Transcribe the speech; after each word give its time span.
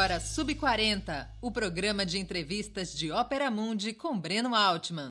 agora 0.00 0.18
Sub 0.18 0.54
40, 0.54 1.28
o 1.42 1.52
programa 1.52 2.06
de 2.06 2.18
entrevistas 2.18 2.90
de 2.90 3.12
Ópera 3.12 3.50
Mundi 3.50 3.92
com 3.92 4.18
Breno 4.18 4.54
Altman. 4.54 5.08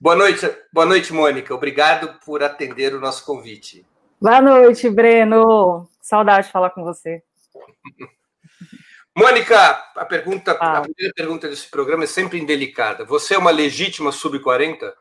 Boa 0.00 0.16
noite, 0.16 0.52
boa 0.72 0.84
noite, 0.84 1.12
Mônica. 1.12 1.54
Obrigado 1.54 2.18
por 2.24 2.42
atender 2.42 2.92
o 2.92 2.98
nosso 2.98 3.24
convite. 3.24 3.86
Boa 4.20 4.42
noite, 4.42 4.90
Breno. 4.90 5.88
Saudade 6.02 6.48
de 6.48 6.52
falar 6.52 6.70
com 6.70 6.82
você. 6.82 7.22
Mônica, 9.16 9.56
a 9.94 10.04
pergunta, 10.04 10.58
ah. 10.60 10.78
a 10.78 10.80
primeira 10.80 11.14
pergunta 11.14 11.48
desse 11.48 11.70
programa 11.70 12.02
é 12.02 12.08
sempre 12.08 12.40
indelicada. 12.40 13.04
Você 13.04 13.36
é 13.36 13.38
uma 13.38 13.52
legítima 13.52 14.10
sub-40? 14.10 14.92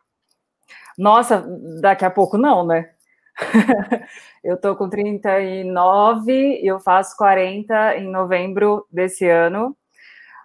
Nossa, 0.96 1.44
daqui 1.82 2.06
a 2.06 2.12
pouco 2.12 2.38
não, 2.38 2.64
né? 2.64 2.94
eu 4.44 4.58
tô 4.60 4.76
com 4.76 4.90
39 4.90 6.32
e 6.32 6.66
eu 6.68 6.80
faço 6.80 7.16
40 7.18 7.98
em 7.98 8.10
novembro 8.10 8.86
desse 8.92 9.28
ano. 9.28 9.76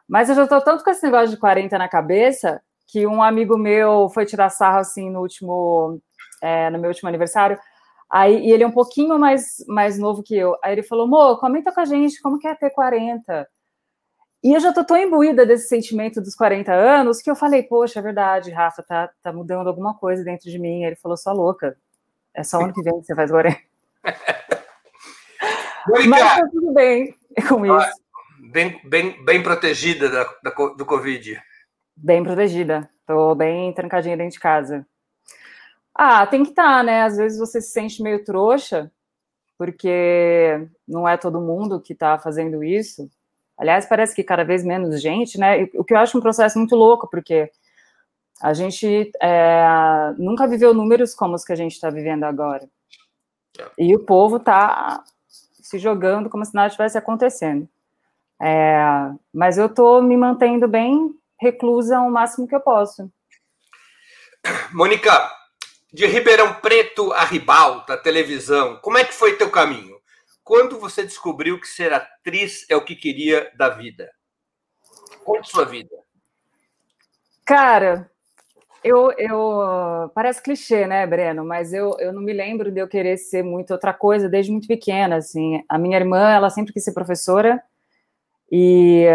Mas 0.08 0.28
eu 0.28 0.34
já 0.34 0.46
tô 0.46 0.60
tanto 0.60 0.82
com 0.82 0.90
esse 0.90 1.04
negócio 1.04 1.30
de 1.30 1.36
40 1.36 1.78
na 1.78 1.88
cabeça 1.88 2.60
que 2.88 3.06
um 3.06 3.22
amigo 3.22 3.56
meu 3.56 4.08
foi 4.08 4.26
tirar 4.26 4.50
sarro 4.50 4.78
assim 4.78 5.10
no 5.10 5.20
último, 5.20 6.00
é, 6.42 6.68
no 6.70 6.78
meu 6.78 6.90
último 6.90 7.08
aniversário. 7.08 7.58
Aí, 8.10 8.46
e 8.46 8.50
ele 8.52 8.64
é 8.64 8.66
um 8.66 8.72
pouquinho 8.72 9.18
mais, 9.18 9.64
mais 9.68 9.98
novo 9.98 10.22
que 10.22 10.36
eu. 10.36 10.56
Aí 10.64 10.72
ele 10.72 10.82
falou: 10.82 11.06
Mo, 11.06 11.38
comenta 11.38 11.72
com 11.72 11.80
a 11.80 11.84
gente 11.84 12.20
como 12.20 12.38
que 12.38 12.48
é 12.48 12.54
ter 12.54 12.70
40. 12.70 13.48
E 14.42 14.54
eu 14.54 14.60
já 14.60 14.72
tô 14.72 14.82
tão 14.84 14.96
imbuída 14.96 15.44
desse 15.46 15.68
sentimento 15.68 16.20
dos 16.20 16.34
40 16.34 16.72
anos 16.72 17.20
que 17.20 17.30
eu 17.30 17.36
falei, 17.36 17.62
poxa, 17.62 17.98
é 18.00 18.02
verdade, 18.02 18.50
Rafa, 18.50 18.82
tá, 18.82 19.10
tá 19.22 19.32
mudando 19.32 19.68
alguma 19.68 19.94
coisa 19.94 20.24
dentro 20.24 20.50
de 20.50 20.58
mim. 20.58 20.82
Aí 20.82 20.90
ele 20.90 20.96
falou, 20.96 21.16
só 21.16 21.32
louca. 21.32 21.76
É 22.34 22.42
só 22.42 22.60
ano 22.60 22.72
que 22.72 22.82
vem 22.82 23.00
que 23.00 23.06
você 23.06 23.14
faz 23.14 23.30
40. 23.30 23.58
Mas 26.08 26.20
tá 26.20 26.48
tudo 26.50 26.72
bem 26.72 27.14
com 27.48 27.64
isso. 27.66 28.00
Bem, 28.52 28.80
bem, 28.84 29.24
bem 29.24 29.42
protegida 29.42 30.08
da, 30.08 30.24
da, 30.42 30.50
do 30.50 30.86
Covid. 30.86 31.40
Bem 31.96 32.22
protegida. 32.22 32.88
Tô 33.06 33.34
bem 33.34 33.72
trancadinha 33.72 34.16
dentro 34.16 34.34
de 34.34 34.40
casa. 34.40 34.86
Ah, 35.94 36.26
tem 36.26 36.42
que 36.44 36.50
estar, 36.50 36.78
tá, 36.78 36.82
né? 36.82 37.02
Às 37.02 37.16
vezes 37.16 37.38
você 37.38 37.60
se 37.60 37.70
sente 37.70 38.02
meio 38.02 38.24
trouxa, 38.24 38.90
porque 39.58 40.66
não 40.86 41.06
é 41.06 41.16
todo 41.16 41.40
mundo 41.40 41.80
que 41.80 41.92
está 41.92 42.18
fazendo 42.18 42.64
isso. 42.64 43.10
Aliás, 43.58 43.84
parece 43.84 44.14
que 44.14 44.24
cada 44.24 44.44
vez 44.44 44.64
menos 44.64 45.02
gente, 45.02 45.38
né? 45.38 45.68
O 45.74 45.84
que 45.84 45.92
eu 45.92 45.98
acho 45.98 46.16
um 46.16 46.20
processo 46.22 46.58
muito 46.58 46.74
louco, 46.74 47.08
porque 47.10 47.50
a 48.40 48.54
gente 48.54 49.10
é, 49.22 50.14
nunca 50.18 50.46
viveu 50.46 50.72
números 50.72 51.14
como 51.14 51.34
os 51.34 51.44
que 51.44 51.52
a 51.52 51.56
gente 51.56 51.72
está 51.72 51.90
vivendo 51.90 52.24
agora. 52.24 52.68
É. 53.58 53.70
E 53.78 53.94
o 53.94 54.00
povo 54.00 54.36
está 54.36 55.04
se 55.28 55.78
jogando 55.78 56.30
como 56.30 56.44
se 56.44 56.54
nada 56.54 56.68
estivesse 56.68 56.96
acontecendo. 56.96 57.68
É, 58.40 58.82
mas 59.32 59.58
eu 59.58 59.66
estou 59.66 60.02
me 60.02 60.16
mantendo 60.16 60.66
bem 60.66 61.14
reclusa 61.40 62.00
o 62.00 62.10
máximo 62.10 62.46
que 62.46 62.54
eu 62.54 62.60
posso. 62.60 63.10
Mônica, 64.72 65.10
de 65.92 66.06
Ribeirão 66.06 66.54
Preto 66.54 67.12
a 67.12 67.24
Ribalta, 67.24 67.96
televisão, 67.96 68.76
como 68.76 68.98
é 68.98 69.04
que 69.04 69.14
foi 69.14 69.36
teu 69.36 69.50
caminho? 69.50 69.98
Quando 70.44 70.78
você 70.78 71.02
descobriu 71.02 71.60
que 71.60 71.66
ser 71.66 71.92
atriz 71.92 72.66
é 72.68 72.76
o 72.76 72.84
que 72.84 72.94
queria 72.94 73.50
da 73.56 73.68
vida? 73.70 74.10
Conte 75.24 75.50
sua 75.50 75.64
vida. 75.64 75.94
Cara, 77.44 78.10
eu, 78.82 79.12
eu 79.18 80.10
parece 80.14 80.42
clichê, 80.42 80.86
né, 80.86 81.06
Breno? 81.06 81.44
Mas 81.44 81.72
eu, 81.72 81.96
eu 81.98 82.12
não 82.12 82.22
me 82.22 82.32
lembro 82.32 82.70
de 82.70 82.80
eu 82.80 82.88
querer 82.88 83.16
ser 83.16 83.42
muito 83.42 83.72
outra 83.72 83.92
coisa 83.92 84.28
desde 84.28 84.50
muito 84.50 84.66
pequena. 84.66 85.16
Assim, 85.16 85.62
a 85.68 85.78
minha 85.78 85.98
irmã, 85.98 86.30
ela 86.30 86.50
sempre 86.50 86.72
quis 86.72 86.84
ser 86.84 86.92
professora 86.92 87.62
e 88.50 89.06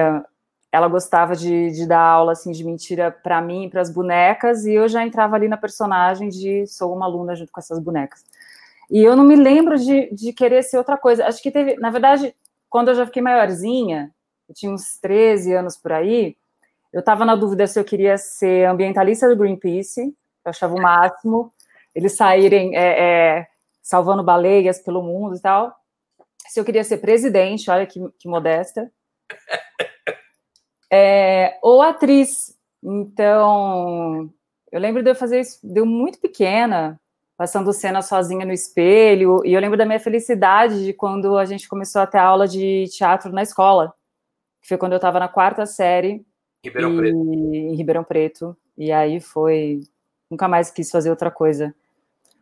ela 0.75 0.87
gostava 0.89 1.35
de, 1.35 1.71
de 1.71 1.87
dar 1.87 2.01
aula 2.01 2.33
assim 2.33 2.51
de 2.51 2.63
mentira 2.63 3.09
para 3.09 3.41
mim, 3.41 3.69
para 3.69 3.81
as 3.81 3.89
bonecas, 3.89 4.65
e 4.65 4.73
eu 4.73 4.89
já 4.89 5.05
entrava 5.05 5.35
ali 5.35 5.47
na 5.47 5.55
personagem 5.55 6.27
de 6.27 6.67
sou 6.67 6.93
uma 6.93 7.05
aluna 7.05 7.33
junto 7.33 7.51
com 7.51 7.59
essas 7.61 7.79
bonecas. 7.79 8.23
E 8.91 9.01
eu 9.01 9.15
não 9.15 9.23
me 9.23 9.35
lembro 9.35 9.77
de, 9.77 10.13
de 10.13 10.33
querer 10.33 10.63
ser 10.63 10.77
outra 10.77 10.97
coisa. 10.97 11.25
Acho 11.25 11.41
que 11.41 11.49
teve, 11.49 11.75
na 11.77 11.89
verdade, 11.89 12.35
quando 12.69 12.89
eu 12.89 12.95
já 12.95 13.05
fiquei 13.05 13.21
maiorzinha, 13.21 14.11
eu 14.49 14.53
tinha 14.53 14.71
uns 14.71 14.99
13 14.99 15.53
anos 15.53 15.77
por 15.77 15.93
aí, 15.93 16.35
eu 16.95 17.01
estava 17.01 17.25
na 17.25 17.35
dúvida 17.35 17.67
se 17.67 17.77
eu 17.77 17.83
queria 17.83 18.17
ser 18.17 18.69
ambientalista 18.69 19.27
do 19.27 19.35
Greenpeace, 19.35 19.99
eu 19.99 20.49
achava 20.49 20.73
o 20.73 20.81
máximo, 20.81 21.53
eles 21.93 22.13
saírem 22.13 22.73
é, 22.73 23.39
é, 23.39 23.47
salvando 23.83 24.23
baleias 24.23 24.79
pelo 24.79 25.03
mundo 25.03 25.35
e 25.35 25.41
tal. 25.41 25.75
Se 26.47 26.57
eu 26.57 26.63
queria 26.63 26.85
ser 26.85 26.99
presidente, 26.99 27.69
olha 27.69 27.85
que, 27.85 27.99
que 28.17 28.29
modesta. 28.29 28.89
É, 30.89 31.59
ou 31.61 31.81
atriz. 31.81 32.57
Então, 32.81 34.31
eu 34.71 34.79
lembro 34.79 35.03
de 35.03 35.09
eu 35.09 35.15
fazer 35.15 35.41
isso, 35.41 35.59
deu 35.61 35.85
muito 35.85 36.17
pequena, 36.21 36.97
passando 37.35 37.73
cena 37.73 38.01
sozinha 38.01 38.45
no 38.45 38.53
espelho, 38.53 39.41
e 39.43 39.51
eu 39.51 39.59
lembro 39.59 39.77
da 39.77 39.85
minha 39.85 39.99
felicidade 39.99 40.85
de 40.85 40.93
quando 40.93 41.37
a 41.37 41.43
gente 41.43 41.67
começou 41.67 42.01
a 42.01 42.07
ter 42.07 42.19
aula 42.19 42.47
de 42.47 42.85
teatro 42.87 43.33
na 43.33 43.43
escola, 43.43 43.93
que 44.61 44.69
foi 44.69 44.77
quando 44.77 44.93
eu 44.93 44.97
estava 44.97 45.19
na 45.19 45.27
quarta 45.27 45.65
série, 45.65 46.25
Ribeirão 46.65 46.93
e, 46.93 46.97
Preto. 46.97 47.15
em 47.15 47.75
Ribeirão 47.75 48.03
Preto, 48.03 48.57
e 48.77 48.91
aí 48.91 49.19
foi, 49.19 49.81
nunca 50.29 50.47
mais 50.47 50.69
quis 50.71 50.89
fazer 50.89 51.09
outra 51.09 51.31
coisa. 51.31 51.73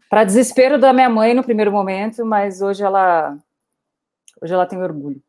Para 0.10 0.24
desespero 0.24 0.80
da 0.80 0.94
minha 0.94 1.10
mãe 1.10 1.34
no 1.34 1.44
primeiro 1.44 1.72
momento, 1.72 2.26
mas 2.26 2.62
hoje 2.62 2.84
ela, 2.84 3.38
hoje 4.42 4.54
ela 4.54 4.66
tem 4.66 4.82
orgulho. 4.82 5.22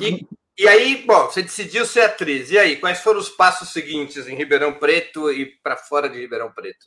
E, 0.00 0.26
e 0.58 0.68
aí, 0.68 1.04
bom, 1.06 1.24
você 1.24 1.42
decidiu 1.42 1.84
ser 1.84 2.02
atriz, 2.02 2.50
e 2.50 2.58
aí, 2.58 2.76
quais 2.76 3.00
foram 3.00 3.18
os 3.18 3.28
passos 3.28 3.72
seguintes 3.72 4.28
em 4.28 4.36
Ribeirão 4.36 4.74
Preto 4.74 5.30
e 5.30 5.46
para 5.46 5.76
fora 5.76 6.08
de 6.08 6.20
Ribeirão 6.20 6.52
Preto? 6.52 6.86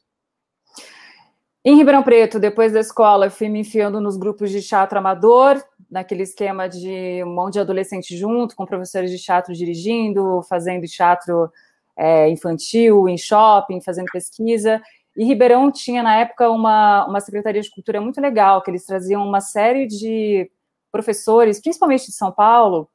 Em 1.64 1.76
Ribeirão 1.76 2.04
Preto, 2.04 2.40
depois 2.40 2.72
da 2.72 2.80
escola, 2.80 3.26
eu 3.26 3.32
fui 3.32 3.50
me 3.50 3.60
enfiando 3.60 4.00
nos 4.00 4.18
grupos 4.18 4.52
de 4.52 4.62
teatro 4.62 5.00
amador, 5.00 5.62
naquele 5.90 6.24
esquema 6.24 6.68
de 6.68 7.24
um 7.24 7.34
monte 7.34 7.54
de 7.54 7.60
adolescente 7.60 8.16
junto, 8.18 8.56
com 8.56 8.66
professores 8.66 9.12
de 9.12 9.18
teatro 9.18 9.54
dirigindo, 9.54 10.42
fazendo 10.44 10.86
teatro 10.88 11.52
é, 11.96 12.30
infantil, 12.30 13.08
em 13.08 13.18
shopping, 13.18 13.82
fazendo 13.82 14.08
pesquisa. 14.12 14.82
E 15.16 15.24
Ribeirão 15.24 15.72
tinha, 15.72 16.04
na 16.04 16.18
época, 16.18 16.50
uma, 16.50 17.06
uma 17.08 17.22
secretaria 17.22 17.62
de 17.62 17.72
cultura 17.72 18.02
muito 18.02 18.20
legal, 18.20 18.62
que 18.62 18.70
eles 18.70 18.86
traziam 18.86 19.26
uma 19.26 19.40
série 19.40 19.88
de 19.88 20.52
professores, 20.92 21.62
principalmente 21.62 22.08
de 22.08 22.14
São 22.14 22.32
Paulo, 22.32 22.90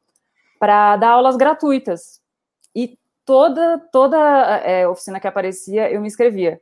para 0.59 0.97
dar 0.97 1.11
aulas 1.13 1.37
gratuitas. 1.37 2.21
E 2.75 2.99
toda, 3.25 3.79
toda 3.91 4.19
é, 4.65 4.87
oficina 4.87 5.19
que 5.19 5.27
aparecia, 5.27 5.91
eu 5.91 6.01
me 6.01 6.07
inscrevia. 6.07 6.61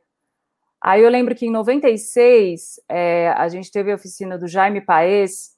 Aí 0.81 1.03
eu 1.03 1.11
lembro 1.11 1.35
que 1.35 1.47
em 1.47 1.51
96 1.51 2.81
é, 2.89 3.31
a 3.31 3.49
gente 3.49 3.71
teve 3.71 3.91
a 3.91 3.97
oficina 3.97 4.39
do 4.39 4.47
Jaime 4.47 4.81
Paes, 4.81 5.58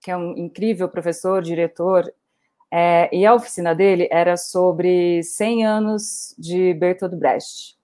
que 0.00 0.10
é 0.10 0.16
um 0.16 0.36
incrível 0.36 0.88
professor, 0.88 1.42
diretor, 1.42 2.12
é, 2.70 3.14
e 3.14 3.26
a 3.26 3.34
oficina 3.34 3.74
dele 3.74 4.08
era 4.10 4.36
sobre 4.36 5.22
100 5.22 5.66
anos 5.66 6.34
de 6.38 6.72
Bertolt 6.74 7.14
Brecht. 7.14 7.76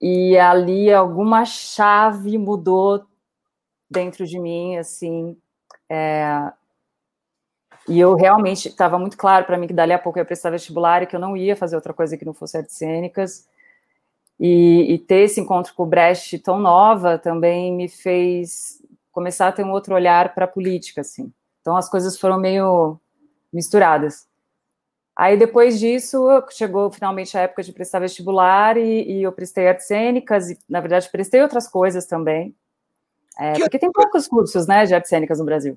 E 0.00 0.38
ali 0.38 0.92
alguma 0.92 1.44
chave 1.44 2.38
mudou 2.38 3.04
dentro 3.90 4.26
de 4.26 4.38
mim, 4.38 4.76
assim, 4.76 5.36
é, 5.88 6.52
e 7.88 7.98
eu 7.98 8.14
realmente 8.14 8.68
estava 8.68 8.98
muito 8.98 9.16
claro 9.16 9.46
para 9.46 9.56
mim 9.56 9.66
que 9.66 9.72
dali 9.72 9.92
a 9.92 9.98
pouco 9.98 10.18
eu 10.18 10.20
ia 10.22 10.26
prestar 10.26 10.50
vestibular 10.50 11.02
e 11.02 11.06
que 11.06 11.16
eu 11.16 11.20
não 11.20 11.34
ia 11.36 11.56
fazer 11.56 11.74
outra 11.74 11.94
coisa 11.94 12.18
que 12.18 12.24
não 12.24 12.34
fosse 12.34 12.58
artes 12.58 12.76
cênicas. 12.76 13.48
E, 14.38 14.92
e, 14.92 14.98
ter 14.98 15.22
esse 15.24 15.40
encontro 15.40 15.74
com 15.74 15.82
o 15.82 15.86
Brecht 15.86 16.38
tão 16.40 16.60
nova 16.60 17.18
também 17.18 17.72
me 17.72 17.88
fez 17.88 18.80
começar 19.18 19.48
a 19.48 19.52
ter 19.52 19.64
um 19.64 19.72
outro 19.72 19.96
olhar 19.96 20.32
para 20.32 20.44
a 20.44 20.48
política, 20.48 21.00
assim. 21.00 21.32
Então 21.60 21.76
as 21.76 21.90
coisas 21.90 22.16
foram 22.16 22.38
meio 22.38 23.00
misturadas. 23.52 24.28
Aí 25.16 25.36
depois 25.36 25.80
disso 25.80 26.24
chegou 26.50 26.88
finalmente 26.92 27.36
a 27.36 27.40
época 27.40 27.64
de 27.64 27.72
prestar 27.72 27.98
vestibular 27.98 28.76
e, 28.76 29.10
e 29.10 29.22
eu 29.24 29.32
prestei 29.32 29.66
artes 29.66 29.88
cênicas 29.88 30.50
e 30.50 30.58
na 30.68 30.80
verdade 30.80 31.10
prestei 31.10 31.42
outras 31.42 31.66
coisas 31.66 32.06
também, 32.06 32.54
é, 33.36 33.58
porque 33.58 33.80
tem 33.80 33.90
poucos 33.90 34.28
cursos, 34.28 34.68
né, 34.68 34.86
de 34.86 34.94
artes 34.94 35.10
cênicas 35.10 35.40
no 35.40 35.44
Brasil. 35.44 35.76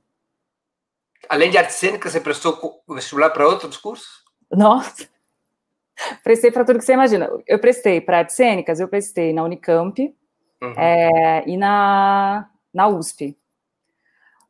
Além 1.28 1.50
de 1.50 1.58
artes 1.58 1.78
cênicas, 1.78 2.12
você 2.12 2.20
prestou 2.20 2.84
vestibular 2.90 3.32
para 3.32 3.48
outros 3.48 3.78
cursos? 3.78 4.24
Nossa! 4.52 5.10
Prestei 6.24 6.52
para 6.52 6.64
tudo 6.64 6.78
que 6.78 6.86
você 6.86 6.94
imagina. 6.94 7.28
Eu 7.48 7.58
prestei 7.58 8.00
para 8.00 8.20
artes 8.20 8.36
cênicas, 8.36 8.80
eu 8.80 8.88
prestei 8.88 9.34
na 9.34 9.44
Unicamp 9.44 10.16
uhum. 10.62 10.74
é, 10.78 11.44
e 11.48 11.58
na, 11.58 12.51
na 12.74 12.88
USP. 12.88 13.38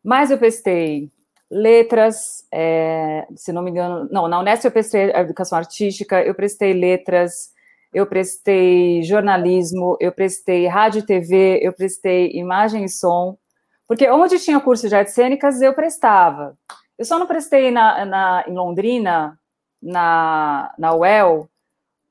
Mas 0.03 0.31
eu 0.31 0.37
prestei 0.37 1.11
letras, 1.49 2.47
é, 2.51 3.27
se 3.35 3.51
não 3.51 3.61
me 3.61 3.71
engano, 3.71 4.07
não, 4.09 4.27
na 4.27 4.39
Unesp 4.39 4.65
eu 4.65 4.71
prestei 4.71 5.11
educação 5.11 5.57
artística, 5.57 6.23
eu 6.23 6.33
prestei 6.33 6.73
letras, 6.73 7.51
eu 7.93 8.05
prestei 8.07 9.03
jornalismo, 9.03 9.97
eu 9.99 10.11
prestei 10.13 10.65
rádio 10.65 10.99
e 10.99 11.05
TV, 11.05 11.59
eu 11.61 11.73
prestei 11.73 12.31
imagem 12.33 12.85
e 12.85 12.89
som, 12.89 13.37
Porque 13.85 14.09
onde 14.09 14.39
tinha 14.39 14.59
curso 14.61 14.87
de 14.87 14.95
artes 14.95 15.13
cênicas, 15.13 15.61
eu 15.61 15.73
prestava. 15.73 16.57
Eu 16.97 17.03
só 17.03 17.19
não 17.19 17.27
prestei 17.27 17.71
na, 17.71 18.05
na, 18.05 18.45
em 18.47 18.53
Londrina, 18.53 19.37
na, 19.81 20.73
na 20.77 20.95
UEL, 20.95 21.49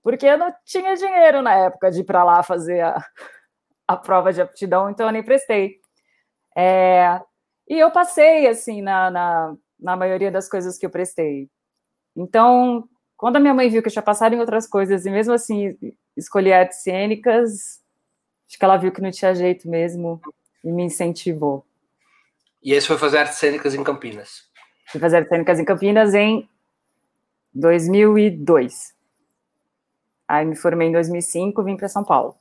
porque 0.02 0.26
eu 0.26 0.36
não 0.36 0.52
tinha 0.64 0.94
dinheiro 0.96 1.40
na 1.40 1.54
época 1.54 1.90
de 1.90 2.00
ir 2.00 2.04
para 2.04 2.22
lá 2.24 2.42
fazer 2.42 2.80
a, 2.82 3.02
a 3.88 3.96
prova 3.96 4.32
de 4.32 4.42
aptidão, 4.42 4.90
então 4.90 5.06
eu 5.06 5.12
nem 5.12 5.22
prestei. 5.22 5.79
É, 6.56 7.20
e 7.69 7.79
eu 7.79 7.91
passei, 7.91 8.47
assim, 8.47 8.82
na, 8.82 9.11
na, 9.11 9.56
na 9.79 9.97
maioria 9.97 10.31
das 10.31 10.49
coisas 10.49 10.76
que 10.76 10.85
eu 10.85 10.91
prestei. 10.91 11.49
Então, 12.17 12.88
quando 13.17 13.37
a 13.37 13.41
minha 13.41 13.55
mãe 13.55 13.69
viu 13.69 13.82
que 13.82 13.88
eu 13.88 13.93
tinha 13.93 14.02
passado 14.02 14.35
em 14.35 14.41
outras 14.41 14.67
coisas, 14.67 15.06
e 15.06 15.11
mesmo 15.11 15.32
assim 15.32 15.76
escolhi 16.17 16.52
artes 16.52 16.82
cênicas, 16.82 17.81
acho 18.49 18.58
que 18.58 18.64
ela 18.64 18.76
viu 18.76 18.91
que 18.91 19.00
não 19.00 19.11
tinha 19.11 19.35
jeito 19.35 19.69
mesmo 19.69 20.20
e 20.64 20.73
me 20.73 20.82
incentivou. 20.82 21.64
E 22.62 22.73
esse 22.73 22.87
foi 22.87 22.99
fazer 22.99 23.19
artes 23.19 23.38
cênicas 23.38 23.75
em 23.75 23.85
Campinas? 23.85 24.49
Fui 24.87 25.00
fazer 25.00 25.19
artes 25.19 25.31
cênicas 25.31 25.61
em 25.61 25.64
Campinas 25.64 26.14
em 26.14 26.49
2002. 27.55 28.94
Aí 30.26 30.44
me 30.44 30.56
formei 30.56 30.88
em 30.88 30.93
2005, 30.93 31.62
vim 31.62 31.76
para 31.76 31.88
São 31.88 32.05
Paulo. 32.05 32.37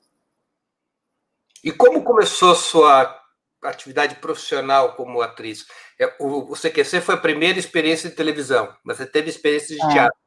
E 1.64 1.72
como 1.72 2.04
começou 2.04 2.52
a 2.52 2.56
sua 2.56 3.19
atividade 3.64 4.16
profissional 4.16 4.96
como 4.96 5.22
atriz? 5.22 5.66
É, 6.00 6.14
o, 6.20 6.54
CQC 6.54 7.02
foi 7.02 7.16
a 7.16 7.20
primeira 7.20 7.60
experiência 7.60 8.10
de 8.10 8.16
televisão, 8.16 8.74
mas 8.84 8.98
você 8.98 9.06
teve 9.06 9.30
experiência 9.30 9.76
de 9.76 9.84
é. 9.84 9.90
teatro? 9.90 10.18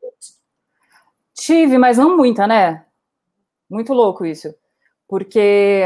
Tive, 1.35 1.79
mas 1.79 1.99
não 1.99 2.17
muita, 2.17 2.47
né? 2.47 2.85
Muito 3.69 3.93
louco 3.93 4.25
isso. 4.27 4.55
Porque 5.09 5.85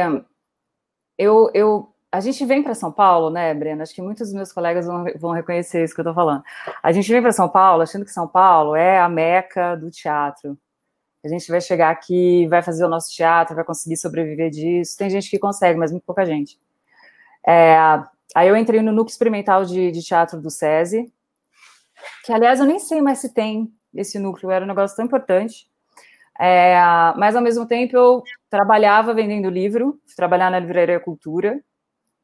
eu, 1.16 1.50
eu 1.54 1.94
a 2.10 2.20
gente 2.20 2.44
vem 2.44 2.62
para 2.62 2.74
São 2.74 2.90
Paulo, 2.90 3.30
né, 3.30 3.52
Brena? 3.52 3.82
Acho 3.82 3.94
que 3.94 4.02
muitos 4.02 4.28
dos 4.28 4.34
meus 4.34 4.52
colegas 4.52 4.86
vão, 4.86 5.04
vão 5.18 5.32
reconhecer 5.32 5.84
isso 5.84 5.94
que 5.94 6.00
eu 6.00 6.04
estou 6.04 6.14
falando. 6.14 6.42
A 6.82 6.90
gente 6.90 7.10
vem 7.10 7.20
para 7.20 7.32
São 7.32 7.48
Paulo 7.48 7.82
achando 7.82 8.04
que 8.04 8.10
São 8.10 8.26
Paulo 8.26 8.74
é 8.74 8.98
a 8.98 9.08
meca 9.08 9.76
do 9.76 9.90
teatro. 9.90 10.58
A 11.24 11.28
gente 11.28 11.50
vai 11.50 11.60
chegar 11.60 11.90
aqui, 11.90 12.46
vai 12.46 12.62
fazer 12.62 12.84
o 12.84 12.88
nosso 12.88 13.10
teatro, 13.12 13.54
vai 13.54 13.64
conseguir 13.64 13.96
sobreviver 13.96 14.50
disso. 14.50 14.96
Tem 14.96 15.10
gente 15.10 15.28
que 15.28 15.38
consegue, 15.38 15.78
mas 15.78 15.90
muito 15.90 16.04
pouca 16.04 16.24
gente. 16.24 16.58
É, 17.46 17.76
aí 18.34 18.48
eu 18.48 18.56
entrei 18.56 18.82
no 18.82 18.92
núcleo 18.92 19.12
experimental 19.12 19.64
de, 19.64 19.90
de, 19.90 20.02
teatro 20.02 20.40
do 20.40 20.50
SESI, 20.50 21.12
que 22.24 22.32
aliás 22.32 22.60
eu 22.60 22.66
nem 22.66 22.78
sei 22.78 23.00
mais 23.00 23.18
se 23.18 23.32
tem 23.32 23.72
esse 23.94 24.18
núcleo, 24.18 24.50
era 24.50 24.64
um 24.64 24.68
negócio 24.68 24.96
tão 24.96 25.04
importante. 25.04 25.68
É, 26.38 26.76
mas 27.16 27.34
ao 27.34 27.42
mesmo 27.42 27.66
tempo 27.66 27.96
eu 27.96 28.22
trabalhava 28.50 29.14
vendendo 29.14 29.48
livro, 29.48 29.98
trabalhar 30.14 30.50
na 30.50 30.58
livraria 30.58 31.00
Cultura, 31.00 31.60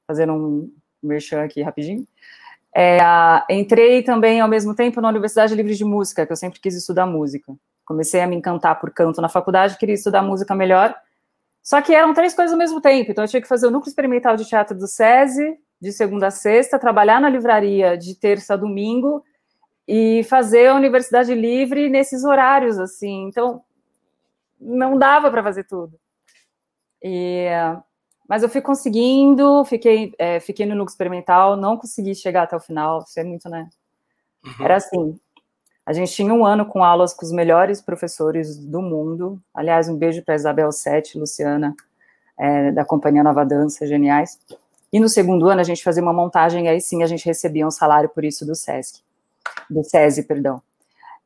fazendo 0.06 0.34
um 0.34 0.72
merchan 1.02 1.42
aqui 1.42 1.62
rapidinho. 1.62 2.06
É, 2.74 2.98
entrei 3.50 4.02
também 4.02 4.40
ao 4.40 4.48
mesmo 4.48 4.74
tempo 4.74 5.00
na 5.00 5.08
Universidade 5.08 5.54
Livre 5.54 5.74
de 5.74 5.84
Música, 5.84 6.26
que 6.26 6.32
eu 6.32 6.36
sempre 6.36 6.60
quis 6.60 6.74
estudar 6.74 7.06
música. 7.06 7.54
Comecei 7.84 8.20
a 8.20 8.26
me 8.26 8.36
encantar 8.36 8.80
por 8.80 8.90
canto 8.90 9.20
na 9.20 9.28
faculdade, 9.28 9.78
queria 9.78 9.94
estudar 9.94 10.22
música 10.22 10.54
melhor. 10.54 10.94
Só 11.62 11.80
que 11.80 11.94
eram 11.94 12.12
três 12.12 12.34
coisas 12.34 12.52
ao 12.52 12.58
mesmo 12.58 12.80
tempo. 12.80 13.10
Então 13.10 13.24
eu 13.24 13.28
tinha 13.28 13.40
que 13.40 13.48
fazer 13.48 13.66
o 13.66 13.70
núcleo 13.70 13.88
experimental 13.88 14.36
de 14.36 14.44
teatro 14.44 14.76
do 14.76 14.86
SESI, 14.88 15.56
de 15.80 15.92
segunda 15.92 16.28
a 16.28 16.30
sexta, 16.30 16.78
trabalhar 16.78 17.20
na 17.20 17.28
livraria 17.28 17.96
de 17.96 18.14
terça 18.14 18.54
a 18.54 18.56
domingo 18.56 19.24
e 19.86 20.22
fazer 20.24 20.68
a 20.68 20.74
Universidade 20.74 21.34
Livre 21.34 21.88
nesses 21.88 22.24
horários, 22.24 22.78
assim. 22.78 23.26
Então, 23.26 23.62
não 24.60 24.96
dava 24.96 25.30
para 25.30 25.42
fazer 25.42 25.64
tudo. 25.64 25.98
E, 27.02 27.48
mas 28.28 28.42
eu 28.42 28.48
fui 28.48 28.60
conseguindo, 28.60 29.64
fiquei, 29.64 30.12
é, 30.18 30.38
fiquei 30.38 30.66
no 30.66 30.74
núcleo 30.74 30.92
experimental, 30.92 31.56
não 31.56 31.76
consegui 31.76 32.14
chegar 32.14 32.44
até 32.44 32.56
o 32.56 32.60
final, 32.60 33.00
isso 33.00 33.18
é 33.18 33.24
muito, 33.24 33.48
né? 33.48 33.68
Uhum. 34.44 34.64
Era 34.64 34.76
assim, 34.76 35.20
a 35.84 35.92
gente 35.92 36.12
tinha 36.12 36.32
um 36.32 36.46
ano 36.46 36.64
com 36.64 36.84
aulas 36.84 37.12
com 37.12 37.26
os 37.26 37.32
melhores 37.32 37.80
professores 37.80 38.56
do 38.56 38.80
mundo. 38.80 39.40
Aliás, 39.52 39.88
um 39.88 39.96
beijo 39.96 40.22
para 40.22 40.34
Isabel 40.34 40.70
Sete, 40.70 41.18
Luciana, 41.18 41.74
é, 42.38 42.70
da 42.70 42.84
Companhia 42.84 43.22
Nova 43.22 43.44
Dança, 43.44 43.86
geniais. 43.86 44.38
E 44.92 45.00
no 45.00 45.08
segundo 45.08 45.48
ano 45.48 45.60
a 45.60 45.64
gente 45.64 45.82
fazia 45.82 46.02
uma 46.02 46.12
montagem, 46.12 46.68
aí 46.68 46.80
sim 46.80 47.02
a 47.02 47.06
gente 47.06 47.24
recebia 47.24 47.66
um 47.66 47.70
salário 47.70 48.08
por 48.08 48.24
isso 48.24 48.46
do 48.46 48.54
SESC, 48.54 49.00
do 49.68 49.82
SESI, 49.82 50.22
perdão. 50.24 50.62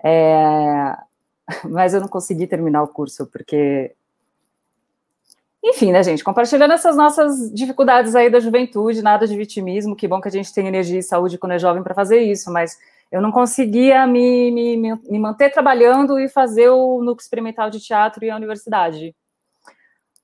É, 0.02 0.96
mas 1.68 1.92
eu 1.92 2.00
não 2.00 2.08
consegui 2.08 2.46
terminar 2.46 2.82
o 2.82 2.88
curso, 2.88 3.26
porque. 3.26 3.94
Enfim, 5.62 5.90
né, 5.90 6.00
gente? 6.02 6.22
Compartilhando 6.22 6.72
essas 6.72 6.96
nossas 6.96 7.52
dificuldades 7.52 8.14
aí 8.14 8.30
da 8.30 8.38
juventude, 8.38 9.02
nada 9.02 9.26
de 9.26 9.36
vitimismo. 9.36 9.96
Que 9.96 10.06
bom 10.06 10.20
que 10.20 10.28
a 10.28 10.30
gente 10.30 10.54
tem 10.54 10.68
energia 10.68 11.00
e 11.00 11.02
saúde 11.02 11.38
quando 11.38 11.52
é 11.52 11.58
jovem 11.58 11.82
para 11.82 11.92
fazer 11.92 12.20
isso, 12.20 12.52
mas 12.52 12.78
eu 13.10 13.20
não 13.20 13.30
conseguia 13.30 14.06
me, 14.06 14.50
me, 14.50 14.76
me, 14.76 15.18
manter 15.18 15.50
trabalhando 15.50 16.18
e 16.18 16.28
fazer 16.28 16.68
o 16.70 16.98
núcleo 17.02 17.22
experimental 17.22 17.70
de 17.70 17.80
teatro 17.80 18.24
e 18.24 18.30
a 18.30 18.36
universidade. 18.36 19.14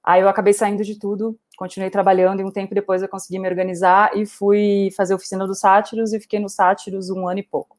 Aí 0.03 0.21
eu 0.21 0.29
acabei 0.29 0.53
saindo 0.53 0.83
de 0.83 0.99
tudo, 0.99 1.39
continuei 1.57 1.91
trabalhando 1.91 2.41
e 2.41 2.45
um 2.45 2.51
tempo 2.51 2.75
depois 2.75 3.03
eu 3.03 3.09
consegui 3.09 3.39
me 3.39 3.49
organizar 3.49 4.17
e 4.17 4.27
fui 4.27 4.91
fazer 4.97 5.15
oficina 5.15 5.47
dos 5.47 5.61
sátiros 5.61 6.13
e 6.13 6.21
fiquei 6.21 6.41
no 6.41 6.49
sátiros 6.49 7.09
um 7.09 7.29
ano 7.29 7.39
e 7.39 7.43
pouco. 7.45 7.79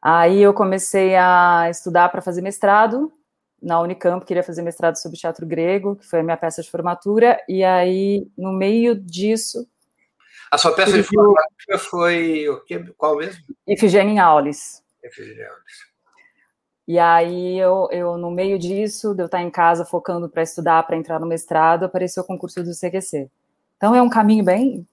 Aí 0.00 0.40
eu 0.40 0.54
comecei 0.54 1.16
a 1.16 1.68
estudar 1.68 2.08
para 2.10 2.22
fazer 2.22 2.42
mestrado 2.42 3.12
na 3.60 3.80
Unicamp, 3.80 4.24
queria 4.24 4.42
fazer 4.42 4.62
mestrado 4.62 4.96
sobre 4.96 5.18
teatro 5.18 5.44
grego, 5.44 5.96
que 5.96 6.06
foi 6.06 6.20
a 6.20 6.22
minha 6.22 6.36
peça 6.36 6.62
de 6.62 6.70
formatura, 6.70 7.40
e 7.48 7.64
aí 7.64 8.30
no 8.36 8.52
meio 8.52 8.94
disso 8.94 9.66
a 10.50 10.58
sua 10.58 10.72
peça 10.72 10.92
de 10.92 11.02
formatura 11.02 11.78
foi 11.78 12.48
o 12.48 12.60
quê? 12.64 12.84
Qual 12.96 13.16
mesmo? 13.16 13.42
Ifigênia 13.66 14.12
em 14.12 14.18
Aulis. 14.18 14.82
Ifigênia 15.04 15.48
Aulis. 15.48 15.96
E 16.88 17.00
aí, 17.00 17.58
eu, 17.58 17.88
eu, 17.90 18.16
no 18.16 18.30
meio 18.30 18.56
disso, 18.58 19.12
de 19.12 19.20
eu 19.22 19.26
estar 19.26 19.42
em 19.42 19.50
casa 19.50 19.84
focando 19.84 20.28
para 20.28 20.44
estudar, 20.44 20.84
para 20.84 20.96
entrar 20.96 21.18
no 21.18 21.26
mestrado, 21.26 21.84
apareceu 21.84 22.22
o 22.22 22.26
concurso 22.26 22.62
do 22.62 22.70
CQC. 22.70 23.28
Então, 23.76 23.92
é 23.92 24.00
um 24.00 24.08
caminho 24.08 24.44
bem 24.44 24.86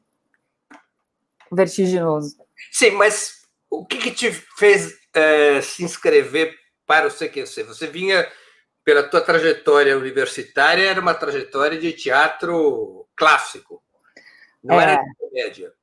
vertiginoso. 1.51 2.35
Sim, 2.71 2.91
mas 2.91 3.43
o 3.69 3.85
que, 3.85 3.97
que 3.97 4.11
te 4.11 4.31
fez 4.31 4.97
é, 5.13 5.61
se 5.61 5.83
inscrever 5.83 6.55
para 6.87 7.07
o 7.07 7.11
CQC? 7.11 7.63
Você 7.63 7.85
vinha, 7.85 8.27
pela 8.83 9.03
tua 9.03 9.21
trajetória 9.21 9.95
universitária, 9.95 10.89
era 10.89 10.99
uma 10.99 11.13
trajetória 11.13 11.79
de 11.79 11.93
teatro 11.93 13.07
clássico. 13.15 13.82
Não 14.63 14.79
é. 14.79 14.93
era 14.93 15.03
comédia. 15.19 15.73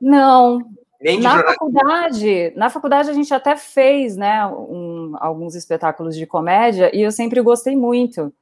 Não. 0.00 0.60
Nem 1.00 1.18
na 1.18 1.42
faculdade, 1.42 2.52
na 2.56 2.68
faculdade 2.68 3.08
a 3.08 3.14
gente 3.14 3.32
até 3.32 3.56
fez, 3.56 4.16
né, 4.16 4.46
um, 4.46 5.14
alguns 5.18 5.54
espetáculos 5.54 6.14
de 6.14 6.26
comédia 6.26 6.94
e 6.94 7.00
eu 7.00 7.10
sempre 7.10 7.40
gostei 7.40 7.74
muito. 7.74 8.32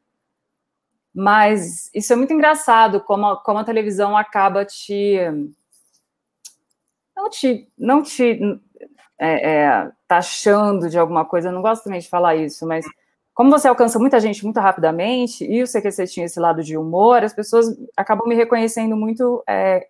Mas 1.14 1.90
isso 1.94 2.12
é 2.12 2.16
muito 2.16 2.32
engraçado, 2.32 3.00
como 3.00 3.26
a, 3.26 3.36
como 3.42 3.58
a 3.60 3.64
televisão 3.64 4.16
acaba 4.16 4.64
te 4.64 5.18
não 7.16 7.30
te 7.30 7.68
não 7.78 8.02
te 8.02 8.40
é, 9.18 9.50
é, 9.50 9.90
taxando 10.06 10.88
de 10.88 10.98
alguma 10.98 11.24
coisa. 11.24 11.48
Eu 11.48 11.52
não 11.52 11.62
gosto 11.62 11.84
também 11.84 12.00
de 12.00 12.08
falar 12.08 12.36
isso, 12.36 12.66
mas 12.66 12.84
como 13.38 13.52
você 13.52 13.68
alcança 13.68 14.00
muita 14.00 14.18
gente 14.18 14.42
muito 14.42 14.58
rapidamente, 14.58 15.44
e 15.44 15.62
o 15.62 15.64
CQC 15.64 16.08
tinha 16.08 16.26
esse 16.26 16.40
lado 16.40 16.60
de 16.60 16.76
humor, 16.76 17.22
as 17.22 17.32
pessoas 17.32 17.68
acabam 17.96 18.26
me 18.26 18.34
reconhecendo 18.34 18.96
muito 18.96 19.44
é, 19.48 19.86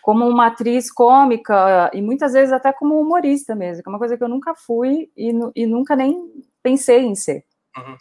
como 0.00 0.26
uma 0.26 0.46
atriz 0.46 0.90
cômica, 0.90 1.90
e 1.92 2.00
muitas 2.00 2.32
vezes 2.32 2.54
até 2.54 2.72
como 2.72 2.98
humorista 2.98 3.54
mesmo, 3.54 3.82
que 3.82 3.88
é 3.90 3.92
uma 3.92 3.98
coisa 3.98 4.16
que 4.16 4.24
eu 4.24 4.30
nunca 4.30 4.54
fui 4.54 5.10
e, 5.14 5.30
e 5.54 5.66
nunca 5.66 5.94
nem 5.94 6.42
pensei 6.62 7.04
em 7.04 7.14
ser. 7.14 7.44
Uhum. 7.76 7.98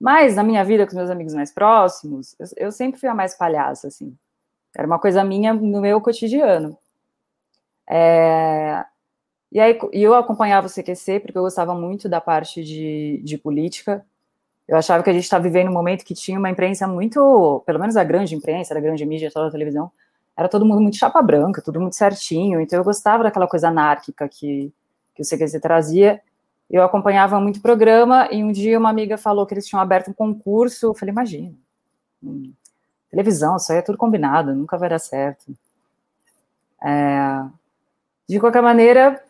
Mas 0.00 0.36
na 0.36 0.44
minha 0.44 0.64
vida, 0.64 0.84
com 0.84 0.90
os 0.90 0.96
meus 0.96 1.10
amigos 1.10 1.34
mais 1.34 1.52
próximos, 1.52 2.36
eu, 2.38 2.46
eu 2.66 2.70
sempre 2.70 3.00
fui 3.00 3.08
a 3.08 3.14
mais 3.14 3.36
palhaça, 3.36 3.88
assim. 3.88 4.16
Era 4.72 4.86
uma 4.86 5.00
coisa 5.00 5.24
minha 5.24 5.52
no 5.52 5.80
meu 5.80 6.00
cotidiano. 6.00 6.78
É, 7.90 8.84
e 9.54 9.60
aí 9.60 9.78
eu 9.92 10.16
acompanhava 10.16 10.66
o 10.66 10.70
CQC 10.70 11.20
porque 11.20 11.38
eu 11.38 11.42
gostava 11.42 11.72
muito 11.76 12.08
da 12.08 12.20
parte 12.20 12.64
de, 12.64 13.22
de 13.22 13.38
política. 13.38 14.04
Eu 14.66 14.76
achava 14.76 15.00
que 15.00 15.08
a 15.08 15.12
gente 15.12 15.22
estava 15.22 15.44
vivendo 15.44 15.68
um 15.68 15.72
momento 15.72 16.04
que 16.04 16.12
tinha 16.12 16.36
uma 16.36 16.50
imprensa 16.50 16.88
muito, 16.88 17.62
pelo 17.64 17.78
menos 17.78 17.96
a 17.96 18.02
grande 18.02 18.34
imprensa, 18.34 18.76
a 18.76 18.80
grande 18.80 19.06
mídia, 19.06 19.30
toda 19.32 19.46
a 19.46 19.50
televisão, 19.52 19.92
era 20.36 20.48
todo 20.48 20.66
mundo 20.66 20.80
muito 20.80 20.96
chapa 20.96 21.22
branca, 21.22 21.62
tudo 21.62 21.80
muito 21.80 21.94
certinho. 21.94 22.60
Então 22.60 22.80
eu 22.80 22.84
gostava 22.84 23.22
daquela 23.22 23.46
coisa 23.46 23.68
anárquica 23.68 24.28
que, 24.28 24.72
que 25.14 25.22
o 25.22 25.24
CQC 25.24 25.60
trazia. 25.60 26.20
Eu 26.68 26.82
acompanhava 26.82 27.38
muito 27.38 27.62
programa 27.62 28.28
e 28.32 28.42
um 28.42 28.50
dia 28.50 28.76
uma 28.76 28.90
amiga 28.90 29.16
falou 29.16 29.46
que 29.46 29.54
eles 29.54 29.66
tinham 29.66 29.80
aberto 29.80 30.10
um 30.10 30.14
concurso. 30.14 30.86
Eu 30.86 30.94
falei, 30.94 31.12
imagina, 31.12 31.54
hum, 32.20 32.52
televisão, 33.08 33.54
isso 33.54 33.70
aí 33.70 33.78
é 33.78 33.82
tudo 33.82 33.96
combinado, 33.96 34.52
nunca 34.52 34.76
vai 34.76 34.88
dar 34.88 34.98
certo. 34.98 35.54
É, 36.82 37.44
de 38.28 38.40
qualquer 38.40 38.62
maneira, 38.62 39.22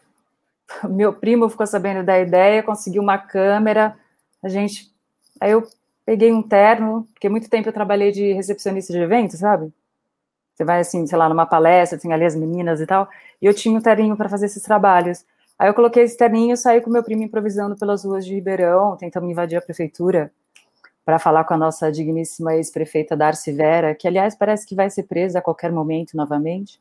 meu 0.89 1.13
primo 1.13 1.49
ficou 1.49 1.67
sabendo 1.67 2.05
da 2.05 2.19
ideia, 2.19 2.63
conseguiu 2.63 3.03
uma 3.03 3.19
câmera, 3.19 3.97
a 4.43 4.49
gente. 4.49 4.93
Aí 5.41 5.51
eu 5.51 5.67
peguei 6.05 6.33
um 6.33 6.43
terno, 6.43 7.09
porque 7.13 7.29
muito 7.29 7.49
tempo 7.49 7.69
eu 7.69 7.73
trabalhei 7.73 8.13
de 8.13 8.33
recepcionista 8.33 8.93
de 8.93 8.99
eventos, 8.99 9.39
sabe? 9.39 9.73
Você 10.55 10.65
vai, 10.65 10.81
assim, 10.81 11.07
sei 11.07 11.19
lá, 11.19 11.29
numa 11.29 11.47
palestra, 11.47 11.99
tem 11.99 12.13
ali 12.13 12.25
as 12.25 12.37
meninas 12.37 12.81
e 12.81 12.87
tal, 12.87 13.09
e 13.43 13.47
eu 13.47 13.55
tinha 13.55 13.77
um 13.77 13.83
terninho 13.83 14.17
para 14.17 14.29
fazer 14.29 14.47
esses 14.47 14.63
trabalhos. 14.63 15.25
Aí 15.59 15.69
eu 15.69 15.75
coloquei 15.75 16.03
esse 16.03 16.17
terninho, 16.17 16.57
saí 16.57 16.81
com 16.81 16.91
meu 16.91 17.03
primo 17.03 17.23
improvisando 17.23 17.77
pelas 17.77 18.05
ruas 18.05 18.25
de 18.25 18.35
Ribeirão, 18.35 18.97
tentando 18.97 19.29
invadir 19.31 19.57
a 19.57 19.63
prefeitura 19.63 20.33
para 21.05 21.19
falar 21.19 21.45
com 21.45 21.55
a 21.55 21.59
nossa 21.59 21.93
digníssima 21.93 22.55
ex-prefeita 22.55 23.17
Darcy 23.17 23.53
Vera, 23.53 23.95
que 23.95 24.09
aliás 24.09 24.35
parece 24.35 24.67
que 24.67 24.75
vai 24.75 24.89
ser 24.91 25.05
presa 25.05 25.39
a 25.39 25.43
qualquer 25.43 25.71
momento 25.71 26.17
novamente. 26.17 26.81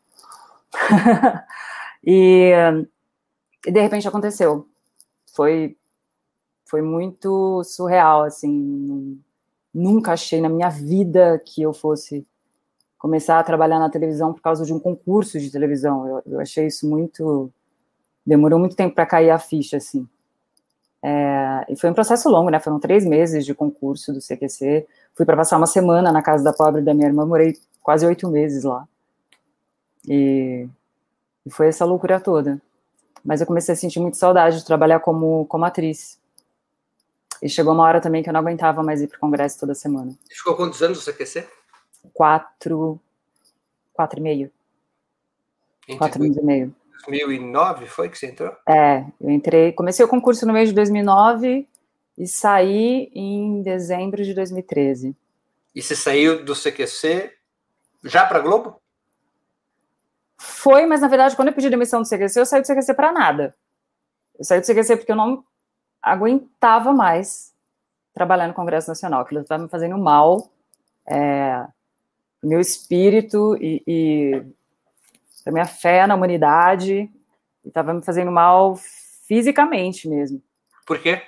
e, 2.05 2.51
e, 3.65 3.71
de 3.71 3.81
repente 3.81 4.07
aconteceu. 4.07 4.67
Foi 5.33 5.77
foi 6.65 6.81
muito 6.81 7.63
surreal, 7.63 8.23
assim. 8.23 9.21
Nunca 9.73 10.13
achei 10.13 10.41
na 10.41 10.49
minha 10.49 10.69
vida 10.69 11.39
que 11.45 11.61
eu 11.61 11.73
fosse 11.73 12.25
começar 12.97 13.39
a 13.39 13.43
trabalhar 13.43 13.79
na 13.79 13.89
televisão 13.89 14.33
por 14.33 14.41
causa 14.41 14.65
de 14.65 14.73
um 14.73 14.79
concurso 14.79 15.39
de 15.39 15.51
televisão. 15.51 16.07
Eu, 16.07 16.23
eu 16.25 16.39
achei 16.39 16.67
isso 16.67 16.89
muito 16.89 17.51
demorou 18.25 18.59
muito 18.59 18.75
tempo 18.75 18.95
para 18.95 19.05
cair 19.05 19.29
a 19.29 19.39
ficha, 19.39 19.77
assim. 19.77 20.07
É, 21.01 21.65
e 21.69 21.75
foi 21.75 21.89
um 21.89 21.93
processo 21.93 22.29
longo, 22.29 22.49
né? 22.49 22.59
Foram 22.59 22.79
três 22.79 23.05
meses 23.05 23.45
de 23.45 23.53
concurso 23.53 24.13
do 24.13 24.19
CQC. 24.19 24.87
Fui 25.13 25.25
para 25.25 25.35
passar 25.35 25.57
uma 25.57 25.67
semana 25.67 26.11
na 26.11 26.21
casa 26.21 26.43
da 26.43 26.53
pobre 26.53 26.81
da 26.81 26.93
minha 26.93 27.07
irmã, 27.07 27.25
morei 27.25 27.57
quase 27.81 28.05
oito 28.05 28.29
meses 28.29 28.63
lá. 28.63 28.87
E, 30.07 30.67
e, 31.45 31.51
foi 31.51 31.67
essa 31.67 31.85
loucura 31.85 32.19
toda. 32.19 32.61
Mas 33.23 33.41
eu 33.41 33.47
comecei 33.47 33.73
a 33.73 33.75
sentir 33.75 33.99
muito 33.99 34.17
saudade 34.17 34.57
de 34.57 34.65
trabalhar 34.65 34.99
como, 34.99 35.45
como 35.45 35.65
atriz. 35.65 36.19
E 37.41 37.49
chegou 37.49 37.73
uma 37.73 37.83
hora 37.83 38.01
também 38.01 38.23
que 38.23 38.29
eu 38.29 38.33
não 38.33 38.39
aguentava 38.39 38.83
mais 38.83 39.01
ir 39.01 39.07
para 39.07 39.17
o 39.17 39.19
congresso 39.19 39.59
toda 39.59 39.75
semana. 39.75 40.11
Você 40.27 40.35
ficou 40.35 40.55
quantos 40.55 40.81
anos 40.81 41.05
no 41.05 41.13
CQC? 41.13 41.47
Quatro, 42.13 42.99
quatro 43.93 44.19
e 44.19 44.23
meio. 44.23 44.51
Entre 45.87 45.97
quatro 45.97 46.23
anos 46.23 46.37
e 46.37 46.43
meio. 46.43 46.75
2009 47.05 47.85
foi 47.85 48.09
que 48.09 48.17
você 48.17 48.27
entrou? 48.27 48.55
É, 48.67 49.05
eu 49.19 49.29
entrei, 49.29 49.73
comecei 49.73 50.03
o 50.05 50.07
concurso 50.07 50.45
no 50.45 50.53
mês 50.53 50.69
de 50.69 50.75
2009 50.75 51.67
e 52.17 52.27
saí 52.27 53.11
em 53.13 53.61
dezembro 53.61 54.23
de 54.23 54.33
2013. 54.33 55.15
E 55.75 55.81
você 55.81 55.95
saiu 55.95 56.43
do 56.45 56.53
CQC 56.53 57.31
já 58.03 58.25
para 58.25 58.39
Globo? 58.39 58.79
Foi, 60.37 60.85
mas 60.85 61.01
na 61.01 61.07
verdade, 61.07 61.35
quando 61.35 61.49
eu 61.49 61.53
pedi 61.53 61.69
demissão 61.69 62.01
do 62.01 62.07
CQC, 62.07 62.39
eu 62.39 62.45
saí 62.45 62.61
do 62.61 62.67
CQC 62.67 62.93
para 62.93 63.11
nada. 63.11 63.55
Eu 64.37 64.43
saí 64.43 64.59
do 64.59 64.65
CQC 64.65 64.97
porque 64.97 65.11
eu 65.11 65.15
não 65.15 65.43
aguentava 66.01 66.91
mais 66.91 67.53
trabalhar 68.13 68.47
no 68.47 68.53
Congresso 68.53 68.89
Nacional. 68.89 69.21
Aquilo 69.21 69.41
estava 69.41 69.63
me 69.63 69.69
fazendo 69.69 69.97
mal. 69.97 70.51
É, 71.07 71.65
meu 72.43 72.59
espírito 72.59 73.55
e, 73.61 73.81
e 73.87 74.45
a 75.45 75.51
minha 75.51 75.65
fé 75.65 76.05
na 76.05 76.15
humanidade 76.15 77.09
estava 77.65 77.93
me 77.93 78.03
fazendo 78.03 78.31
mal 78.31 78.75
fisicamente 79.27 80.07
mesmo. 80.07 80.41
Por 80.85 80.99
quê? 80.99 81.21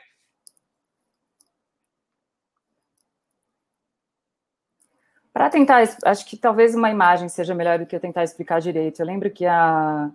Para 5.35 5.49
tentar, 5.49 5.83
acho 6.05 6.25
que 6.25 6.37
talvez 6.37 6.73
uma 6.75 6.89
imagem 6.89 7.27
seja 7.27 7.53
melhor 7.53 7.77
do 7.77 7.85
que 7.85 7.93
eu 7.93 7.99
tentar 7.99 8.23
explicar 8.23 8.61
direito. 8.61 9.01
Eu 9.01 9.05
lembro 9.05 9.29
que 9.29 9.45
a 9.45 10.09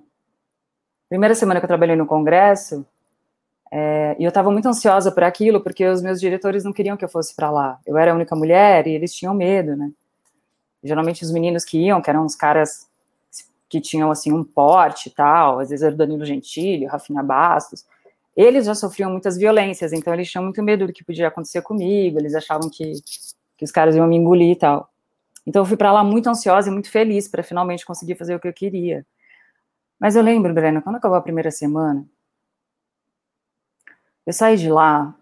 primeira 1.11 1.35
semana 1.35 1.61
que 1.61 1.65
eu 1.67 1.69
trabalhei 1.69 1.95
no 1.95 2.07
Congresso, 2.07 2.87
é, 3.71 4.17
e 4.19 4.25
eu 4.25 4.31
estava 4.31 4.51
muito 4.51 4.67
ansiosa 4.67 5.13
por 5.13 5.23
aquilo, 5.23 5.61
porque 5.61 5.87
os 5.87 6.01
meus 6.01 6.19
diretores 6.19 6.65
não 6.65 6.73
queriam 6.73 6.97
que 6.97 7.05
eu 7.05 7.09
fosse 7.11 7.37
para 7.37 7.51
lá. 7.51 7.79
Eu 7.85 7.99
era 7.99 8.13
a 8.13 8.15
única 8.15 8.35
mulher 8.35 8.87
e 8.87 8.95
eles 8.95 9.13
tinham 9.13 9.35
medo, 9.35 9.77
né? 9.77 9.93
Geralmente 10.83 11.23
os 11.23 11.31
meninos 11.31 11.67
que 11.67 11.77
iam, 11.77 12.01
que 12.01 12.09
eram 12.09 12.25
uns 12.25 12.35
caras 12.35 12.89
que 13.69 13.79
tinham 13.79 14.11
assim 14.11 14.33
um 14.33 14.43
porte 14.43 15.11
e 15.11 15.13
tal, 15.13 15.59
às 15.59 15.69
vezes 15.69 15.83
era 15.85 15.95
o 15.95 15.99
Danilo 15.99 16.25
Gentili, 16.25 16.87
o 16.87 16.89
Rafinha 16.89 17.23
Bastos, 17.23 17.85
eles 18.35 18.65
já 18.65 18.75
sofriam 18.75 19.11
muitas 19.11 19.37
violências, 19.37 19.93
então 19.93 20.15
eles 20.15 20.31
tinham 20.31 20.45
muito 20.45 20.63
medo 20.63 20.87
do 20.87 20.95
que 20.95 21.05
podia 21.05 21.29
acontecer 21.29 21.61
comigo, 21.61 22.19
eles 22.19 22.35
achavam 22.35 22.71
que, 22.71 22.93
que 23.59 23.65
os 23.67 23.71
caras 23.71 23.95
iam 23.95 24.07
me 24.07 24.17
engolir 24.17 24.53
e 24.53 24.57
tal. 24.57 24.90
Então 25.51 25.63
eu 25.63 25.67
fui 25.67 25.77
para 25.77 25.91
lá 25.91 26.05
muito 26.05 26.29
ansiosa 26.31 26.69
e 26.69 26.73
muito 26.73 26.89
feliz 26.89 27.27
para 27.27 27.43
finalmente 27.43 27.85
conseguir 27.85 28.15
fazer 28.15 28.37
o 28.37 28.41
que 28.41 28.47
eu 28.47 28.53
queria. 28.53 29.05
Mas 29.99 30.15
eu 30.15 30.23
lembro, 30.23 30.55
Breno, 30.55 30.81
quando 30.81 30.95
acabou 30.95 31.19
a 31.19 31.21
primeira 31.21 31.51
semana, 31.51 32.09
eu 34.25 34.33
saí 34.33 34.57
de 34.57 34.71
lá 34.71 35.13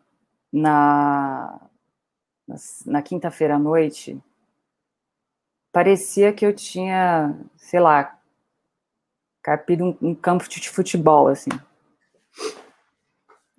na, 0.52 1.58
na, 2.46 2.56
na 2.84 3.00
quinta-feira 3.02 3.54
à 3.54 3.58
noite, 3.58 4.22
parecia 5.72 6.30
que 6.30 6.44
eu 6.44 6.54
tinha, 6.54 7.34
sei 7.56 7.80
lá, 7.80 8.20
carpido 9.42 9.82
um, 9.82 10.10
um 10.10 10.14
campo 10.14 10.46
de 10.46 10.68
futebol, 10.68 11.28
assim. 11.28 11.48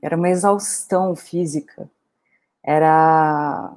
Era 0.03 0.15
uma 0.15 0.29
exaustão 0.29 1.15
física. 1.15 1.89
Era. 2.63 3.73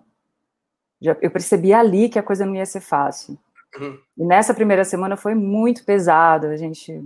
Eu 1.02 1.30
percebi 1.30 1.72
ali 1.72 2.08
que 2.08 2.18
a 2.18 2.22
coisa 2.22 2.46
não 2.46 2.54
ia 2.54 2.66
ser 2.66 2.80
fácil. 2.80 3.38
Uhum. 3.78 3.98
E 4.18 4.24
nessa 4.24 4.54
primeira 4.54 4.84
semana 4.84 5.16
foi 5.16 5.34
muito 5.34 5.84
pesado. 5.84 6.46
A 6.46 6.56
gente 6.56 7.04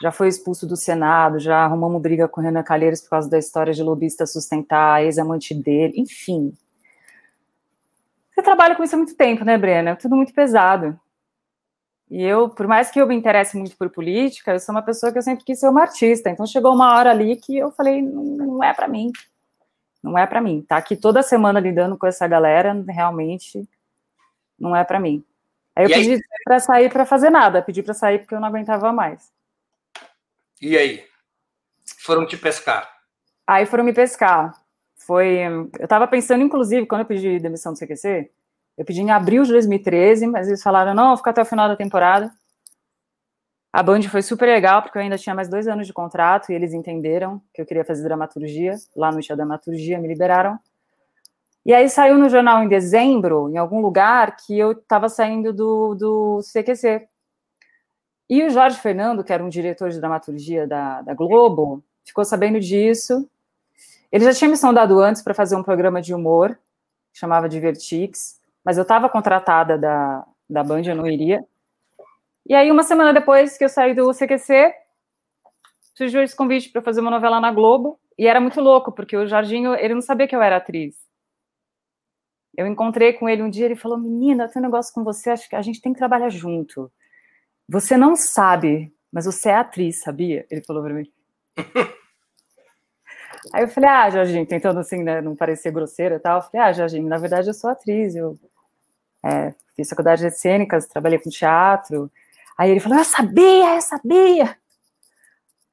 já 0.00 0.12
foi 0.12 0.28
expulso 0.28 0.66
do 0.66 0.76
Senado, 0.76 1.38
já 1.38 1.64
arrumamos 1.64 2.00
briga 2.00 2.28
com 2.28 2.40
o 2.40 2.44
Renan 2.44 2.62
Calheiros 2.62 3.00
por 3.00 3.10
causa 3.10 3.28
da 3.28 3.38
história 3.38 3.72
de 3.72 3.82
lobista 3.82 4.26
sustentar, 4.26 5.02
ex-amante 5.02 5.54
dele, 5.54 5.94
enfim. 5.96 6.52
Você 8.30 8.42
trabalha 8.42 8.76
com 8.76 8.84
isso 8.84 8.94
há 8.94 8.98
muito 8.98 9.16
tempo, 9.16 9.44
né, 9.44 9.58
Brena? 9.58 9.90
É 9.90 9.94
tudo 9.96 10.14
muito 10.14 10.32
pesado. 10.32 10.98
E 12.10 12.22
eu, 12.22 12.48
por 12.48 12.66
mais 12.66 12.90
que 12.90 13.00
eu 13.00 13.06
me 13.06 13.14
interesse 13.14 13.56
muito 13.56 13.76
por 13.76 13.90
política, 13.90 14.52
eu 14.52 14.60
sou 14.60 14.74
uma 14.74 14.82
pessoa 14.82 15.12
que 15.12 15.18
eu 15.18 15.22
sempre 15.22 15.44
quis 15.44 15.58
ser 15.58 15.68
uma 15.68 15.82
artista. 15.82 16.30
Então 16.30 16.46
chegou 16.46 16.72
uma 16.72 16.94
hora 16.94 17.10
ali 17.10 17.36
que 17.36 17.58
eu 17.58 17.70
falei, 17.72 18.00
não, 18.00 18.62
é 18.62 18.72
para 18.72 18.88
mim. 18.88 19.10
Não 20.08 20.18
é 20.18 20.26
para 20.26 20.40
mim. 20.40 20.62
Tá 20.62 20.76
aqui 20.76 20.96
toda 20.96 21.22
semana 21.22 21.60
lidando 21.60 21.96
com 21.96 22.06
essa 22.06 22.26
galera, 22.26 22.72
realmente 22.88 23.68
não 24.58 24.74
é 24.74 24.82
para 24.84 24.98
mim. 24.98 25.24
Aí 25.76 25.84
eu 25.84 25.90
e 25.90 25.94
pedi 25.94 26.22
para 26.44 26.58
sair 26.58 26.90
para 26.90 27.06
fazer 27.06 27.30
nada, 27.30 27.62
pedi 27.62 27.82
para 27.82 27.94
sair 27.94 28.18
porque 28.18 28.34
eu 28.34 28.40
não 28.40 28.48
aguentava 28.48 28.92
mais. 28.92 29.30
E 30.60 30.76
aí? 30.76 31.04
Foram 32.00 32.26
te 32.26 32.36
pescar? 32.36 32.90
Aí 33.46 33.64
foram 33.64 33.84
me 33.84 33.92
pescar. 33.92 34.52
Foi, 34.96 35.38
eu 35.38 35.70
estava 35.80 36.06
pensando 36.08 36.42
inclusive 36.42 36.86
quando 36.86 37.02
eu 37.02 37.06
pedi 37.06 37.38
demissão 37.38 37.72
do 37.72 37.78
CQC, 37.78 38.30
eu 38.76 38.84
pedi 38.84 39.00
em 39.00 39.10
abril 39.10 39.42
de 39.42 39.52
2013, 39.52 40.26
mas 40.26 40.48
eles 40.48 40.62
falaram, 40.62 40.94
não, 40.94 41.16
ficar 41.16 41.30
até 41.30 41.42
o 41.42 41.46
final 41.46 41.68
da 41.68 41.76
temporada. 41.76 42.30
A 43.72 43.82
Band 43.82 44.02
foi 44.02 44.22
super 44.22 44.46
legal, 44.46 44.82
porque 44.82 44.96
eu 44.96 45.02
ainda 45.02 45.18
tinha 45.18 45.34
mais 45.34 45.48
dois 45.48 45.68
anos 45.68 45.86
de 45.86 45.92
contrato, 45.92 46.50
e 46.50 46.54
eles 46.54 46.72
entenderam 46.72 47.40
que 47.52 47.60
eu 47.60 47.66
queria 47.66 47.84
fazer 47.84 48.02
dramaturgia. 48.02 48.74
Lá 48.96 49.12
no 49.12 49.20
Tia 49.20 49.36
Dramaturgia, 49.36 49.98
me 49.98 50.08
liberaram. 50.08 50.58
E 51.64 51.74
aí 51.74 51.88
saiu 51.88 52.16
no 52.18 52.28
jornal 52.28 52.62
em 52.62 52.68
dezembro, 52.68 53.50
em 53.50 53.58
algum 53.58 53.80
lugar, 53.80 54.36
que 54.36 54.58
eu 54.58 54.72
estava 54.72 55.08
saindo 55.08 55.52
do, 55.52 55.94
do 55.94 56.40
CQC. 56.42 57.06
E 58.30 58.42
o 58.42 58.50
Jorge 58.50 58.78
Fernando, 58.78 59.22
que 59.22 59.32
era 59.32 59.44
um 59.44 59.48
diretor 59.48 59.90
de 59.90 60.00
dramaturgia 60.00 60.66
da, 60.66 61.02
da 61.02 61.14
Globo, 61.14 61.84
ficou 62.04 62.24
sabendo 62.24 62.58
disso. 62.58 63.28
Ele 64.10 64.24
já 64.24 64.32
tinha 64.32 64.50
me 64.50 64.56
sondado 64.56 64.98
antes 64.98 65.22
para 65.22 65.34
fazer 65.34 65.56
um 65.56 65.62
programa 65.62 66.00
de 66.00 66.14
humor, 66.14 66.58
chamava 67.12 67.48
Divertix 67.48 68.38
mas 68.68 68.76
eu 68.76 68.82
estava 68.82 69.08
contratada 69.08 69.78
da, 69.78 70.26
da 70.46 70.62
Band, 70.62 70.82
eu 70.82 70.94
não 70.94 71.06
iria. 71.06 71.42
E 72.48 72.54
aí, 72.54 72.70
uma 72.70 72.82
semana 72.82 73.12
depois 73.12 73.58
que 73.58 73.64
eu 73.64 73.68
saí 73.68 73.94
do 73.94 74.10
CQC, 74.10 74.74
surgiu 75.94 76.22
esse 76.22 76.34
convite 76.34 76.70
para 76.70 76.80
fazer 76.80 77.02
uma 77.02 77.10
novela 77.10 77.38
na 77.40 77.52
Globo, 77.52 78.00
e 78.18 78.26
era 78.26 78.40
muito 78.40 78.58
louco, 78.60 78.90
porque 78.90 79.14
o 79.16 79.26
Jorginho, 79.26 79.74
ele 79.74 79.92
não 79.92 80.00
sabia 80.00 80.26
que 80.26 80.34
eu 80.34 80.40
era 80.40 80.56
atriz. 80.56 80.96
Eu 82.56 82.66
encontrei 82.66 83.12
com 83.12 83.28
ele 83.28 83.42
um 83.42 83.50
dia, 83.50 83.66
ele 83.66 83.76
falou, 83.76 83.98
menina, 83.98 84.48
tem 84.48 84.60
um 84.60 84.64
negócio 84.64 84.94
com 84.94 85.04
você, 85.04 85.28
acho 85.28 85.46
que 85.46 85.54
a 85.54 85.60
gente 85.60 85.82
tem 85.82 85.92
que 85.92 85.98
trabalhar 85.98 86.30
junto. 86.30 86.90
Você 87.68 87.98
não 87.98 88.16
sabe, 88.16 88.90
mas 89.12 89.26
você 89.26 89.50
é 89.50 89.56
atriz, 89.56 90.00
sabia? 90.00 90.46
Ele 90.50 90.62
falou 90.62 90.82
para 90.82 90.94
mim. 90.94 91.12
Aí 93.52 93.62
eu 93.62 93.68
falei, 93.68 93.90
ah, 93.90 94.08
Jorginho, 94.08 94.46
tentando 94.46 94.80
assim, 94.80 95.02
né, 95.02 95.20
não 95.20 95.36
parecer 95.36 95.70
grosseira 95.70 96.16
e 96.16 96.18
tal. 96.18 96.38
Eu 96.38 96.42
falei, 96.42 96.66
ah, 96.66 96.72
Jorginho, 96.72 97.06
na 97.06 97.18
verdade 97.18 97.48
eu 97.48 97.54
sou 97.54 97.68
atriz, 97.68 98.16
eu 98.16 98.38
é, 99.24 99.54
fiz 99.76 99.88
faculdade 99.88 100.22
de 100.22 100.30
cênicas, 100.30 100.86
trabalhei 100.86 101.18
com 101.18 101.28
teatro. 101.28 102.10
Aí 102.58 102.70
ele 102.70 102.80
falou, 102.80 102.98
eu 102.98 103.04
sabia, 103.04 103.76
eu 103.76 103.80
sabia. 103.80 104.58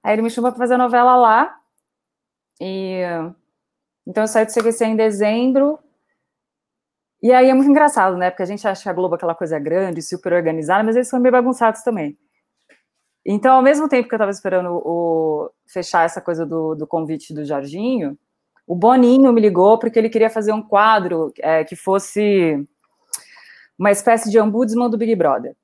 Aí 0.03 0.13
ele 0.13 0.21
me 0.21 0.29
chamou 0.29 0.51
para 0.51 0.59
fazer 0.59 0.75
a 0.75 0.77
novela 0.77 1.15
lá. 1.15 1.59
E 2.61 3.01
então 4.07 4.23
eu 4.23 4.27
saí 4.27 4.45
do 4.45 4.53
CQC 4.53 4.85
em 4.85 4.95
dezembro. 4.95 5.79
E 7.23 7.33
aí 7.33 7.49
é 7.49 7.53
muito 7.55 7.69
engraçado, 7.69 8.15
né? 8.17 8.29
Porque 8.29 8.43
a 8.43 8.45
gente 8.45 8.67
acha 8.67 8.89
a 8.89 8.93
Globo 8.93 9.15
é 9.15 9.17
aquela 9.17 9.33
coisa 9.33 9.57
grande, 9.57 10.01
super 10.01 10.33
organizada, 10.33 10.83
mas 10.83 10.95
eles 10.95 11.07
são 11.07 11.19
meio 11.19 11.31
bagunçados 11.31 11.81
também. 11.81 12.15
Então, 13.25 13.55
ao 13.55 13.63
mesmo 13.63 13.89
tempo 13.89 14.07
que 14.07 14.13
eu 14.13 14.17
estava 14.17 14.29
esperando 14.29 14.69
o, 14.85 15.49
fechar 15.67 16.05
essa 16.05 16.21
coisa 16.21 16.45
do, 16.45 16.75
do, 16.75 16.85
convite 16.85 17.33
do 17.33 17.43
Jorginho, 17.43 18.15
o 18.67 18.75
Boninho 18.75 19.33
me 19.33 19.41
ligou 19.41 19.79
porque 19.79 19.97
ele 19.97 20.09
queria 20.09 20.29
fazer 20.29 20.51
um 20.53 20.61
quadro 20.61 21.33
é, 21.39 21.63
que 21.63 21.75
fosse 21.75 22.63
uma 23.77 23.89
espécie 23.89 24.29
de 24.29 24.39
ombudsman 24.39 24.89
do 24.89 24.97
Big 24.97 25.15
Brother. 25.15 25.55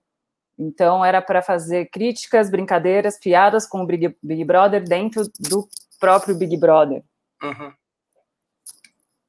Então 0.62 1.04
era 1.04 1.20
para 1.24 1.42
fazer 1.42 1.88
críticas, 1.88 2.48
brincadeiras, 2.48 3.18
piadas 3.18 3.66
com 3.66 3.82
o 3.82 3.86
Big, 3.86 4.16
Big 4.22 4.46
Brother 4.46 4.88
dentro 4.88 5.24
do 5.40 5.68
próprio 6.00 6.36
Big 6.36 6.56
Brother. 6.56 7.04
Uhum. 7.42 7.74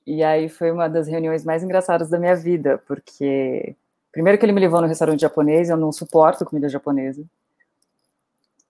E 0.07 0.23
aí 0.23 0.51
foi 0.51 0.71
uma 0.71 0.91
das 0.91 1.09
reuniões 1.09 1.43
mais 1.43 1.63
engraçadas 1.63 2.11
da 2.11 2.19
minha 2.19 2.37
vida, 2.37 2.83
porque 2.87 3.75
primeiro 4.13 4.39
que 4.39 4.45
ele 4.45 4.53
me 4.53 4.61
levou 4.61 4.83
no 4.83 4.87
restaurante 4.87 5.21
japonês, 5.21 5.71
eu 5.71 5.77
não 5.79 5.91
suporto 5.91 6.45
comida 6.45 6.69
japonesa, 6.69 7.25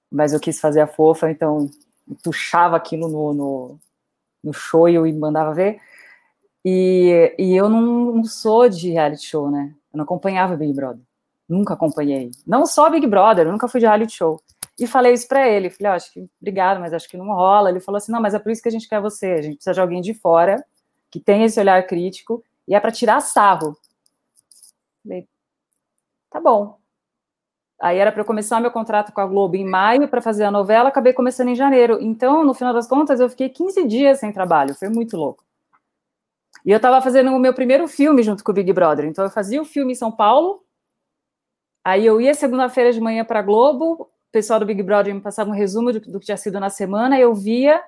mas 0.08 0.32
eu 0.32 0.38
quis 0.38 0.60
fazer 0.60 0.82
a 0.82 0.86
fofa, 0.86 1.32
então 1.32 1.68
puxava 2.22 2.76
aquilo 2.76 3.08
no, 3.08 3.34
no, 3.34 3.78
no 4.44 4.52
shoyu 4.52 5.04
e 5.04 5.12
mandava 5.12 5.52
ver. 5.52 5.80
E, 6.64 7.34
e 7.36 7.56
eu 7.56 7.68
não, 7.68 8.14
não 8.14 8.24
sou 8.24 8.68
de 8.68 8.92
reality 8.92 9.26
show, 9.26 9.50
né? 9.50 9.74
Eu 9.92 9.96
não 9.96 10.04
acompanhava 10.04 10.54
Big 10.54 10.72
Brother. 10.72 11.02
Nunca 11.48 11.74
acompanhei. 11.74 12.30
Não 12.46 12.64
só 12.66 12.88
Big 12.88 13.06
Brother, 13.06 13.50
nunca 13.50 13.68
fui 13.68 13.80
de 13.80 13.86
reality 13.86 14.14
show. 14.14 14.40
E 14.78 14.86
falei 14.86 15.12
isso 15.12 15.28
para 15.28 15.48
ele. 15.48 15.70
Falei, 15.70 15.92
oh, 15.92 15.96
acho 15.96 16.12
que, 16.12 16.28
obrigado, 16.40 16.80
mas 16.80 16.92
acho 16.92 17.08
que 17.08 17.16
não 17.16 17.26
rola. 17.26 17.70
Ele 17.70 17.80
falou 17.80 17.98
assim: 17.98 18.12
não, 18.12 18.20
mas 18.20 18.34
é 18.34 18.38
por 18.38 18.50
isso 18.50 18.62
que 18.62 18.68
a 18.68 18.72
gente 18.72 18.88
quer 18.88 19.00
você. 19.00 19.32
A 19.32 19.42
gente 19.42 19.56
precisa 19.56 19.74
de 19.74 19.80
alguém 19.80 20.00
de 20.00 20.14
fora 20.14 20.64
que 21.10 21.20
tem 21.20 21.44
esse 21.44 21.60
olhar 21.60 21.86
crítico 21.86 22.42
e 22.66 22.74
é 22.74 22.80
para 22.80 22.90
tirar 22.90 23.20
sarro. 23.20 23.76
Falei, 25.02 25.28
tá 26.30 26.40
bom. 26.40 26.78
Aí 27.80 27.98
era 27.98 28.12
para 28.12 28.22
eu 28.22 28.24
começar 28.24 28.60
meu 28.60 28.70
contrato 28.70 29.12
com 29.12 29.20
a 29.20 29.26
Globo 29.26 29.56
em 29.56 29.68
maio 29.68 30.06
para 30.08 30.22
fazer 30.22 30.44
a 30.44 30.50
novela, 30.50 30.88
acabei 30.88 31.12
começando 31.12 31.48
em 31.48 31.56
janeiro. 31.56 31.98
Então, 32.00 32.44
no 32.44 32.54
final 32.54 32.72
das 32.72 32.86
contas, 32.86 33.18
eu 33.18 33.28
fiquei 33.28 33.48
15 33.48 33.86
dias 33.88 34.20
sem 34.20 34.32
trabalho, 34.32 34.74
foi 34.74 34.88
muito 34.88 35.16
louco. 35.16 35.44
E 36.64 36.70
eu 36.70 36.76
estava 36.76 37.00
fazendo 37.02 37.32
o 37.32 37.40
meu 37.40 37.52
primeiro 37.52 37.88
filme 37.88 38.22
junto 38.22 38.44
com 38.44 38.52
o 38.52 38.54
Big 38.54 38.72
Brother. 38.72 39.04
Então, 39.04 39.24
eu 39.24 39.30
fazia 39.30 39.60
o 39.60 39.64
filme 39.64 39.92
em 39.92 39.96
São 39.96 40.12
Paulo, 40.12 40.62
aí 41.84 42.04
eu 42.06 42.20
ia 42.20 42.34
segunda-feira 42.34 42.92
de 42.92 43.00
manhã 43.00 43.24
para 43.24 43.40
a 43.40 43.42
Globo, 43.42 44.02
o 44.02 44.08
pessoal 44.32 44.58
do 44.60 44.66
Big 44.66 44.82
Brother 44.82 45.14
me 45.14 45.20
passava 45.20 45.50
um 45.50 45.54
resumo 45.54 45.92
do, 45.92 46.00
do 46.00 46.20
que 46.20 46.26
tinha 46.26 46.36
sido 46.36 46.58
na 46.58 46.70
semana, 46.70 47.18
eu 47.18 47.34
via, 47.34 47.82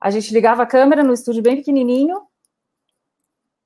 a 0.00 0.10
gente 0.10 0.32
ligava 0.32 0.62
a 0.62 0.66
câmera 0.66 1.02
no 1.02 1.12
estúdio 1.12 1.42
bem 1.42 1.56
pequenininho, 1.56 2.20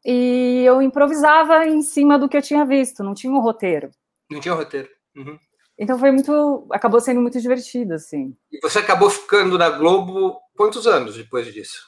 e 0.05 0.63
eu 0.65 0.81
improvisava 0.81 1.67
em 1.67 1.83
cima 1.83 2.19
do 2.19 2.29
que 2.29 2.37
eu 2.37 2.43
tinha 2.43 2.65
visto, 2.65 3.03
não 3.03 3.13
tinha 3.13 3.33
um 3.33 3.41
roteiro. 3.41 3.91
Não 4.31 4.41
tinha 4.41 4.55
um 4.55 4.57
roteiro. 4.57 4.89
Uhum. 5.17 5.39
Então 5.79 5.99
foi 5.99 6.11
muito. 6.11 6.67
Acabou 6.71 7.01
sendo 7.01 7.21
muito 7.21 7.41
divertido, 7.41 7.95
assim. 7.95 8.37
E 8.51 8.59
você 8.61 8.79
acabou 8.79 9.11
ficando 9.11 9.59
na 9.59 9.69
Globo 9.69 10.41
quantos 10.57 10.87
anos 10.87 11.17
depois 11.17 11.53
disso? 11.53 11.87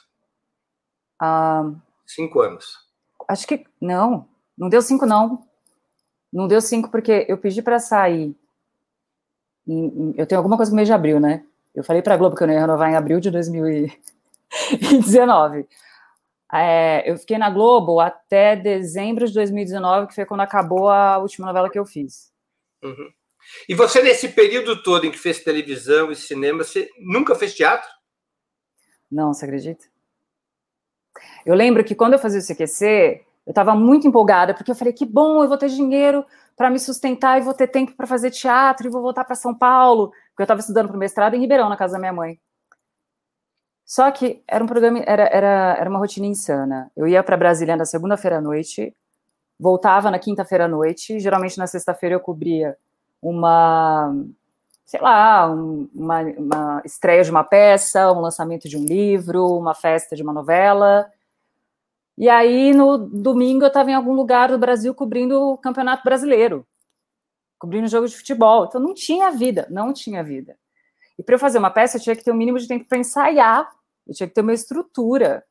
Ah, 1.19 1.71
cinco 2.05 2.41
anos. 2.41 2.77
Acho 3.27 3.47
que. 3.47 3.65
Não, 3.81 4.27
não 4.57 4.69
deu 4.69 4.81
cinco, 4.81 5.05
não. 5.05 5.47
Não 6.31 6.47
deu 6.47 6.61
cinco, 6.61 6.89
porque 6.89 7.25
eu 7.27 7.37
pedi 7.37 7.61
para 7.61 7.79
sair. 7.79 8.35
Eu 10.15 10.25
tenho 10.25 10.39
alguma 10.39 10.57
coisa 10.57 10.71
no 10.71 10.75
mês 10.75 10.87
de 10.87 10.93
abril, 10.93 11.19
né? 11.19 11.43
Eu 11.73 11.83
falei 11.83 12.01
para 12.01 12.13
a 12.13 12.17
Globo 12.17 12.35
que 12.35 12.43
eu 12.43 12.47
não 12.47 12.53
ia 12.53 12.61
renovar 12.61 12.89
em 12.89 12.95
abril 12.95 13.19
de 13.19 13.31
2019. 13.31 15.67
É, 16.51 17.07
eu 17.07 17.15
fiquei 17.15 17.37
na 17.37 17.51
Globo 17.51 17.99
até 17.99 18.55
dezembro 18.55 19.27
de 19.27 19.35
2019, 19.35 20.07
que 20.07 20.15
foi 20.15 20.25
quando 20.25 20.41
acabou 20.41 20.89
a 20.89 21.19
última 21.19 21.45
novela 21.45 21.69
que 21.69 21.77
eu 21.77 21.85
fiz. 21.85 22.33
Uhum. 22.83 23.11
E 23.67 23.75
você, 23.75 24.01
nesse 24.01 24.29
período 24.29 24.81
todo 24.81 25.05
em 25.05 25.11
que 25.11 25.19
fez 25.19 25.43
televisão 25.43 26.11
e 26.11 26.15
cinema, 26.15 26.63
você 26.63 26.89
nunca 26.99 27.35
fez 27.35 27.53
teatro? 27.53 27.87
Não, 29.11 29.31
você 29.31 29.45
acredita? 29.45 29.85
Eu 31.45 31.55
lembro 31.55 31.83
que 31.83 31.95
quando 31.95 32.13
eu 32.13 32.19
fazia 32.19 32.39
o 32.39 32.43
CQC, 32.43 33.25
eu 33.45 33.51
estava 33.51 33.73
muito 33.75 34.07
empolgada, 34.07 34.53
porque 34.53 34.71
eu 34.71 34.75
falei 34.75 34.93
que 34.93 35.05
bom, 35.05 35.43
eu 35.43 35.47
vou 35.47 35.57
ter 35.57 35.69
dinheiro 35.69 36.25
para 36.55 36.69
me 36.69 36.79
sustentar 36.79 37.37
e 37.39 37.41
vou 37.41 37.53
ter 37.53 37.67
tempo 37.67 37.95
para 37.95 38.05
fazer 38.05 38.31
teatro 38.31 38.87
e 38.87 38.89
vou 38.89 39.01
voltar 39.01 39.23
para 39.23 39.35
São 39.35 39.55
Paulo, 39.55 40.09
porque 40.09 40.41
eu 40.41 40.43
estava 40.43 40.59
estudando 40.59 40.87
para 40.87 40.95
o 40.95 40.99
mestrado 40.99 41.33
em 41.33 41.39
Ribeirão, 41.39 41.69
na 41.69 41.77
casa 41.77 41.93
da 41.93 41.99
minha 41.99 42.13
mãe. 42.13 42.39
Só 43.85 44.11
que 44.11 44.43
era 44.47 44.63
um 44.63 44.67
programa, 44.67 44.99
era, 44.99 45.23
era, 45.23 45.75
era 45.79 45.89
uma 45.89 45.97
rotina 45.97 46.27
insana. 46.27 46.91
Eu 46.95 47.07
ia 47.07 47.23
para 47.23 47.35
Brasília 47.35 47.75
na 47.75 47.85
segunda-feira 47.85 48.37
à 48.37 48.41
noite, 48.41 48.93
voltava 49.59 50.11
na 50.11 50.19
quinta-feira 50.19 50.65
à 50.65 50.67
noite, 50.67 51.19
geralmente 51.19 51.57
na 51.57 51.65
sexta-feira 51.65 52.15
eu 52.15 52.19
cobria 52.19 52.77
uma, 53.21 54.13
sei 54.85 55.01
lá, 55.01 55.51
um, 55.51 55.89
uma, 55.95 56.21
uma 56.21 56.81
estreia 56.85 57.23
de 57.23 57.31
uma 57.31 57.43
peça, 57.43 58.11
um 58.11 58.19
lançamento 58.19 58.69
de 58.69 58.77
um 58.77 58.83
livro, 58.83 59.57
uma 59.57 59.73
festa 59.73 60.15
de 60.15 60.21
uma 60.21 60.33
novela. 60.33 61.09
E 62.19 62.27
aí, 62.27 62.73
no 62.73 62.97
domingo, 62.97 63.63
eu 63.63 63.69
estava 63.69 63.89
em 63.89 63.93
algum 63.93 64.11
lugar 64.11 64.49
do 64.49 64.59
Brasil 64.59 64.93
cobrindo 64.93 65.41
o 65.41 65.57
Campeonato 65.57 66.03
Brasileiro, 66.03 66.67
cobrindo 67.57 67.87
jogo 67.87 68.09
de 68.09 68.17
futebol. 68.17 68.65
Então, 68.65 68.81
não 68.81 68.93
tinha 68.93 69.31
vida, 69.31 69.65
não 69.69 69.93
tinha 69.93 70.21
vida. 70.21 70.57
E 71.17 71.23
para 71.23 71.35
eu 71.35 71.39
fazer 71.39 71.59
uma 71.59 71.71
peça, 71.71 71.95
eu 71.95 72.01
tinha 72.01 72.15
que 72.17 72.23
ter 72.23 72.33
um 72.33 72.35
mínimo 72.35 72.59
de 72.59 72.67
tempo 72.67 72.83
para 72.83 72.97
ensaiar, 72.97 73.71
eu 74.05 74.13
tinha 74.13 74.27
que 74.27 74.35
ter 74.35 74.41
uma 74.41 74.51
estrutura. 74.51 75.45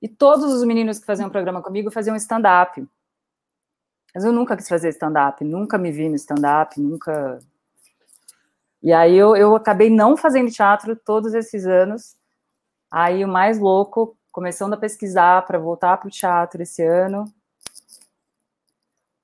E 0.00 0.08
todos 0.08 0.50
os 0.54 0.64
meninos 0.64 0.98
que 0.98 1.04
faziam 1.04 1.28
o 1.28 1.30
programa 1.30 1.62
comigo 1.62 1.90
faziam 1.90 2.16
stand-up. 2.16 2.82
Mas 4.14 4.24
eu 4.24 4.32
nunca 4.32 4.56
quis 4.56 4.70
fazer 4.70 4.88
stand-up, 4.88 5.44
nunca 5.44 5.76
me 5.76 5.92
vi 5.92 6.08
no 6.08 6.16
stand-up, 6.16 6.80
nunca. 6.80 7.40
E 8.82 8.90
aí 8.90 9.14
eu, 9.14 9.36
eu 9.36 9.54
acabei 9.54 9.90
não 9.90 10.16
fazendo 10.16 10.50
teatro 10.50 10.96
todos 10.96 11.34
esses 11.34 11.66
anos. 11.66 12.16
Aí 12.90 13.22
o 13.22 13.28
mais 13.28 13.58
louco, 13.58 14.16
começando 14.32 14.74
a 14.74 14.76
pesquisar 14.76 15.44
para 15.46 15.58
voltar 15.58 15.96
para 15.96 16.08
o 16.08 16.10
teatro 16.10 16.62
esse 16.62 16.82
ano, 16.82 17.24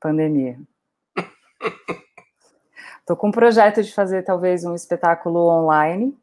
pandemia. 0.01 0.59
Estou 3.01 3.16
com 3.16 3.29
um 3.29 3.33
projeto 3.33 3.83
de 3.83 3.95
fazer 3.95 4.25
talvez 4.25 4.64
um 4.64 4.75
espetáculo 4.75 5.49
online, 5.49 6.16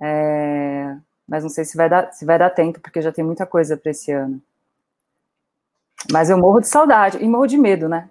é, 0.00 0.96
mas 1.28 1.42
não 1.42 1.50
sei 1.50 1.64
se 1.64 1.76
vai 1.76 1.88
dar, 1.88 2.12
se 2.12 2.24
vai 2.24 2.38
dar 2.38 2.50
tempo, 2.50 2.80
porque 2.80 3.02
já 3.02 3.12
tem 3.12 3.24
muita 3.24 3.44
coisa 3.46 3.76
para 3.76 3.90
esse 3.90 4.12
ano. 4.12 4.40
Mas 6.10 6.30
eu 6.30 6.38
morro 6.38 6.60
de 6.60 6.68
saudade 6.68 7.18
e 7.18 7.28
morro 7.28 7.46
de 7.46 7.58
medo, 7.58 7.88
né? 7.88 8.08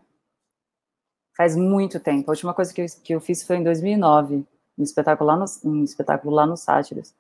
Faz 1.36 1.56
muito 1.56 2.00
tempo. 2.00 2.30
A 2.30 2.34
última 2.34 2.54
coisa 2.54 2.74
que 2.74 2.82
eu, 2.82 2.86
que 3.04 3.16
eu 3.16 3.20
fiz 3.20 3.44
foi 3.44 3.58
em 3.58 3.64
2009, 3.64 4.46
um 4.78 4.84
espetáculo 4.84 5.28
lá 5.28 5.38
no, 5.38 5.46
um 5.64 5.84
espetáculo 5.84 6.34
lá 6.34 6.46
no 6.46 6.56
Sátiras. 6.56 7.14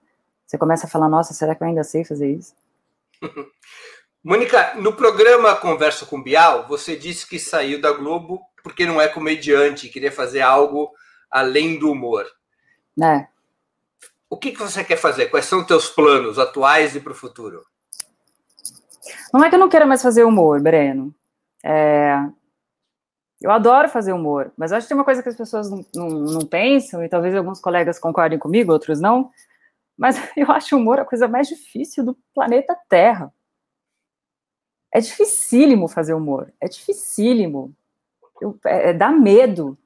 Você 0.45 0.57
começa 0.57 0.85
a 0.85 0.89
falar, 0.89 1.09
nossa, 1.09 1.33
será 1.33 1.55
que 1.55 1.63
eu 1.63 1.67
ainda 1.67 1.83
sei 1.83 2.05
fazer 2.05 2.31
isso? 2.31 2.53
Mônica, 4.23 4.73
no 4.75 4.93
programa 4.93 5.55
Conversa 5.55 6.05
com 6.05 6.21
Bial, 6.21 6.67
você 6.67 6.95
disse 6.95 7.27
que 7.27 7.37
saiu 7.37 7.79
da 7.79 7.91
Globo 7.91 8.41
porque 8.63 8.85
não 8.85 8.99
é 8.99 9.07
comediante, 9.07 9.89
queria 9.89 10.11
fazer 10.11 10.41
algo 10.41 10.91
além 11.29 11.77
do 11.77 11.91
humor. 11.91 12.25
É. 13.01 13.27
O 14.27 14.37
que, 14.37 14.51
que 14.51 14.59
você 14.59 14.83
quer 14.83 14.97
fazer? 14.97 15.27
Quais 15.27 15.45
são 15.45 15.59
os 15.59 15.67
teus 15.67 15.87
planos 15.87 16.39
atuais 16.39 16.95
e 16.95 16.99
para 16.99 17.11
o 17.11 17.15
futuro? 17.15 17.63
Não 19.31 19.43
é 19.43 19.49
que 19.49 19.55
eu 19.55 19.59
não 19.59 19.69
queira 19.69 19.85
mais 19.85 20.01
fazer 20.01 20.23
humor, 20.23 20.59
Breno. 20.61 21.13
É... 21.63 22.17
Eu 23.41 23.51
adoro 23.51 23.89
fazer 23.89 24.13
humor, 24.13 24.51
mas 24.57 24.71
acho 24.71 24.85
que 24.85 24.89
tem 24.89 24.97
uma 24.97 25.03
coisa 25.05 25.21
que 25.21 25.29
as 25.29 25.35
pessoas 25.35 25.69
não, 25.69 25.85
não, 25.93 26.09
não, 26.09 26.45
pensam, 26.47 27.03
e 27.03 27.09
talvez 27.09 27.35
alguns 27.35 27.59
colegas 27.59 27.99
concordem 27.99 28.39
comigo, 28.39 28.71
outros 28.71 28.99
não, 28.99 29.29
mas 29.97 30.17
eu 30.35 30.51
acho 30.51 30.75
o 30.75 30.79
humor 30.79 30.99
a 30.99 31.05
coisa 31.05 31.27
mais 31.27 31.47
difícil 31.47 32.03
do 32.03 32.17
planeta 32.33 32.77
Terra. 32.89 33.33
É 34.93 34.99
dificílimo 34.99 35.87
fazer 35.87 36.13
humor, 36.13 36.53
é 36.59 36.67
dificílimo. 36.67 37.75
Eu, 38.41 38.57
é, 38.65 38.89
é, 38.89 38.93
dá 38.93 39.09
medo, 39.09 39.77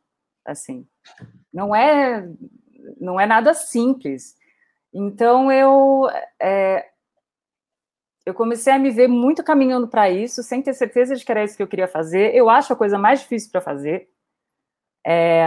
assim. 0.45 0.87
Não 1.51 1.75
é, 1.75 2.27
não 2.99 3.19
é 3.19 3.25
nada 3.25 3.53
simples. 3.53 4.37
Então 4.93 5.51
eu 5.51 6.07
é, 6.39 6.89
eu 8.29 8.33
comecei 8.33 8.71
a 8.71 8.77
me 8.79 8.91
ver 8.91 9.07
muito 9.07 9.43
caminhando 9.43 9.87
para 9.87 10.09
isso, 10.09 10.43
sem 10.43 10.61
ter 10.61 10.73
certeza 10.73 11.15
de 11.15 11.25
que 11.25 11.31
era 11.31 11.43
isso 11.43 11.57
que 11.57 11.63
eu 11.63 11.67
queria 11.67 11.87
fazer. 11.87 12.35
Eu 12.35 12.49
acho 12.49 12.71
a 12.71 12.75
coisa 12.75 12.97
mais 12.97 13.21
difícil 13.21 13.51
para 13.51 13.61
fazer. 13.61 14.07
É, 15.05 15.43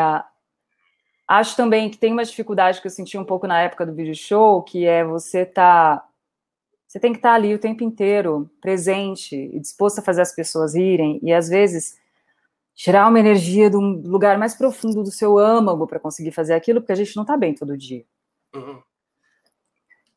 acho 1.38 1.56
também 1.56 1.88
que 1.88 1.98
tem 1.98 2.12
uma 2.12 2.24
dificuldade 2.24 2.80
que 2.80 2.86
eu 2.86 2.90
senti 2.90 3.16
um 3.16 3.24
pouco 3.24 3.46
na 3.46 3.60
época 3.60 3.86
do 3.86 3.94
vídeo 3.94 4.14
show, 4.14 4.62
que 4.62 4.84
é 4.86 5.04
você 5.04 5.44
tá 5.44 6.06
você 6.86 7.00
tem 7.00 7.12
que 7.12 7.18
estar 7.18 7.30
tá 7.30 7.34
ali 7.34 7.54
o 7.54 7.58
tempo 7.58 7.82
inteiro, 7.82 8.50
presente 8.60 9.34
e 9.34 9.58
disposto 9.58 10.00
a 10.00 10.02
fazer 10.02 10.20
as 10.20 10.34
pessoas 10.34 10.74
rirem 10.74 11.18
e 11.22 11.32
às 11.32 11.48
vezes 11.48 11.98
tirar 12.74 13.08
uma 13.08 13.18
energia 13.18 13.70
do 13.70 13.80
lugar 13.80 14.38
mais 14.38 14.54
profundo 14.54 15.02
do 15.02 15.10
seu 15.10 15.38
âmago 15.38 15.86
para 15.86 15.98
conseguir 15.98 16.32
fazer 16.32 16.52
aquilo, 16.52 16.80
porque 16.80 16.92
a 16.92 16.96
gente 16.96 17.16
não 17.16 17.22
está 17.22 17.36
bem 17.36 17.54
todo 17.54 17.78
dia. 17.78 18.04
Uhum. 18.54 18.82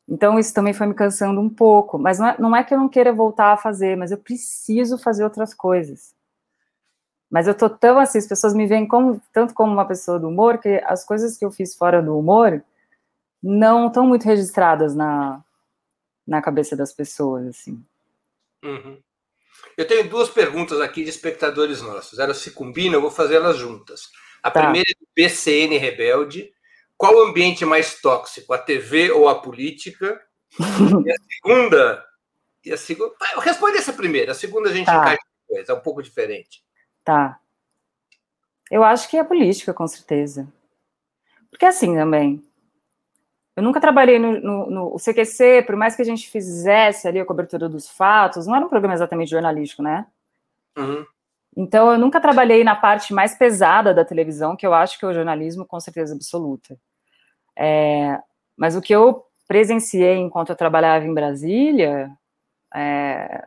Então, 0.08 0.38
isso 0.38 0.54
também 0.54 0.72
foi 0.72 0.86
me 0.86 0.94
cansando 0.94 1.40
um 1.40 1.48
pouco. 1.48 1.98
Mas 1.98 2.18
não 2.18 2.28
é, 2.28 2.36
não 2.38 2.56
é 2.56 2.62
que 2.62 2.72
eu 2.72 2.78
não 2.78 2.88
queira 2.88 3.12
voltar 3.12 3.52
a 3.52 3.56
fazer, 3.56 3.96
mas 3.96 4.10
eu 4.10 4.18
preciso 4.18 4.98
fazer 4.98 5.24
outras 5.24 5.52
coisas. 5.52 6.14
Mas 7.30 7.48
eu 7.48 7.54
tô 7.54 7.68
tão 7.68 7.98
assim, 7.98 8.18
as 8.18 8.26
pessoas 8.26 8.54
me 8.54 8.66
veem 8.66 8.86
como, 8.86 9.20
tanto 9.32 9.52
como 9.52 9.72
uma 9.72 9.86
pessoa 9.86 10.18
do 10.18 10.28
humor, 10.28 10.58
que 10.58 10.80
as 10.84 11.04
coisas 11.04 11.36
que 11.36 11.44
eu 11.44 11.50
fiz 11.50 11.74
fora 11.74 12.00
do 12.00 12.16
humor 12.16 12.62
não 13.42 13.88
estão 13.88 14.06
muito 14.06 14.24
registradas 14.24 14.94
na, 14.94 15.42
na 16.26 16.40
cabeça 16.40 16.76
das 16.76 16.92
pessoas, 16.92 17.46
assim. 17.46 17.82
Uhum. 18.64 19.00
Eu 19.76 19.86
tenho 19.86 20.08
duas 20.08 20.28
perguntas 20.28 20.80
aqui 20.80 21.04
de 21.04 21.10
espectadores 21.10 21.82
nossos. 21.82 22.18
Elas 22.18 22.38
se 22.38 22.50
combinam, 22.50 22.94
eu 22.94 23.00
vou 23.00 23.10
fazer 23.10 23.36
elas 23.36 23.56
juntas. 23.56 24.08
A 24.42 24.50
tá. 24.50 24.62
primeira 24.62 24.88
é 24.88 25.00
do 25.00 25.08
PCN 25.14 25.76
Rebelde. 25.76 26.52
Qual 26.96 27.14
o 27.14 27.28
ambiente 27.28 27.64
mais 27.64 28.00
tóxico, 28.00 28.52
a 28.52 28.58
TV 28.58 29.10
ou 29.10 29.28
a 29.28 29.40
política? 29.40 30.20
e 30.58 31.10
a 31.10 31.16
segunda. 31.28 32.04
E 32.64 32.72
a 32.72 32.76
segunda. 32.76 33.14
Responde 33.40 33.78
essa 33.78 33.92
primeira. 33.92 34.32
A 34.32 34.34
segunda 34.34 34.70
a 34.70 34.72
gente 34.72 34.86
tá. 34.86 34.96
encaixa 34.96 35.22
depois, 35.48 35.68
é 35.68 35.74
um 35.74 35.80
pouco 35.80 36.02
diferente. 36.02 36.65
Tá. 37.06 37.38
Eu 38.68 38.82
acho 38.82 39.08
que 39.08 39.16
é 39.16 39.22
política, 39.22 39.72
com 39.72 39.86
certeza. 39.86 40.52
Porque 41.48 41.64
assim 41.64 41.94
também. 41.94 42.42
Eu 43.54 43.62
nunca 43.62 43.80
trabalhei 43.80 44.18
no, 44.18 44.40
no, 44.40 44.70
no, 44.70 44.96
CQC, 44.96 45.62
por 45.64 45.76
mais 45.76 45.94
que 45.94 46.02
a 46.02 46.04
gente 46.04 46.28
fizesse 46.28 47.06
ali 47.06 47.20
a 47.20 47.24
cobertura 47.24 47.68
dos 47.68 47.88
fatos, 47.88 48.44
não 48.44 48.56
era 48.56 48.66
um 48.66 48.68
programa 48.68 48.92
exatamente 48.92 49.30
jornalístico, 49.30 49.82
né? 49.84 50.04
Uhum. 50.76 51.06
Então, 51.56 51.92
eu 51.92 51.96
nunca 51.96 52.20
trabalhei 52.20 52.64
na 52.64 52.74
parte 52.74 53.14
mais 53.14 53.36
pesada 53.36 53.94
da 53.94 54.04
televisão, 54.04 54.56
que 54.56 54.66
eu 54.66 54.74
acho 54.74 54.98
que 54.98 55.04
é 55.04 55.08
o 55.08 55.14
jornalismo, 55.14 55.64
com 55.64 55.78
certeza 55.78 56.12
absoluta. 56.12 56.76
É, 57.56 58.20
mas 58.56 58.74
o 58.74 58.82
que 58.82 58.92
eu 58.92 59.24
presenciei 59.46 60.16
enquanto 60.16 60.50
eu 60.50 60.56
trabalhava 60.56 61.06
em 61.06 61.14
Brasília, 61.14 62.10
é, 62.74 63.46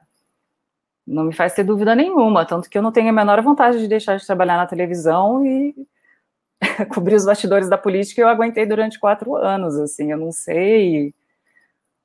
não 1.10 1.24
me 1.24 1.34
faz 1.34 1.54
ter 1.54 1.63
dúvida 1.63 1.95
nenhuma, 1.95 2.45
tanto 2.45 2.69
que 2.69 2.78
eu 2.78 2.82
não 2.84 2.91
tenho 2.91 3.10
a 3.10 3.13
menor 3.13 3.41
vontade 3.41 3.80
de 3.80 3.88
deixar 3.88 4.17
de 4.17 4.26
trabalhar 4.26 4.58
na 4.58 4.67
televisão 4.67 5.43
e 5.43 5.76
cobrir 6.93 7.15
os 7.15 7.26
bastidores 7.26 7.67
da 7.67 7.78
política 7.78 8.22
eu 8.22 8.28
aguentei 8.28 8.65
durante 8.65 9.00
quatro 9.00 9.36
anos, 9.36 9.76
assim, 9.78 10.12
eu 10.12 10.17
não 10.17 10.32
sei. 10.32 11.13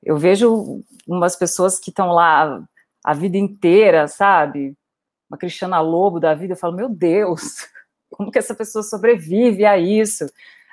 Eu 0.02 0.16
vejo 0.16 0.82
umas 1.06 1.36
pessoas 1.36 1.78
que 1.78 1.90
estão 1.90 2.12
lá 2.12 2.62
a 3.04 3.12
vida 3.12 3.36
inteira, 3.36 4.08
sabe? 4.08 4.74
Uma 5.28 5.36
Cristiana 5.36 5.80
Lobo 5.80 6.18
da 6.18 6.32
vida, 6.32 6.54
eu 6.54 6.58
falo, 6.58 6.74
meu 6.74 6.88
Deus, 6.88 7.68
como 8.10 8.30
que 8.30 8.38
essa 8.38 8.54
pessoa 8.54 8.82
sobrevive 8.82 9.66
a 9.66 9.76
isso? 9.76 10.24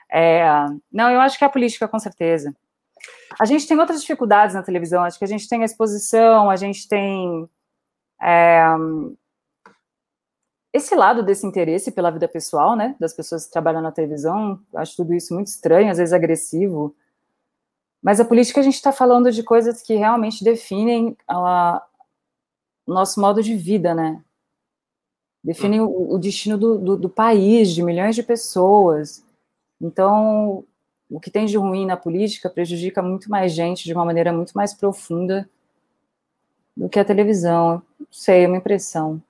É, 0.09 0.45
não, 0.91 1.09
eu 1.09 1.19
acho 1.19 1.37
que 1.37 1.43
é 1.43 1.47
a 1.47 1.51
política, 1.51 1.87
com 1.87 1.99
certeza. 1.99 2.55
A 3.39 3.45
gente 3.45 3.67
tem 3.67 3.77
outras 3.77 4.01
dificuldades 4.01 4.55
na 4.55 4.63
televisão, 4.63 5.03
acho 5.03 5.19
que 5.19 5.25
a 5.25 5.27
gente 5.27 5.49
tem 5.49 5.63
a 5.63 5.65
exposição, 5.65 6.49
a 6.49 6.55
gente 6.55 6.87
tem 6.87 7.49
é, 8.21 8.63
esse 10.73 10.95
lado 10.95 11.23
desse 11.23 11.45
interesse 11.45 11.91
pela 11.91 12.11
vida 12.11 12.27
pessoal, 12.27 12.75
né, 12.75 12.95
das 12.99 13.13
pessoas 13.13 13.45
que 13.45 13.51
trabalham 13.51 13.81
na 13.81 13.91
televisão, 13.91 14.59
acho 14.75 14.95
tudo 14.95 15.13
isso 15.13 15.33
muito 15.33 15.47
estranho, 15.47 15.91
às 15.91 15.97
vezes 15.97 16.13
agressivo. 16.13 16.95
Mas 18.01 18.19
a 18.19 18.25
política 18.25 18.61
a 18.61 18.63
gente 18.63 18.75
está 18.75 18.91
falando 18.91 19.31
de 19.31 19.43
coisas 19.43 19.81
que 19.81 19.95
realmente 19.95 20.43
definem 20.43 21.15
o 21.29 22.93
nosso 22.93 23.19
modo 23.19 23.43
de 23.43 23.55
vida, 23.55 23.93
né? 23.93 24.23
Definem 25.43 25.81
o, 25.81 26.13
o 26.13 26.17
destino 26.17 26.57
do, 26.57 26.77
do, 26.77 26.97
do, 26.97 27.09
país, 27.09 27.71
de 27.73 27.83
milhões 27.83 28.15
de 28.15 28.23
pessoas. 28.23 29.23
Então, 29.79 30.63
o 31.09 31.19
que 31.19 31.29
tem 31.29 31.45
de 31.45 31.57
ruim 31.57 31.85
na 31.85 31.97
política 31.97 32.49
prejudica 32.49 33.01
muito 33.01 33.29
mais 33.29 33.51
gente 33.51 33.83
de 33.83 33.93
uma 33.93 34.05
maneira 34.05 34.31
muito 34.31 34.53
mais 34.53 34.73
profunda 34.73 35.49
do 36.75 36.89
que 36.89 36.99
a 36.99 37.05
televisão. 37.05 37.81
Não 37.99 38.07
sei, 38.11 38.43
é 38.43 38.47
uma 38.47 38.57
impressão. 38.57 39.21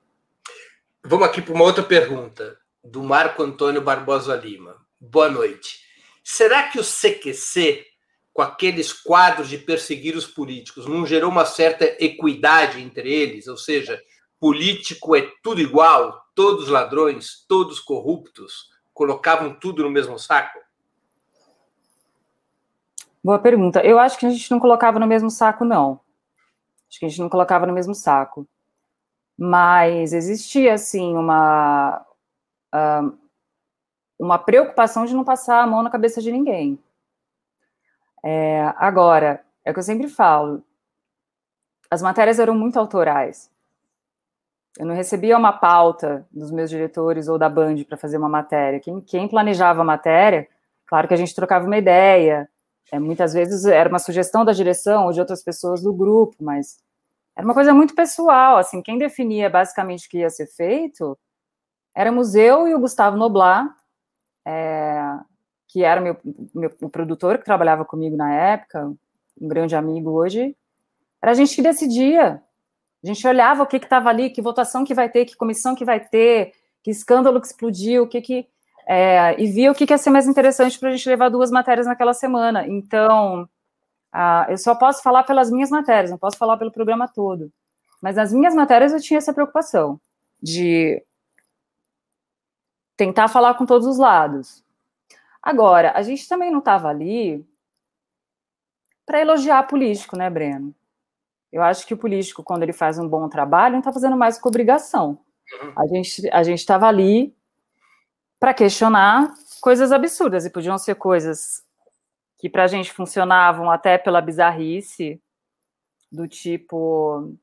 Vamos 1.04 1.27
aqui 1.27 1.41
para 1.41 1.54
uma 1.54 1.63
outra 1.63 1.84
pergunta, 1.84 2.58
do 2.84 3.04
Marco 3.04 3.41
Antônio 3.43 3.82
Barbosa 3.82 4.36
Lima. 4.36 4.75
Boa 4.99 5.30
noite. 5.30 5.80
Será 6.23 6.63
que 6.69 6.80
o 6.80 6.84
CQC, 6.84 7.86
com 8.34 8.41
aqueles 8.41 8.93
quadros 8.93 9.49
de 9.49 9.58
perseguir 9.58 10.15
os 10.15 10.27
políticos, 10.27 10.86
não 10.86 11.06
gerou 11.06 11.32
uma 11.32 11.45
certa 11.45 11.86
equidade 12.04 12.82
entre 12.82 13.12
eles? 13.12 13.47
Ou 13.47 13.58
seja, 13.58 14.01
político 14.39 15.15
é 15.15 15.27
tudo 15.43 15.60
igual, 15.60 16.21
todos 16.36 16.67
ladrões, 16.67 17.45
todos 17.47 17.80
corruptos, 17.80 18.69
colocavam 18.93 19.54
tudo 19.54 19.84
no 19.84 19.89
mesmo 19.89 20.17
saco? 20.19 20.60
Boa 23.23 23.39
pergunta. 23.39 23.82
Eu 23.82 23.99
acho 23.99 24.17
que 24.17 24.25
a 24.25 24.30
gente 24.30 24.49
não 24.49 24.60
colocava 24.60 24.99
no 24.99 25.08
mesmo 25.08 25.30
saco, 25.30 25.63
não. 25.63 25.99
Acho 26.91 26.99
que 26.99 27.06
a 27.06 27.10
gente 27.10 27.21
não 27.21 27.30
colocava 27.30 27.65
no 27.65 27.73
mesmo 27.73 27.95
saco 27.95 28.45
mas 29.43 30.13
existia 30.13 30.75
assim 30.75 31.15
uma 31.15 32.06
uma 34.19 34.38
preocupação 34.38 35.04
de 35.04 35.15
não 35.15 35.23
passar 35.23 35.63
a 35.63 35.67
mão 35.67 35.82
na 35.82 35.89
cabeça 35.89 36.21
de 36.21 36.32
ninguém. 36.32 36.77
É, 38.23 38.71
agora, 38.77 39.43
é 39.65 39.71
o 39.71 39.73
que 39.73 39.80
eu 39.80 39.84
sempre 39.84 40.08
falo, 40.08 40.63
as 41.89 42.04
matérias 42.04 42.38
eram 42.38 42.54
muito 42.54 42.77
autorais. 42.77 43.49
Eu 44.77 44.86
não 44.86 44.93
recebia 44.93 45.36
uma 45.36 45.51
pauta 45.51 46.25
dos 46.32 46.51
meus 46.51 46.69
diretores 46.69 47.27
ou 47.27 47.39
da 47.39 47.49
Band 47.49 47.84
para 47.84 47.97
fazer 47.97 48.17
uma 48.17 48.30
matéria. 48.30 48.80
Quem, 48.80 49.01
quem, 49.01 49.27
planejava 49.27 49.82
a 49.82 49.84
matéria, 49.84 50.47
claro 50.86 51.08
que 51.08 51.15
a 51.15 51.17
gente 51.17 51.34
trocava 51.34 51.65
uma 51.65 51.77
ideia. 51.80 52.47
É, 52.91 53.00
muitas 53.00 53.34
vezes 53.34 53.65
era 53.65 53.89
uma 53.89 54.00
sugestão 54.00 54.46
da 54.46 54.54
direção 54.54 55.06
ou 55.06 55.12
de 55.12 55.20
outras 55.20 55.44
pessoas 55.44 55.82
do 55.82 55.94
grupo, 55.94 56.36
mas 56.41 56.78
era 57.36 57.46
uma 57.46 57.54
coisa 57.54 57.74
muito 57.74 57.96
pessoal, 57.96 58.58
assim, 58.58 58.82
quem 58.82 58.98
definia 58.98 59.50
basicamente 59.50 60.08
o 60.08 60.10
que 60.10 60.20
ia 60.20 60.30
ser 60.30 60.48
feito 60.48 61.17
éramos 61.96 62.36
eu 62.36 62.67
e 62.67 62.74
o 62.76 62.80
Gustavo 62.80 63.17
Noblar, 63.17 63.76
é, 64.46 65.02
que 65.67 65.84
era 65.84 66.02
meu, 66.02 66.17
meu 66.54 66.72
o 66.82 66.89
produtor 66.89 67.38
que 67.38 67.46
trabalhava 67.46 67.86
comigo 67.86 68.15
na 68.15 68.34
época, 68.34 68.94
um 69.39 69.48
grande 69.48 69.76
amigo 69.76 70.12
hoje, 70.12 70.56
era 71.22 71.32
a 71.32 71.36
gente 71.36 71.56
que 71.56 71.62
decidia. 71.62 72.41
A 73.04 73.08
gente 73.08 73.28
olhava 73.28 73.63
o 73.63 73.67
que 73.67 73.78
estava 73.78 74.10
ali, 74.10 74.30
que 74.30 74.41
votação 74.41 74.84
que 74.84 74.94
vai 74.94 75.10
ter, 75.10 75.26
que 75.26 75.36
comissão 75.36 75.76
que 75.76 75.86
vai 75.86 76.00
ter, 76.00 76.54
que 76.84 76.91
escândalo 76.91 77.41
que 77.41 77.48
explodiu, 77.48 78.04
o 78.04 78.08
que 78.08 78.22
que 78.22 78.48
é, 78.88 79.39
e 79.39 79.48
via 79.48 79.72
o 79.72 79.76
que, 79.76 79.86
que 79.86 79.94
ia 79.94 79.98
ser 79.98 80.10
mais 80.10 80.28
interessante 80.28 80.80
para 80.80 80.89
a 80.89 80.91
gente 80.91 81.08
levar 81.08 81.30
duas 81.30 81.52
matérias 81.52 81.88
naquela 81.88 82.13
semana. 82.13 82.67
Então, 82.67 83.48
ah, 84.12 84.46
eu 84.50 84.58
só 84.58 84.76
posso 84.76 85.02
falar 85.02 85.24
pelas 85.24 85.50
minhas 85.52 85.70
matérias, 85.70 86.12
não 86.12 86.17
posso 86.17 86.38
falar 86.38 86.58
pelo 86.58 86.72
programa 86.72 87.08
todo. 87.08 87.52
Mas 88.02 88.15
nas 88.15 88.34
minhas 88.34 88.56
matérias 88.56 88.94
eu 88.94 89.00
tinha 89.00 89.17
essa 89.20 89.34
preocupação 89.34 90.00
de 90.41 91.04
tentar 92.98 93.28
falar 93.28 93.54
com 93.54 93.65
todos 93.65 93.88
os 93.88 93.98
lados. 93.98 94.63
Agora, 95.41 95.94
a 95.96 96.02
gente 96.02 96.28
também 96.28 96.52
não 96.52 96.60
estava 96.60 96.88
ali 96.88 97.46
para 99.06 99.22
elogiar 99.22 99.63
político, 99.63 100.17
né, 100.17 100.30
Breno? 100.30 100.74
Eu 101.52 101.62
acho 101.62 101.86
que 101.86 101.94
o 101.94 101.98
político, 101.98 102.44
quando 102.44 102.63
ele 102.63 102.74
faz 102.74 102.98
um 102.98 103.08
bom 103.08 103.28
trabalho, 103.28 103.74
não 103.74 103.80
está 103.80 103.91
fazendo 103.91 104.15
mais 104.15 104.39
com 104.39 104.50
obrigação. 104.50 105.20
Uhum. 105.62 105.74
A 105.76 105.88
gente 105.88 106.30
a 106.32 106.41
estava 106.41 106.88
ali 106.88 107.36
para 108.41 108.56
questionar 108.56 109.32
coisas 109.62 109.91
absurdas, 109.91 110.45
e 110.47 110.49
podiam 110.49 110.75
ser 110.75 110.95
coisas 110.95 111.63
que 112.39 112.49
para 112.49 112.63
a 112.63 112.67
gente 112.67 112.91
funcionavam 112.91 113.69
até 113.69 113.99
pela 113.99 114.19
bizarrice, 114.19 115.21
do 116.12 116.27
tipo 116.27 117.38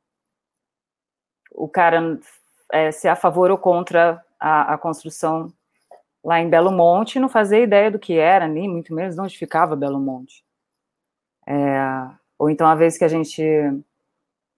o 1.53 1.69
cara 1.69 2.19
é, 2.73 2.91
ser 2.91 3.07
a 3.07 3.15
favor 3.15 3.49
ou 3.49 3.57
contra 3.57 4.23
a, 4.41 4.75
a, 4.75 4.79
construção 4.79 5.53
lá 6.23 6.41
em 6.41 6.51
Belo 6.51 6.73
Monte, 6.73 7.21
não 7.21 7.29
fazia 7.29 7.61
ideia 7.61 7.93
do 7.93 7.99
que 7.99 8.19
era, 8.19 8.49
nem 8.49 8.69
muito 8.69 8.93
menos 8.93 9.15
de 9.15 9.21
onde 9.21 9.39
ficava 9.39 9.77
Belo 9.77 10.01
Monte. 10.01 10.45
É, 11.47 12.11
ou 12.37 12.51
então 12.51 12.67
a 12.67 12.75
vez 12.75 12.99
que 12.99 13.05
a 13.05 13.09
gente 13.09 13.41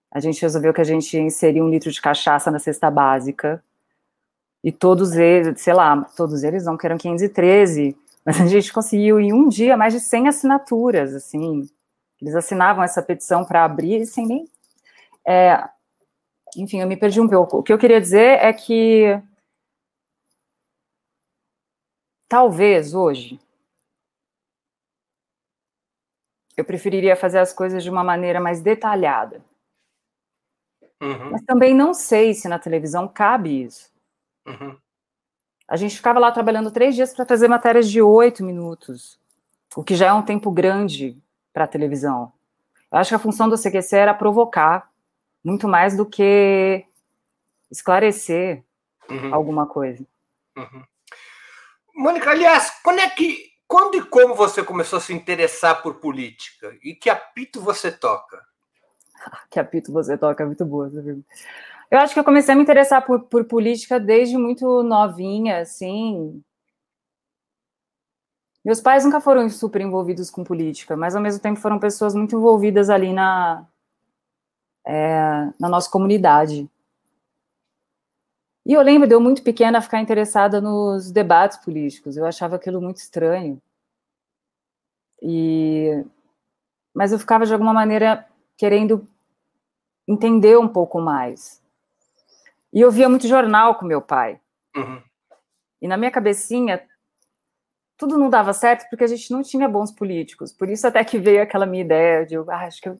a 0.09 0.19
gente 0.19 0.41
resolveu 0.41 0.73
que 0.73 0.81
a 0.81 0.85
gente 0.85 1.15
ia 1.15 1.21
inserir 1.21 1.61
um 1.61 1.69
litro 1.69 1.91
de 1.91 2.01
cachaça 2.01 2.49
na 2.49 2.57
cesta 2.57 2.89
básica 2.89 3.63
e 4.63 4.71
todos 4.71 5.13
eles, 5.13 5.61
sei 5.61 5.73
lá, 5.73 6.03
todos 6.15 6.43
eles 6.43 6.65
não, 6.65 6.77
que 6.77 6.85
eram 6.85 6.97
513, 6.97 7.97
mas 8.25 8.39
a 8.39 8.45
gente 8.47 8.71
conseguiu 8.71 9.19
em 9.19 9.33
um 9.33 9.49
dia 9.49 9.75
mais 9.75 9.93
de 9.93 9.99
100 9.99 10.27
assinaturas, 10.27 11.15
assim. 11.15 11.67
Eles 12.21 12.35
assinavam 12.35 12.83
essa 12.83 13.01
petição 13.01 13.43
para 13.43 13.65
abrir 13.65 14.05
sem 14.05 14.27
nem. 14.27 14.47
É, 15.25 15.67
enfim, 16.55 16.81
eu 16.81 16.87
me 16.87 16.97
perdi 16.97 17.19
um 17.19 17.27
pouco. 17.27 17.57
O 17.57 17.63
que 17.63 17.73
eu 17.73 17.79
queria 17.79 17.99
dizer 17.99 18.39
é 18.39 18.53
que 18.53 19.19
talvez 22.29 22.93
hoje 22.93 23.39
eu 26.55 26.63
preferiria 26.63 27.15
fazer 27.15 27.39
as 27.39 27.51
coisas 27.51 27.83
de 27.83 27.89
uma 27.89 28.03
maneira 28.03 28.39
mais 28.39 28.61
detalhada. 28.61 29.43
Uhum. 31.01 31.31
Mas 31.31 31.41
também 31.43 31.73
não 31.73 31.93
sei 31.93 32.33
se 32.33 32.47
na 32.47 32.59
televisão 32.59 33.07
cabe 33.07 33.63
isso. 33.63 33.90
Uhum. 34.45 34.77
A 35.67 35.77
gente 35.77 35.95
ficava 35.95 36.19
lá 36.19 36.31
trabalhando 36.31 36.71
três 36.71 36.95
dias 36.95 37.13
para 37.13 37.25
fazer 37.25 37.47
matérias 37.47 37.89
de 37.89 38.01
oito 38.01 38.43
minutos, 38.43 39.19
o 39.75 39.83
que 39.83 39.95
já 39.95 40.07
é 40.07 40.13
um 40.13 40.21
tempo 40.21 40.51
grande 40.51 41.17
para 41.53 41.63
a 41.63 41.67
televisão. 41.67 42.33
Eu 42.91 42.97
acho 42.97 43.09
que 43.09 43.15
a 43.15 43.19
função 43.19 43.47
do 43.47 43.57
CQC 43.57 43.95
era 43.95 44.13
provocar, 44.13 44.91
muito 45.43 45.67
mais 45.67 45.95
do 45.95 46.05
que 46.05 46.85
esclarecer 47.71 48.63
uhum. 49.09 49.33
alguma 49.33 49.65
coisa. 49.65 50.05
Uhum. 50.57 50.83
Mônica, 51.95 52.29
aliás, 52.29 52.69
quando 52.83 52.99
é 52.99 53.09
que, 53.09 53.51
quando 53.67 53.95
e 53.95 54.03
como 54.03 54.35
você 54.35 54.61
começou 54.63 54.97
a 54.97 55.01
se 55.01 55.13
interessar 55.13 55.81
por 55.81 55.95
política? 55.95 56.75
E 56.83 56.93
que 56.93 57.09
apito 57.09 57.61
você 57.61 57.91
toca? 57.91 58.45
que 59.49 59.59
apito 59.59 59.91
você 59.91 60.17
toca, 60.17 60.43
é 60.43 60.45
muito 60.45 60.65
boa. 60.65 60.89
Viu? 60.89 61.23
Eu 61.91 61.99
acho 61.99 62.13
que 62.13 62.19
eu 62.19 62.23
comecei 62.23 62.53
a 62.53 62.55
me 62.55 62.63
interessar 62.63 63.05
por, 63.05 63.23
por 63.23 63.43
política 63.43 63.99
desde 63.99 64.37
muito 64.37 64.81
novinha, 64.81 65.59
assim. 65.59 66.41
Meus 68.63 68.79
pais 68.79 69.03
nunca 69.03 69.19
foram 69.19 69.49
super 69.49 69.81
envolvidos 69.81 70.29
com 70.31 70.43
política, 70.43 70.95
mas 70.95 71.15
ao 71.15 71.21
mesmo 71.21 71.41
tempo 71.41 71.59
foram 71.59 71.79
pessoas 71.79 72.15
muito 72.15 72.35
envolvidas 72.37 72.89
ali 72.89 73.11
na, 73.11 73.67
é, 74.87 75.51
na 75.59 75.67
nossa 75.67 75.89
comunidade. 75.89 76.69
E 78.65 78.73
eu 78.73 78.81
lembro 78.81 79.07
de 79.07 79.13
eu 79.13 79.19
muito 79.19 79.43
pequena 79.43 79.81
ficar 79.81 79.99
interessada 79.99 80.61
nos 80.61 81.11
debates 81.11 81.57
políticos. 81.57 82.15
Eu 82.15 82.25
achava 82.25 82.55
aquilo 82.55 82.79
muito 82.79 82.97
estranho. 82.97 83.61
E 85.21 86.05
mas 86.93 87.11
eu 87.11 87.19
ficava 87.19 87.45
de 87.45 87.53
alguma 87.53 87.73
maneira 87.73 88.27
querendo 88.57 89.07
entender 90.07 90.57
um 90.57 90.67
pouco 90.67 90.99
mais. 91.01 91.60
E 92.73 92.79
eu 92.79 92.91
via 92.91 93.09
muito 93.09 93.27
jornal 93.27 93.75
com 93.75 93.85
meu 93.85 94.01
pai. 94.01 94.39
Uhum. 94.75 95.01
E 95.81 95.87
na 95.87 95.97
minha 95.97 96.11
cabecinha 96.11 96.85
tudo 98.01 98.17
não 98.17 98.31
dava 98.31 98.51
certo 98.51 98.89
porque 98.89 99.03
a 99.03 99.07
gente 99.07 99.31
não 99.31 99.43
tinha 99.43 99.69
bons 99.69 99.91
políticos. 99.91 100.51
Por 100.51 100.67
isso 100.67 100.87
até 100.87 101.03
que 101.03 101.19
veio 101.19 101.43
aquela 101.43 101.67
minha 101.67 101.83
ideia 101.83 102.25
de, 102.25 102.35
ah, 102.35 102.65
acho 102.65 102.81
que 102.81 102.89
eu, 102.89 102.99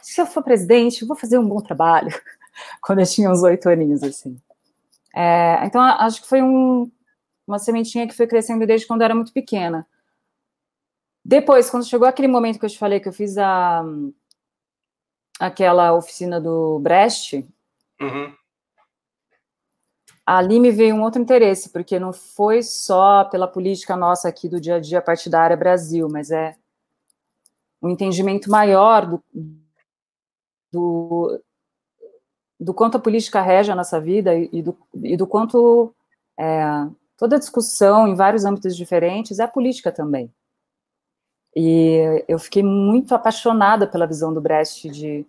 se 0.00 0.18
eu 0.18 0.24
for 0.24 0.42
presidente, 0.42 1.02
eu 1.02 1.08
vou 1.08 1.14
fazer 1.14 1.36
um 1.36 1.46
bom 1.46 1.60
trabalho. 1.60 2.08
Quando 2.80 3.00
eu 3.00 3.06
tinha 3.06 3.30
uns 3.30 3.42
oito 3.42 3.68
aninhos, 3.68 4.02
assim. 4.02 4.38
É, 5.14 5.64
então, 5.66 5.82
acho 5.82 6.22
que 6.22 6.28
foi 6.28 6.40
um, 6.40 6.90
uma 7.46 7.58
sementinha 7.58 8.08
que 8.08 8.14
foi 8.14 8.26
crescendo 8.26 8.66
desde 8.66 8.86
quando 8.86 9.02
eu 9.02 9.04
era 9.04 9.14
muito 9.14 9.32
pequena. 9.32 9.86
Depois, 11.22 11.68
quando 11.68 11.86
chegou 11.86 12.08
aquele 12.08 12.28
momento 12.28 12.58
que 12.58 12.64
eu 12.64 12.70
te 12.70 12.78
falei 12.78 13.00
que 13.00 13.08
eu 13.08 13.12
fiz 13.12 13.36
a, 13.36 13.84
aquela 15.38 15.92
oficina 15.92 16.40
do 16.40 16.78
Brecht, 16.78 17.46
uhum. 18.00 18.34
Ali 20.26 20.58
me 20.58 20.70
veio 20.70 20.94
um 20.94 21.02
outro 21.02 21.20
interesse, 21.20 21.70
porque 21.70 21.98
não 21.98 22.12
foi 22.12 22.62
só 22.62 23.24
pela 23.24 23.46
política 23.46 23.96
nossa 23.96 24.28
aqui 24.28 24.48
do 24.48 24.60
dia 24.60 24.76
a 24.76 24.80
dia 24.80 25.02
partidária 25.02 25.56
Brasil, 25.56 26.08
mas 26.08 26.30
é 26.30 26.56
um 27.82 27.90
entendimento 27.90 28.50
maior 28.50 29.06
do, 29.06 29.22
do, 30.72 31.42
do 32.58 32.72
quanto 32.72 32.96
a 32.96 33.00
política 33.00 33.42
rege 33.42 33.70
a 33.70 33.76
nossa 33.76 34.00
vida 34.00 34.34
e 34.34 34.62
do, 34.62 34.76
e 34.94 35.16
do 35.16 35.26
quanto 35.26 35.94
é, 36.38 36.64
toda 37.16 37.38
discussão 37.38 38.08
em 38.08 38.14
vários 38.14 38.44
âmbitos 38.44 38.74
diferentes 38.74 39.38
é 39.38 39.46
política 39.46 39.92
também. 39.92 40.32
E 41.54 42.24
eu 42.26 42.38
fiquei 42.38 42.62
muito 42.62 43.14
apaixonada 43.14 43.86
pela 43.86 44.06
visão 44.06 44.32
do 44.34 44.40
Brecht 44.40 44.88
de, 44.88 45.26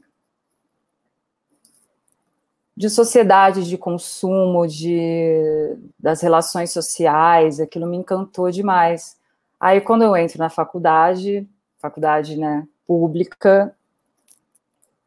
de 2.75 2.89
sociedade, 2.89 3.67
de 3.67 3.77
consumo, 3.77 4.67
de, 4.67 5.77
das 5.97 6.21
relações 6.21 6.71
sociais, 6.71 7.59
aquilo 7.59 7.87
me 7.87 7.97
encantou 7.97 8.51
demais. 8.51 9.17
Aí, 9.59 9.79
quando 9.79 10.03
eu 10.03 10.15
entro 10.15 10.37
na 10.37 10.49
faculdade, 10.49 11.47
faculdade 11.79 12.37
né, 12.37 12.67
pública, 12.85 13.73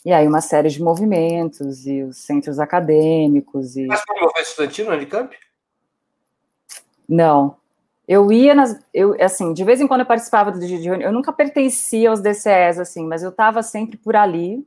e 0.05 0.13
aí 0.13 0.27
uma 0.27 0.41
série 0.41 0.71
de 0.71 0.83
movimentos 0.83 1.87
e 1.87 2.03
os 2.03 2.17
centros 2.17 2.59
acadêmicos. 2.59 3.77
E... 3.77 3.87
Mas 3.87 4.03
foi 4.07 4.19
movimento 4.19 4.47
estudantil 4.47 4.87
no 4.87 4.93
Unicamp? 4.93 5.37
Não, 7.07 7.57
eu 8.07 8.33
ia 8.33 8.55
nas. 8.55 8.79
Eu, 8.93 9.15
assim, 9.23 9.53
de 9.53 9.63
vez 9.65 9.83
em 9.83 9.87
quando 9.87 10.01
eu 10.01 10.07
participava 10.07 10.51
do 10.51 10.59
de. 10.59 10.87
Eu 10.87 11.13
nunca 11.13 11.31
pertencia 11.31 12.09
aos 12.09 12.23
DCEs, 12.23 12.79
assim, 12.79 13.07
mas 13.07 13.23
eu 13.23 13.29
estava 13.29 13.63
sempre 13.63 13.99
por 13.99 14.17
ali. 14.17 14.67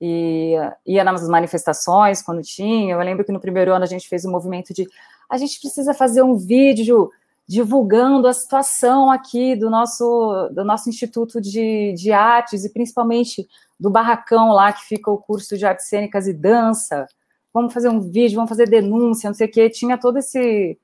E 0.00 0.54
ia 0.86 1.02
nas 1.02 1.26
manifestações 1.28 2.22
quando 2.22 2.42
tinha. 2.42 2.94
Eu 2.94 3.00
lembro 3.00 3.24
que 3.24 3.32
no 3.32 3.40
primeiro 3.40 3.72
ano 3.72 3.84
a 3.84 3.88
gente 3.88 4.08
fez 4.08 4.24
um 4.24 4.30
movimento 4.30 4.72
de 4.72 4.88
a 5.28 5.36
gente 5.36 5.60
precisa 5.60 5.92
fazer 5.92 6.22
um 6.22 6.34
vídeo 6.34 7.10
divulgando 7.46 8.28
a 8.28 8.32
situação 8.32 9.10
aqui 9.10 9.56
do 9.56 9.70
nosso, 9.70 10.48
do 10.52 10.64
nosso 10.64 10.88
Instituto 10.88 11.40
de, 11.40 11.94
de 11.94 12.12
Artes 12.12 12.64
e 12.64 12.72
principalmente 12.72 13.48
do 13.80 13.90
barracão 13.90 14.52
lá 14.52 14.72
que 14.72 14.84
fica 14.84 15.10
o 15.10 15.18
curso 15.18 15.56
de 15.56 15.64
artes 15.64 15.88
cênicas 15.88 16.26
e 16.26 16.32
dança. 16.32 17.06
Vamos 17.52 17.72
fazer 17.72 17.88
um 17.88 18.00
vídeo, 18.00 18.36
vamos 18.36 18.50
fazer 18.50 18.68
denúncia, 18.68 19.28
não 19.28 19.34
sei 19.34 19.46
o 19.46 19.50
quê. 19.50 19.70
Tinha 19.70 19.98
todo 19.98 20.18
esse 20.18 20.78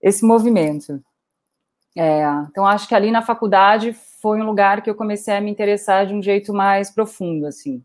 esse 0.00 0.24
movimento. 0.24 1.02
É, 1.96 2.22
então, 2.48 2.64
acho 2.64 2.88
que 2.88 2.94
ali 2.94 3.10
na 3.10 3.20
faculdade 3.20 3.92
foi 4.22 4.40
um 4.40 4.46
lugar 4.46 4.80
que 4.82 4.88
eu 4.88 4.94
comecei 4.94 5.34
a 5.34 5.40
me 5.40 5.50
interessar 5.50 6.06
de 6.06 6.14
um 6.14 6.22
jeito 6.22 6.54
mais 6.54 6.90
profundo, 6.90 7.46
assim. 7.46 7.84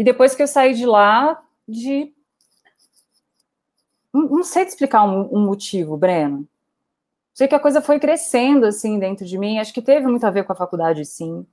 E 0.00 0.04
depois 0.04 0.34
que 0.34 0.42
eu 0.42 0.46
saí 0.46 0.72
de 0.72 0.86
lá, 0.86 1.38
de... 1.68 2.10
Não, 4.10 4.22
não 4.22 4.42
sei 4.42 4.64
te 4.64 4.70
explicar 4.70 5.04
um, 5.04 5.28
um, 5.36 5.44
motivo, 5.44 5.94
Breno. 5.94 6.48
Sei 7.34 7.46
que 7.46 7.54
a 7.54 7.60
coisa 7.60 7.82
foi 7.82 8.00
crescendo, 8.00 8.64
assim, 8.64 8.98
dentro 8.98 9.26
de 9.26 9.36
mim. 9.36 9.58
Acho 9.58 9.74
que 9.74 9.82
teve 9.82 10.06
muito 10.06 10.24
a 10.24 10.30
ver 10.30 10.44
com 10.44 10.54
a 10.54 10.56
faculdade, 10.56 11.04
sim. 11.04 11.46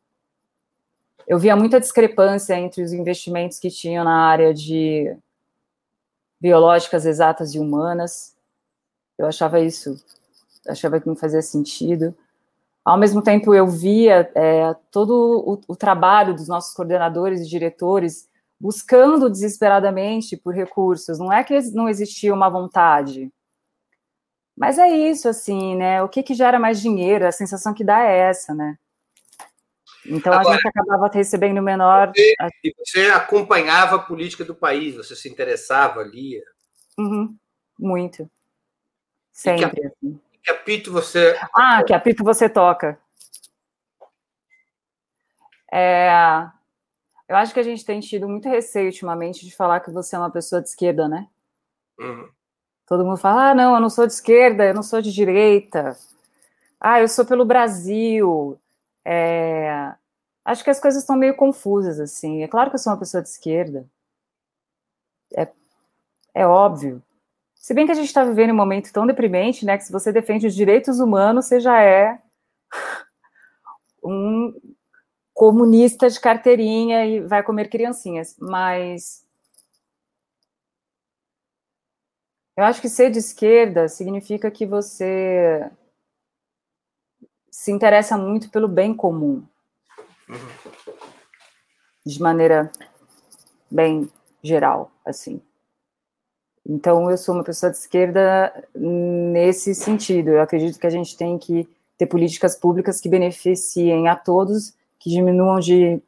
Eu 1.27 1.37
via 1.37 1.57
muita 1.57 1.77
discrepância 1.77 2.57
entre 2.57 2.81
os 2.81 2.93
investimentos 2.93 3.59
que 3.59 3.69
tinham 3.69 4.05
na 4.05 4.25
área 4.25 4.53
de 4.53 5.13
biológicas 6.39 7.05
exatas 7.05 7.53
e 7.53 7.59
humanas 7.59 8.37
eu 9.17 9.25
achava 9.25 9.59
isso, 9.59 10.01
achava 10.67 11.01
que 11.01 11.07
não 11.07 11.15
fazia 11.15 11.41
sentido. 11.41 12.15
Ao 12.85 12.97
mesmo 12.97 13.21
tempo, 13.21 13.53
eu 13.53 13.67
via 13.67 14.31
é, 14.33 14.73
todo 14.91 15.43
o, 15.67 15.73
o 15.73 15.75
trabalho 15.75 16.33
dos 16.33 16.47
nossos 16.47 16.73
coordenadores 16.73 17.41
e 17.41 17.49
diretores 17.49 18.29
buscando 18.59 19.29
desesperadamente 19.29 20.35
por 20.37 20.53
recursos. 20.53 21.19
Não 21.19 21.31
é 21.31 21.43
que 21.43 21.59
não 21.71 21.87
existia 21.87 22.33
uma 22.33 22.49
vontade, 22.49 23.31
mas 24.57 24.79
é 24.79 24.89
isso, 24.89 25.29
assim, 25.29 25.75
né? 25.75 26.01
O 26.01 26.09
que, 26.09 26.23
que 26.23 26.33
gera 26.33 26.59
mais 26.59 26.81
dinheiro? 26.81 27.27
A 27.27 27.31
sensação 27.31 27.75
que 27.75 27.83
dá 27.83 28.01
é 28.01 28.17
essa, 28.17 28.55
né? 28.55 28.75
Então 30.03 30.33
Agora, 30.33 30.49
a 30.49 30.53
gente 30.55 30.67
acabava 30.67 31.09
recebendo 31.13 31.61
menor. 31.61 32.11
Você, 32.15 32.35
e 32.63 32.73
você 32.75 33.05
acompanhava 33.11 33.97
a 33.97 33.99
política 33.99 34.43
do 34.43 34.55
país, 34.55 34.95
você 34.95 35.15
se 35.15 35.29
interessava, 35.29 36.01
lia. 36.03 36.43
Uhum, 36.97 37.37
muito. 37.77 38.27
Sempre. 39.31 39.69
Que, 39.69 39.85
assim. 39.85 40.19
que 40.43 40.51
apito 40.51 40.91
você. 40.91 41.37
Ah, 41.53 41.83
que 41.83 41.93
apito 41.93 42.23
você 42.23 42.49
toca. 42.49 42.97
É, 45.71 46.09
eu 47.27 47.35
acho 47.35 47.53
que 47.53 47.59
a 47.59 47.63
gente 47.63 47.83
tem 47.83 47.99
tido 47.99 48.27
muito 48.27 48.47
receio 48.47 48.87
ultimamente 48.87 49.45
de 49.45 49.55
falar 49.55 49.81
que 49.81 49.91
você 49.91 50.15
é 50.15 50.19
uma 50.19 50.31
pessoa 50.31 50.61
de 50.61 50.69
esquerda, 50.69 51.07
né? 51.07 51.27
Uhum. 51.99 52.29
Todo 52.85 53.03
mundo 53.03 53.17
fala: 53.17 53.51
ah, 53.51 53.55
não, 53.55 53.75
eu 53.75 53.81
não 53.81 53.89
sou 53.89 54.07
de 54.07 54.13
esquerda, 54.13 54.65
eu 54.65 54.73
não 54.73 54.83
sou 54.83 55.01
de 55.01 55.11
direita. 55.11 55.97
Ah, 56.79 57.01
eu 57.01 57.07
sou 57.07 57.25
pelo 57.25 57.45
Brasil. 57.45 58.59
É, 59.03 59.93
acho 60.45 60.63
que 60.63 60.69
as 60.69 60.79
coisas 60.79 61.01
estão 61.01 61.17
meio 61.17 61.35
confusas, 61.35 61.99
assim. 61.99 62.43
É 62.43 62.47
claro 62.47 62.69
que 62.69 62.75
eu 62.75 62.79
sou 62.79 62.93
uma 62.93 62.99
pessoa 62.99 63.21
de 63.21 63.29
esquerda. 63.29 63.85
É, 65.35 65.47
é 66.33 66.47
óbvio. 66.47 67.03
Se 67.55 67.73
bem 67.73 67.85
que 67.85 67.91
a 67.91 67.95
gente 67.95 68.07
está 68.07 68.23
vivendo 68.23 68.51
um 68.51 68.55
momento 68.55 68.93
tão 68.93 69.05
deprimente, 69.05 69.65
né, 69.65 69.77
que 69.77 69.83
se 69.83 69.91
você 69.91 70.11
defende 70.11 70.47
os 70.47 70.55
direitos 70.55 70.99
humanos, 70.99 71.45
você 71.47 71.59
já 71.59 71.81
é 71.81 72.17
um 74.01 74.53
comunista 75.37 76.09
de 76.09 76.19
carteirinha 76.19 77.05
e 77.05 77.19
vai 77.21 77.43
comer 77.43 77.69
criancinhas. 77.69 78.35
Mas 78.39 79.23
eu 82.57 82.63
acho 82.63 82.81
que 82.81 82.89
ser 82.89 83.11
de 83.11 83.19
esquerda 83.19 83.87
significa 83.87 84.49
que 84.49 84.65
você 84.65 85.69
se 87.51 87.71
interessa 87.71 88.17
muito 88.17 88.49
pelo 88.49 88.67
bem 88.67 88.95
comum. 88.95 89.45
De 92.03 92.19
maneira 92.19 92.71
bem 93.69 94.09
geral, 94.41 94.91
assim. 95.05 95.39
Então, 96.65 97.11
eu 97.11 97.17
sou 97.17 97.35
uma 97.35 97.43
pessoa 97.43 97.71
de 97.71 97.77
esquerda 97.77 98.51
nesse 98.73 99.75
sentido. 99.75 100.31
Eu 100.31 100.41
acredito 100.41 100.79
que 100.79 100.87
a 100.87 100.89
gente 100.89 101.15
tem 101.15 101.37
que 101.37 101.69
ter 101.95 102.07
políticas 102.07 102.55
públicas 102.55 102.99
que 102.99 103.07
beneficiem 103.07 104.07
a 104.07 104.15
todos, 104.15 104.75
que 105.07 105.13
diminuam 105.13 105.59
de. 105.59 106.01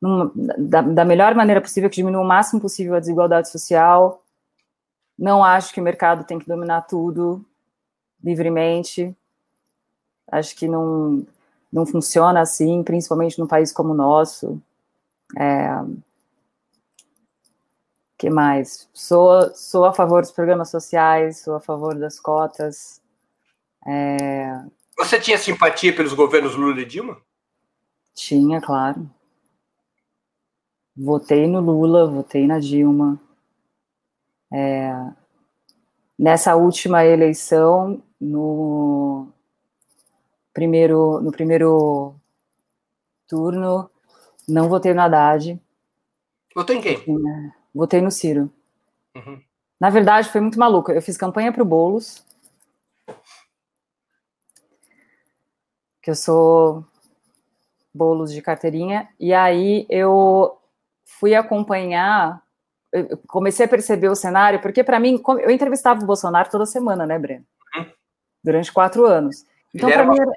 Numa, 0.00 0.32
da, 0.34 0.80
da 0.80 1.04
melhor 1.04 1.34
maneira 1.34 1.60
possível, 1.60 1.90
que 1.90 1.96
diminuam 1.96 2.24
o 2.24 2.28
máximo 2.28 2.60
possível 2.60 2.94
a 2.94 3.00
desigualdade 3.00 3.50
social. 3.50 4.22
Não 5.18 5.44
acho 5.44 5.74
que 5.74 5.80
o 5.80 5.84
mercado 5.84 6.24
tem 6.24 6.38
que 6.38 6.48
dominar 6.48 6.82
tudo 6.82 7.44
livremente. 8.24 9.14
Acho 10.32 10.56
que 10.56 10.66
não, 10.66 11.26
não 11.70 11.84
funciona 11.84 12.40
assim, 12.40 12.82
principalmente 12.82 13.38
num 13.38 13.46
país 13.46 13.72
como 13.72 13.90
o 13.90 13.96
nosso. 13.96 14.60
É, 15.38 15.68
que 18.16 18.30
mais? 18.30 18.88
Sou, 18.94 19.54
sou 19.54 19.84
a 19.84 19.92
favor 19.92 20.22
dos 20.22 20.32
programas 20.32 20.70
sociais, 20.70 21.40
sou 21.40 21.54
a 21.54 21.60
favor 21.60 21.94
das 21.94 22.18
cotas. 22.18 23.02
É... 23.86 24.58
Você 24.98 25.18
tinha 25.20 25.36
simpatia 25.36 25.94
pelos 25.94 26.14
governos 26.14 26.54
Lula 26.54 26.80
e 26.80 26.84
Dilma? 26.86 27.20
Tinha, 28.20 28.60
claro. 28.60 29.10
Votei 30.94 31.46
no 31.46 31.58
Lula, 31.58 32.06
votei 32.06 32.46
na 32.46 32.58
Dilma. 32.58 33.18
É... 34.52 34.92
nessa 36.18 36.54
última 36.54 37.02
eleição, 37.02 38.02
no 38.20 39.28
primeiro, 40.52 41.22
no 41.22 41.32
primeiro 41.32 42.14
turno, 43.26 43.90
não 44.46 44.68
votei 44.68 44.92
no 44.92 45.00
Haddad. 45.00 45.58
Votou 46.54 46.76
em 46.76 46.82
quem? 46.82 47.02
Votei 47.74 48.02
no 48.02 48.10
Ciro. 48.10 48.52
Uhum. 49.16 49.42
Na 49.80 49.88
verdade, 49.88 50.28
foi 50.28 50.42
muito 50.42 50.58
maluco. 50.58 50.92
Eu 50.92 51.00
fiz 51.00 51.16
campanha 51.16 51.50
para 51.50 51.62
o 51.62 51.66
Boulos, 51.66 52.22
que 56.02 56.10
eu 56.10 56.14
sou 56.14 56.84
Boulos 57.92 58.32
de 58.32 58.40
carteirinha, 58.40 59.08
e 59.18 59.34
aí 59.34 59.86
eu 59.88 60.56
fui 61.04 61.34
acompanhar, 61.34 62.42
eu 62.92 63.18
comecei 63.26 63.66
a 63.66 63.68
perceber 63.68 64.08
o 64.08 64.14
cenário, 64.14 64.60
porque 64.60 64.84
para 64.84 65.00
mim, 65.00 65.20
eu 65.40 65.50
entrevistava 65.50 66.02
o 66.02 66.06
Bolsonaro 66.06 66.50
toda 66.50 66.66
semana, 66.66 67.04
né, 67.06 67.18
Breno? 67.18 67.44
Uhum. 67.76 67.86
Durante 68.44 68.72
quatro 68.72 69.04
anos. 69.04 69.44
Então, 69.74 69.90
para 69.90 70.04
mim. 70.04 70.16
Era... 70.18 70.30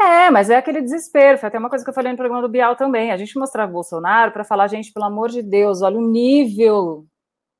É, 0.00 0.30
mas 0.30 0.48
é 0.48 0.56
aquele 0.56 0.80
desespero. 0.80 1.36
Foi 1.36 1.48
até 1.48 1.58
uma 1.58 1.68
coisa 1.68 1.84
que 1.84 1.90
eu 1.90 1.94
falei 1.94 2.10
no 2.10 2.16
programa 2.16 2.40
do 2.40 2.48
Bial 2.48 2.74
também. 2.74 3.12
A 3.12 3.18
gente 3.18 3.38
mostrava 3.38 3.70
o 3.70 3.74
Bolsonaro 3.74 4.32
para 4.32 4.44
falar, 4.44 4.66
gente, 4.68 4.92
pelo 4.92 5.04
amor 5.04 5.28
de 5.28 5.42
Deus, 5.42 5.82
olha 5.82 5.98
o 5.98 6.10
nível 6.10 7.04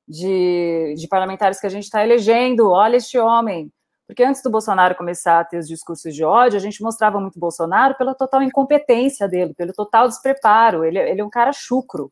de, 0.07 0.95
de 0.97 1.07
parlamentares 1.07 1.59
que 1.59 1.67
a 1.67 1.69
gente 1.69 1.83
está 1.83 2.03
elegendo, 2.03 2.71
olha 2.71 2.97
este 2.97 3.17
homem. 3.19 3.71
Porque 4.07 4.23
antes 4.23 4.41
do 4.41 4.49
Bolsonaro 4.49 4.95
começar 4.95 5.39
a 5.39 5.45
ter 5.45 5.57
os 5.57 5.67
discursos 5.67 6.13
de 6.13 6.23
ódio, 6.23 6.57
a 6.57 6.61
gente 6.61 6.83
mostrava 6.83 7.19
muito 7.19 7.39
Bolsonaro 7.39 7.95
pela 7.95 8.13
total 8.13 8.41
incompetência 8.41 9.27
dele, 9.27 9.53
pelo 9.53 9.73
total 9.73 10.07
despreparo. 10.07 10.83
Ele, 10.83 10.99
ele 10.99 11.21
é 11.21 11.25
um 11.25 11.29
cara 11.29 11.53
chucro. 11.53 12.11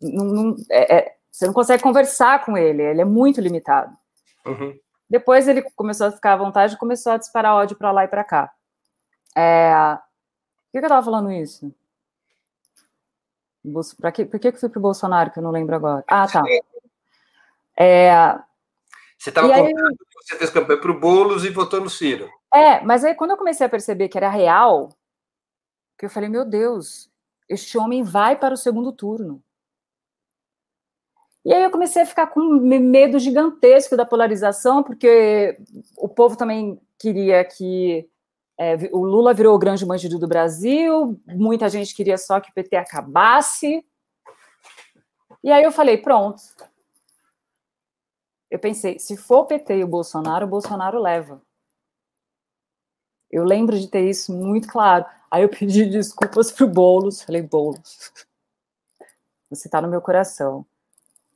Não, 0.00 0.24
não, 0.24 0.56
é, 0.70 0.96
é, 0.96 1.16
você 1.30 1.46
não 1.46 1.52
consegue 1.52 1.82
conversar 1.82 2.44
com 2.44 2.56
ele, 2.56 2.82
ele 2.82 3.00
é 3.00 3.04
muito 3.04 3.40
limitado. 3.40 3.96
Uhum. 4.46 4.78
Depois 5.08 5.48
ele 5.48 5.62
começou 5.74 6.06
a 6.06 6.12
ficar 6.12 6.34
à 6.34 6.36
vontade 6.36 6.74
e 6.74 6.78
começou 6.78 7.12
a 7.12 7.16
disparar 7.16 7.54
ódio 7.54 7.76
para 7.76 7.90
lá 7.90 8.04
e 8.04 8.08
para 8.08 8.24
cá. 8.24 8.52
É... 9.36 9.72
Por 9.74 10.72
que, 10.72 10.78
eu 10.78 10.82
estava 10.82 11.04
falando 11.04 11.32
isso? 11.32 11.74
Pra 14.00 14.12
que, 14.12 14.24
por 14.24 14.38
que, 14.38 14.50
que 14.50 14.56
eu 14.56 14.60
fui 14.60 14.68
para 14.68 14.78
o 14.78 14.82
Bolsonaro, 14.82 15.30
que 15.30 15.38
eu 15.38 15.42
não 15.42 15.50
lembro 15.50 15.74
agora? 15.74 16.04
Ah, 16.08 16.26
tá. 16.28 16.42
É... 17.76 18.38
Você 19.18 19.30
estava 19.30 19.48
contando 19.48 19.66
aí... 19.66 19.72
que 19.72 20.24
você 20.24 20.36
fez 20.36 20.50
campanha 20.50 20.80
para 20.80 20.90
o 20.90 21.00
Boulos 21.00 21.44
e 21.44 21.50
votou 21.50 21.80
no 21.80 21.90
Ciro. 21.90 22.28
É, 22.52 22.80
mas 22.82 23.04
aí 23.04 23.14
quando 23.14 23.32
eu 23.32 23.36
comecei 23.36 23.66
a 23.66 23.70
perceber 23.70 24.08
que 24.08 24.18
era 24.18 24.28
real, 24.28 24.90
que 25.98 26.06
eu 26.06 26.10
falei, 26.10 26.28
meu 26.28 26.44
Deus, 26.44 27.10
este 27.48 27.78
homem 27.78 28.02
vai 28.02 28.36
para 28.36 28.54
o 28.54 28.58
segundo 28.58 28.92
turno. 28.92 29.42
E 31.44 31.52
aí 31.52 31.62
eu 31.62 31.70
comecei 31.70 32.02
a 32.02 32.06
ficar 32.06 32.28
com 32.28 32.40
medo 32.40 33.18
gigantesco 33.18 33.96
da 33.96 34.06
polarização, 34.06 34.82
porque 34.82 35.58
o 35.98 36.08
povo 36.08 36.36
também 36.36 36.80
queria 36.98 37.44
que 37.44 38.08
é, 38.58 38.76
o 38.92 39.04
Lula 39.04 39.34
virou 39.34 39.54
o 39.54 39.58
grande 39.58 39.84
bandido 39.84 40.18
do 40.18 40.28
Brasil, 40.28 41.20
muita 41.26 41.68
gente 41.68 41.94
queria 41.94 42.16
só 42.16 42.40
que 42.40 42.50
o 42.50 42.54
PT 42.54 42.76
acabasse. 42.76 43.84
E 45.42 45.50
aí 45.52 45.62
eu 45.62 45.72
falei, 45.72 45.98
pronto. 45.98 46.40
Eu 48.50 48.58
pensei, 48.58 48.98
se 48.98 49.16
for 49.16 49.40
o 49.40 49.46
PT 49.46 49.78
e 49.78 49.84
o 49.84 49.88
Bolsonaro, 49.88 50.46
o 50.46 50.48
Bolsonaro 50.48 51.00
leva. 51.00 51.42
Eu 53.30 53.44
lembro 53.44 53.78
de 53.78 53.88
ter 53.88 54.08
isso 54.08 54.32
muito 54.32 54.68
claro. 54.68 55.04
Aí 55.30 55.42
eu 55.42 55.48
pedi 55.50 55.86
desculpas 55.86 56.52
pro 56.52 56.68
Boulos, 56.68 57.22
falei, 57.22 57.42
Boulos, 57.42 58.12
você 59.50 59.68
está 59.68 59.80
no 59.80 59.88
meu 59.88 60.00
coração 60.00 60.64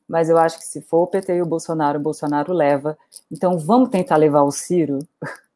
mas 0.09 0.31
eu 0.31 0.38
acho 0.38 0.59
que 0.59 0.64
se 0.64 0.81
for 0.81 1.03
o 1.03 1.07
PT 1.07 1.37
e 1.37 1.42
o 1.42 1.47
Bolsonaro, 1.47 1.99
o 1.99 2.03
Bolsonaro 2.03 2.55
leva. 2.55 2.97
Então 3.31 3.59
vamos 3.59 3.90
tentar 3.90 4.16
levar 4.16 4.42
o 4.42 4.51
Ciro. 4.51 5.07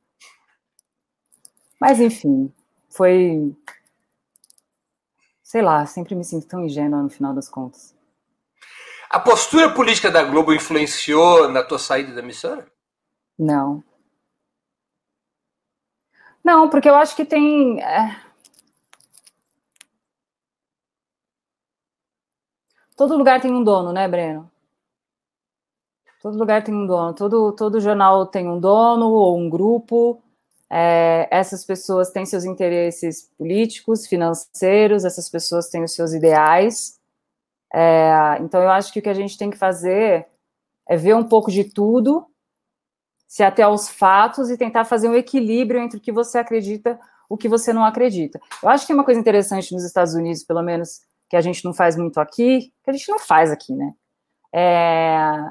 Mas 1.81 1.99
enfim, 1.99 2.53
foi. 2.91 3.57
Sei 5.43 5.63
lá, 5.63 5.85
sempre 5.87 6.15
me 6.15 6.23
sinto 6.23 6.47
tão 6.47 6.65
ingênua 6.65 7.03
no 7.03 7.09
final 7.09 7.35
das 7.35 7.49
contas. 7.49 7.93
A 9.13 9.21
postura 9.21 9.69
política 9.75 10.11
da 10.11 10.23
Globo 10.23 10.55
influenciou 10.55 11.47
na 11.47 11.63
tua 11.63 11.79
saída 11.79 12.15
da 12.15 12.23
emissora? 12.23 12.67
Não. 13.39 13.85
Não, 16.43 16.71
porque 16.71 16.89
eu 16.89 16.95
acho 16.95 17.15
que 17.15 17.27
tem. 17.27 17.79
É... 17.83 18.19
Todo 22.97 23.19
lugar 23.19 23.39
tem 23.39 23.53
um 23.53 23.63
dono, 23.63 23.93
né, 23.93 24.09
Breno? 24.09 24.51
Todo 26.23 26.39
lugar 26.39 26.65
tem 26.65 26.75
um 26.75 26.87
dono. 26.87 27.13
Todo, 27.13 27.53
todo 27.53 27.81
jornal 27.81 28.25
tem 28.25 28.49
um 28.49 28.59
dono 28.59 29.11
ou 29.11 29.39
um 29.39 29.51
grupo. 29.51 30.23
É, 30.71 31.29
essas 31.31 31.67
pessoas 31.67 32.09
têm 32.09 32.25
seus 32.25 32.47
interesses 32.47 33.31
políticos, 33.37 34.07
financeiros, 34.07 35.05
essas 35.05 35.29
pessoas 35.29 35.69
têm 35.69 35.85
os 35.85 35.93
seus 35.93 36.15
ideais. 36.15 36.99
É, 37.73 38.39
então, 38.41 38.63
eu 38.63 38.71
acho 38.71 38.93
que 38.93 38.99
o 38.99 39.03
que 39.03 39.09
a 39.09 39.15
gente 39.15 39.39
tem 39.39 39.51
que 39.51 39.57
fazer 39.57 40.27
é 40.89 40.97
ver 40.97 41.15
um 41.15 41.25
pouco 41.25 41.51
de 41.51 41.65
tudo, 41.65 42.27
se 43.27 43.43
até 43.43 43.63
aos 43.63 43.89
fatos 43.89 44.51
e 44.51 44.59
tentar 44.59 44.85
fazer 44.85 45.09
um 45.09 45.15
equilíbrio 45.15 45.81
entre 45.81 45.99
o 45.99 46.01
que 46.01 46.13
você 46.13 46.39
acredita 46.39 46.99
o 47.33 47.37
que 47.39 47.49
você 47.49 47.73
não 47.73 47.83
acredita. 47.83 48.39
Eu 48.63 48.69
acho 48.69 48.83
que 48.83 48.89
tem 48.89 48.95
uma 48.95 49.07
coisa 49.07 49.19
interessante 49.19 49.73
nos 49.73 49.85
Estados 49.85 50.13
Unidos, 50.13 50.45
pelo 50.45 50.63
menos, 50.63 51.01
que 51.31 51.35
a 51.35 51.41
gente 51.41 51.65
não 51.65 51.73
faz 51.73 51.97
muito 51.97 52.21
aqui, 52.21 52.71
que 52.85 52.91
a 52.91 52.93
gente 52.93 53.09
não 53.11 53.19
faz 53.19 53.51
aqui, 53.51 53.75
né? 53.75 53.95
É, 54.55 55.51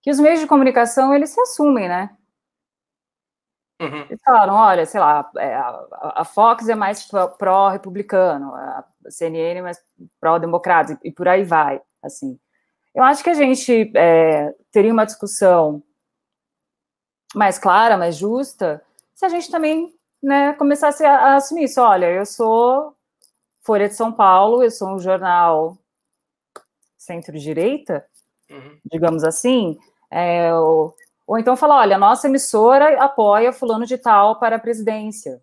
que 0.00 0.12
os 0.12 0.20
meios 0.20 0.38
de 0.38 0.46
comunicação, 0.46 1.12
eles 1.12 1.30
se 1.30 1.40
assumem, 1.40 1.88
né? 1.88 2.16
Uhum. 3.80 4.02
Eles 4.08 4.20
falaram, 4.24 4.54
olha, 4.54 4.86
sei 4.86 5.00
lá, 5.00 5.28
é, 5.38 5.56
a, 5.56 6.24
Fox 6.24 6.68
é 6.68 6.76
mais 6.76 7.04
pró-republicano, 7.36 8.54
a 8.54 8.84
CNN 9.08 9.62
mais 9.62 9.78
pró-democrata, 10.20 10.98
e 11.02 11.10
por 11.10 11.28
aí 11.28 11.44
vai, 11.44 11.80
assim. 12.02 12.38
Eu 12.94 13.02
acho 13.04 13.24
que 13.24 13.30
a 13.30 13.34
gente 13.34 13.90
é, 13.96 14.54
teria 14.70 14.92
uma 14.92 15.06
discussão 15.06 15.82
mais 17.34 17.58
clara, 17.58 17.96
mais 17.96 18.16
justa, 18.16 18.82
se 19.14 19.24
a 19.24 19.28
gente 19.28 19.50
também 19.50 19.94
né, 20.22 20.52
começasse 20.54 21.04
a, 21.04 21.16
a 21.16 21.36
assumir 21.36 21.64
isso. 21.64 21.80
Olha, 21.80 22.06
eu 22.10 22.26
sou 22.26 22.94
Folha 23.62 23.88
de 23.88 23.94
São 23.94 24.12
Paulo, 24.12 24.62
eu 24.62 24.70
sou 24.70 24.88
um 24.88 24.98
jornal 24.98 25.78
centro-direita, 26.98 28.04
uhum. 28.50 28.78
digamos 28.84 29.24
assim, 29.24 29.78
é, 30.10 30.54
ou, 30.54 30.94
ou, 31.26 31.38
então 31.38 31.56
falar, 31.56 31.78
olha, 31.80 31.98
nossa 31.98 32.28
emissora 32.28 33.02
apoia 33.02 33.52
fulano 33.52 33.86
de 33.86 33.98
tal 33.98 34.38
para 34.38 34.56
a 34.56 34.60
presidência. 34.60 35.42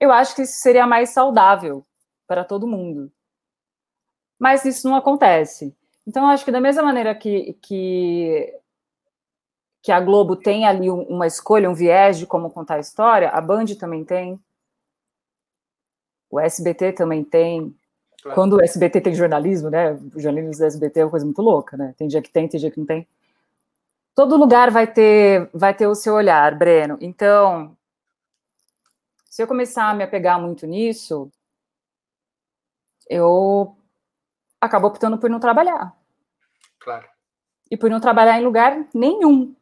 Eu 0.00 0.10
acho 0.10 0.34
que 0.34 0.42
isso 0.42 0.60
seria 0.60 0.86
mais 0.86 1.10
saudável 1.10 1.84
para 2.26 2.44
todo 2.44 2.66
mundo. 2.66 3.10
Mas 4.38 4.64
isso 4.64 4.88
não 4.88 4.96
acontece. 4.96 5.74
Então, 6.06 6.26
acho 6.28 6.44
que 6.44 6.52
da 6.52 6.60
mesma 6.60 6.82
maneira 6.82 7.14
que, 7.14 7.54
que, 7.62 8.60
que 9.82 9.92
a 9.92 10.00
Globo 10.00 10.36
tem 10.36 10.66
ali 10.66 10.90
uma 10.90 11.26
escolha, 11.26 11.70
um 11.70 11.74
viés 11.74 12.18
de 12.18 12.26
como 12.26 12.50
contar 12.50 12.74
a 12.74 12.80
história, 12.80 13.30
a 13.30 13.40
Band 13.40 13.66
também 13.78 14.04
tem, 14.04 14.38
o 16.30 16.40
SBT 16.40 16.92
também 16.92 17.22
tem. 17.22 17.74
Claro. 18.20 18.34
Quando 18.34 18.56
o 18.56 18.60
SBT 18.60 19.00
tem 19.00 19.14
jornalismo, 19.14 19.70
né? 19.70 19.92
O 20.14 20.18
jornalismo 20.18 20.58
do 20.58 20.64
SBT 20.64 21.00
é 21.00 21.04
uma 21.04 21.10
coisa 21.10 21.24
muito 21.24 21.40
louca, 21.40 21.76
né? 21.76 21.94
Tem 21.96 22.08
dia 22.08 22.20
que 22.20 22.30
tem, 22.30 22.48
tem 22.48 22.58
dia 22.58 22.70
que 22.70 22.78
não 22.78 22.86
tem. 22.86 23.06
Todo 24.14 24.36
lugar 24.36 24.70
vai 24.70 24.86
ter, 24.86 25.48
vai 25.52 25.74
ter 25.74 25.86
o 25.86 25.94
seu 25.94 26.14
olhar, 26.14 26.56
Breno. 26.56 26.98
Então, 27.00 27.76
se 29.30 29.42
eu 29.42 29.46
começar 29.46 29.90
a 29.90 29.94
me 29.94 30.02
apegar 30.02 30.40
muito 30.40 30.66
nisso, 30.66 31.30
eu 33.08 33.76
acabo 34.60 34.86
optando 34.86 35.18
por 35.18 35.28
não 35.28 35.40
trabalhar. 35.40 35.94
Claro. 36.78 37.08
E 37.70 37.76
por 37.76 37.90
não 37.90 38.00
trabalhar 38.00 38.38
em 38.38 38.44
lugar 38.44 38.86
nenhum. 38.94 39.54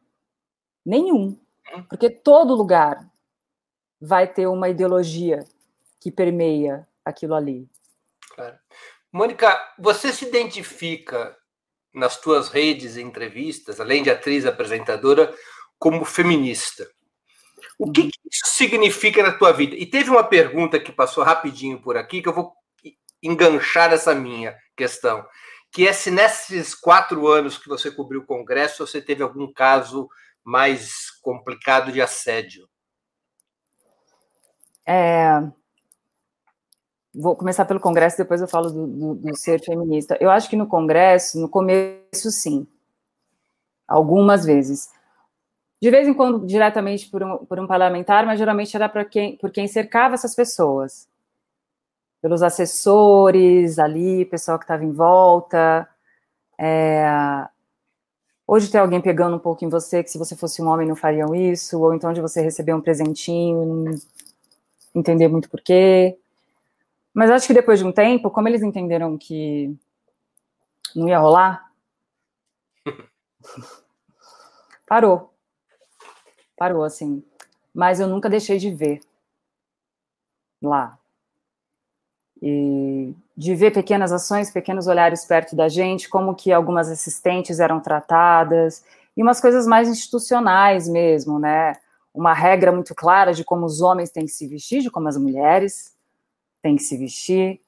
Nenhum. 0.85 1.39
Hum. 1.73 1.83
Porque 1.89 2.09
todo 2.09 2.55
lugar 2.55 3.09
vai 3.99 4.27
ter 4.27 4.47
uma 4.47 4.69
ideologia 4.69 5.45
que 5.99 6.11
permeia 6.11 6.87
aquilo 7.05 7.35
ali. 7.35 7.69
Claro. 8.35 8.57
Mônica, 9.11 9.57
você 9.77 10.11
se 10.11 10.25
identifica 10.25 11.37
nas 11.93 12.19
tuas 12.19 12.49
redes 12.49 12.95
e 12.95 13.01
entrevistas, 13.01 13.79
além 13.79 14.01
de 14.01 14.09
atriz 14.09 14.45
apresentadora, 14.45 15.33
como 15.77 16.03
feminista. 16.03 16.89
O 17.77 17.91
que, 17.91 18.09
que, 18.09 18.19
isso 18.31 18.45
significa 18.47 19.21
na 19.21 19.31
tua 19.31 19.51
vida? 19.51 19.75
E 19.75 19.85
teve 19.85 20.09
uma 20.09 20.23
pergunta 20.23 20.79
que 20.79 20.91
passou 20.91 21.23
rapidinho 21.23 21.81
por 21.81 21.95
aqui, 21.95 22.21
que 22.21 22.29
eu 22.29 22.33
vou 22.33 22.53
enganchar 23.23 23.93
essa 23.93 24.13
minha 24.13 24.55
questão, 24.75 25.25
que 25.71 25.87
é 25.87 25.93
se 25.93 26.11
nesses 26.11 26.75
quatro 26.75 27.27
anos 27.27 27.57
que 27.57 27.67
você 27.67 27.89
cobriu 27.89 28.21
o 28.21 28.25
Congresso, 28.25 28.85
você 28.85 29.01
teve 29.01 29.23
algum 29.23 29.51
caso 29.51 30.07
mais 30.43 31.09
complicado 31.21 31.91
de 31.91 32.01
assédio? 32.01 32.67
É, 34.85 35.41
vou 37.13 37.35
começar 37.35 37.65
pelo 37.65 37.79
Congresso, 37.79 38.17
depois 38.17 38.41
eu 38.41 38.47
falo 38.47 38.69
do, 38.69 38.87
do, 38.87 39.15
do, 39.15 39.35
ser 39.35 39.63
feminista. 39.63 40.17
Eu 40.19 40.29
acho 40.29 40.49
que 40.49 40.55
no 40.55 40.67
Congresso, 40.67 41.39
no 41.39 41.47
começo, 41.47 42.31
sim. 42.31 42.67
Algumas 43.87 44.45
vezes. 44.45 44.89
De 45.81 45.91
vez 45.91 46.07
em 46.07 46.13
quando, 46.13 46.45
diretamente 46.45 47.09
por 47.09 47.23
um, 47.23 47.45
por 47.45 47.59
um 47.59 47.67
parlamentar, 47.67 48.25
mas 48.25 48.39
geralmente 48.39 48.75
era 48.75 49.05
quem, 49.05 49.37
por 49.37 49.51
quem 49.51 49.67
cercava 49.67 50.15
essas 50.15 50.33
pessoas. 50.33 51.07
Pelos 52.23 52.41
assessores 52.41 53.77
ali, 53.77 54.23
pessoal 54.23 54.57
que 54.57 54.63
estava 54.63 54.85
em 54.85 54.93
volta. 54.93 55.85
É... 56.57 57.05
Hoje 58.47 58.71
tem 58.71 58.79
alguém 58.79 59.01
pegando 59.01 59.35
um 59.35 59.39
pouco 59.39 59.65
em 59.65 59.67
você, 59.67 60.01
que 60.01 60.09
se 60.09 60.17
você 60.17 60.33
fosse 60.33 60.61
um 60.61 60.69
homem 60.69 60.87
não 60.87 60.95
fariam 60.95 61.35
isso, 61.35 61.81
ou 61.81 61.93
então 61.93 62.13
de 62.13 62.21
você 62.21 62.41
receber 62.41 62.73
um 62.73 62.79
presentinho, 62.79 63.65
não 63.65 63.91
entender 64.95 65.27
muito 65.27 65.49
porquê. 65.49 66.17
Mas 67.13 67.29
acho 67.29 67.45
que 67.45 67.53
depois 67.53 67.79
de 67.79 67.85
um 67.85 67.91
tempo, 67.91 68.31
como 68.31 68.47
eles 68.47 68.63
entenderam 68.63 69.17
que 69.17 69.75
não 70.95 71.09
ia 71.09 71.19
rolar, 71.19 71.73
parou. 74.87 75.33
Parou, 76.55 76.85
assim. 76.85 77.21
Mas 77.73 77.99
eu 77.99 78.07
nunca 78.07 78.29
deixei 78.29 78.57
de 78.57 78.73
ver 78.73 79.01
lá. 80.61 80.97
E 82.45 83.15
de 83.37 83.55
ver 83.55 83.71
pequenas 83.71 84.11
ações, 84.11 84.51
pequenos 84.51 84.85
olhares 84.85 85.23
perto 85.23 85.55
da 85.55 85.69
gente, 85.69 86.09
como 86.09 86.35
que 86.35 86.51
algumas 86.51 86.89
assistentes 86.89 87.61
eram 87.61 87.79
tratadas, 87.79 88.83
e 89.15 89.23
umas 89.23 89.39
coisas 89.39 89.65
mais 89.65 89.87
institucionais 89.87 90.85
mesmo, 90.89 91.39
né? 91.39 91.77
Uma 92.13 92.33
regra 92.33 92.69
muito 92.69 92.93
clara 92.93 93.33
de 93.33 93.45
como 93.45 93.65
os 93.65 93.79
homens 93.79 94.09
têm 94.09 94.25
que 94.25 94.31
se 94.31 94.45
vestir, 94.45 94.81
de 94.81 94.91
como 94.91 95.07
as 95.07 95.15
mulheres, 95.15 95.93
tem 96.61 96.75
que 96.75 96.83
se 96.83 96.97
vestir. 96.97 97.61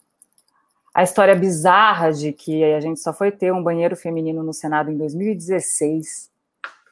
A 0.94 1.04
história 1.04 1.36
bizarra 1.36 2.12
de 2.12 2.34
que 2.34 2.62
a 2.64 2.82
gente 2.82 3.00
só 3.00 3.14
foi 3.14 3.32
ter 3.32 3.54
um 3.54 3.64
banheiro 3.64 3.96
feminino 3.96 4.44
no 4.44 4.54
Senado 4.54 4.92
em 4.92 4.98
2016. 4.98 6.30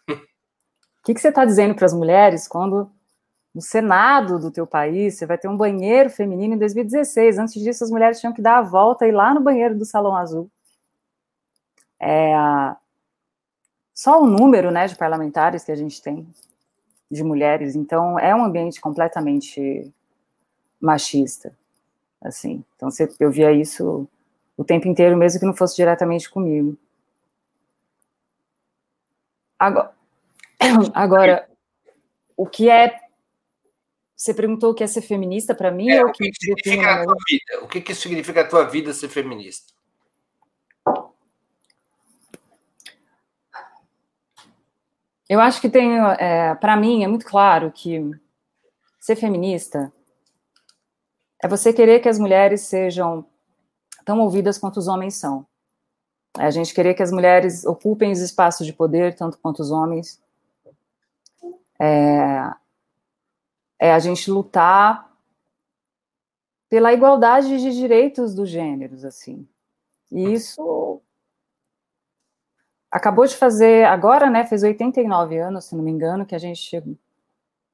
O 1.03 1.05
que, 1.05 1.13
que 1.13 1.19
você 1.19 1.27
está 1.27 1.43
dizendo 1.43 1.75
para 1.75 1.85
as 1.85 1.93
mulheres 1.93 2.47
quando 2.47 2.89
no 3.53 3.61
Senado 3.61 4.39
do 4.39 4.51
teu 4.51 4.65
país 4.65 5.17
você 5.17 5.25
vai 5.25 5.37
ter 5.37 5.47
um 5.47 5.57
banheiro 5.57 6.09
feminino 6.09 6.55
em 6.55 6.57
2016? 6.57 7.37
Antes 7.37 7.61
disso, 7.61 7.83
as 7.83 7.91
mulheres 7.91 8.19
tinham 8.19 8.33
que 8.33 8.41
dar 8.41 8.57
a 8.57 8.61
volta 8.61 9.05
e 9.05 9.09
ir 9.09 9.11
lá 9.11 9.33
no 9.33 9.41
banheiro 9.41 9.77
do 9.77 9.85
Salão 9.85 10.15
Azul. 10.15 10.49
É, 11.99 12.33
só 13.93 14.21
o 14.21 14.25
número 14.25 14.71
né, 14.71 14.87
de 14.87 14.95
parlamentares 14.95 15.63
que 15.63 15.71
a 15.71 15.75
gente 15.75 16.01
tem 16.01 16.27
de 17.09 17.23
mulheres, 17.23 17.75
então 17.75 18.17
é 18.17 18.35
um 18.35 18.43
ambiente 18.43 18.81
completamente 18.81 19.93
machista 20.81 21.55
assim. 22.23 22.63
Então 22.75 22.89
eu 23.19 23.29
via 23.29 23.51
isso 23.51 24.07
o 24.55 24.63
tempo 24.63 24.87
inteiro, 24.87 25.17
mesmo 25.17 25.39
que 25.39 25.45
não 25.45 25.53
fosse 25.53 25.75
diretamente 25.75 26.29
comigo. 26.29 26.77
Agora, 29.59 29.93
agora 30.93 31.49
o 32.35 32.45
que 32.45 32.69
é 32.69 32.99
você 34.23 34.33
perguntou 34.33 34.71
o 34.71 34.73
que 34.73 34.85
é 34.85 34.87
ser 34.87 35.01
feminista 35.01 35.53
para 35.53 35.69
mim? 35.69 35.89
É, 35.89 36.01
ou 36.01 36.09
o 36.09 36.13
que, 36.13 36.31
que 36.31 36.39
significa 36.39 36.93
a 36.93 37.03
tua 37.03 37.15
vida? 37.27 37.63
O 37.63 37.67
que, 37.67 37.81
que 37.81 37.93
significa 37.93 38.41
a 38.41 38.47
tua 38.47 38.63
vida 38.63 38.93
ser 38.93 39.09
feminista? 39.09 39.73
Eu 45.27 45.41
acho 45.41 45.59
que 45.59 45.69
tem, 45.69 45.99
é, 46.19 46.55
para 46.55 46.77
mim, 46.77 47.03
é 47.03 47.07
muito 47.07 47.25
claro 47.25 47.69
que 47.69 47.99
ser 48.97 49.17
feminista 49.17 49.91
é 51.41 51.47
você 51.47 51.73
querer 51.73 51.99
que 51.99 52.07
as 52.07 52.17
mulheres 52.17 52.61
sejam 52.61 53.25
tão 54.05 54.21
ouvidas 54.21 54.57
quanto 54.57 54.77
os 54.77 54.87
homens 54.87 55.15
são. 55.15 55.45
É 56.39 56.45
a 56.45 56.51
gente 56.51 56.73
querer 56.73 56.93
que 56.93 57.03
as 57.03 57.11
mulheres 57.11 57.65
ocupem 57.65 58.13
os 58.13 58.19
espaços 58.19 58.65
de 58.65 58.71
poder 58.71 59.15
tanto 59.15 59.37
quanto 59.37 59.59
os 59.59 59.69
homens. 59.69 60.21
É, 61.77 62.53
é 63.83 63.91
a 63.91 63.99
gente 63.99 64.31
lutar 64.31 65.11
pela 66.69 66.93
igualdade 66.93 67.59
de 67.59 67.69
direitos 67.73 68.33
dos 68.33 68.47
gêneros, 68.47 69.03
assim. 69.03 69.45
E 70.09 70.31
isso 70.31 71.01
acabou 72.89 73.27
de 73.27 73.35
fazer, 73.35 73.83
agora, 73.83 74.29
né, 74.29 74.45
fez 74.45 74.63
89 74.63 75.37
anos, 75.37 75.65
se 75.65 75.75
não 75.75 75.83
me 75.83 75.91
engano, 75.91 76.25
que 76.25 76.33
a 76.33 76.39
gente 76.39 76.81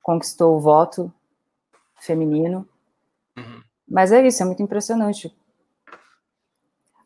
conquistou 0.02 0.58
o 0.58 0.60
voto 0.60 1.14
feminino. 2.00 2.68
Uhum. 3.38 3.62
Mas 3.88 4.12
é 4.12 4.26
isso, 4.26 4.42
é 4.42 4.48
muito 4.48 4.64
impressionante. 4.64 5.32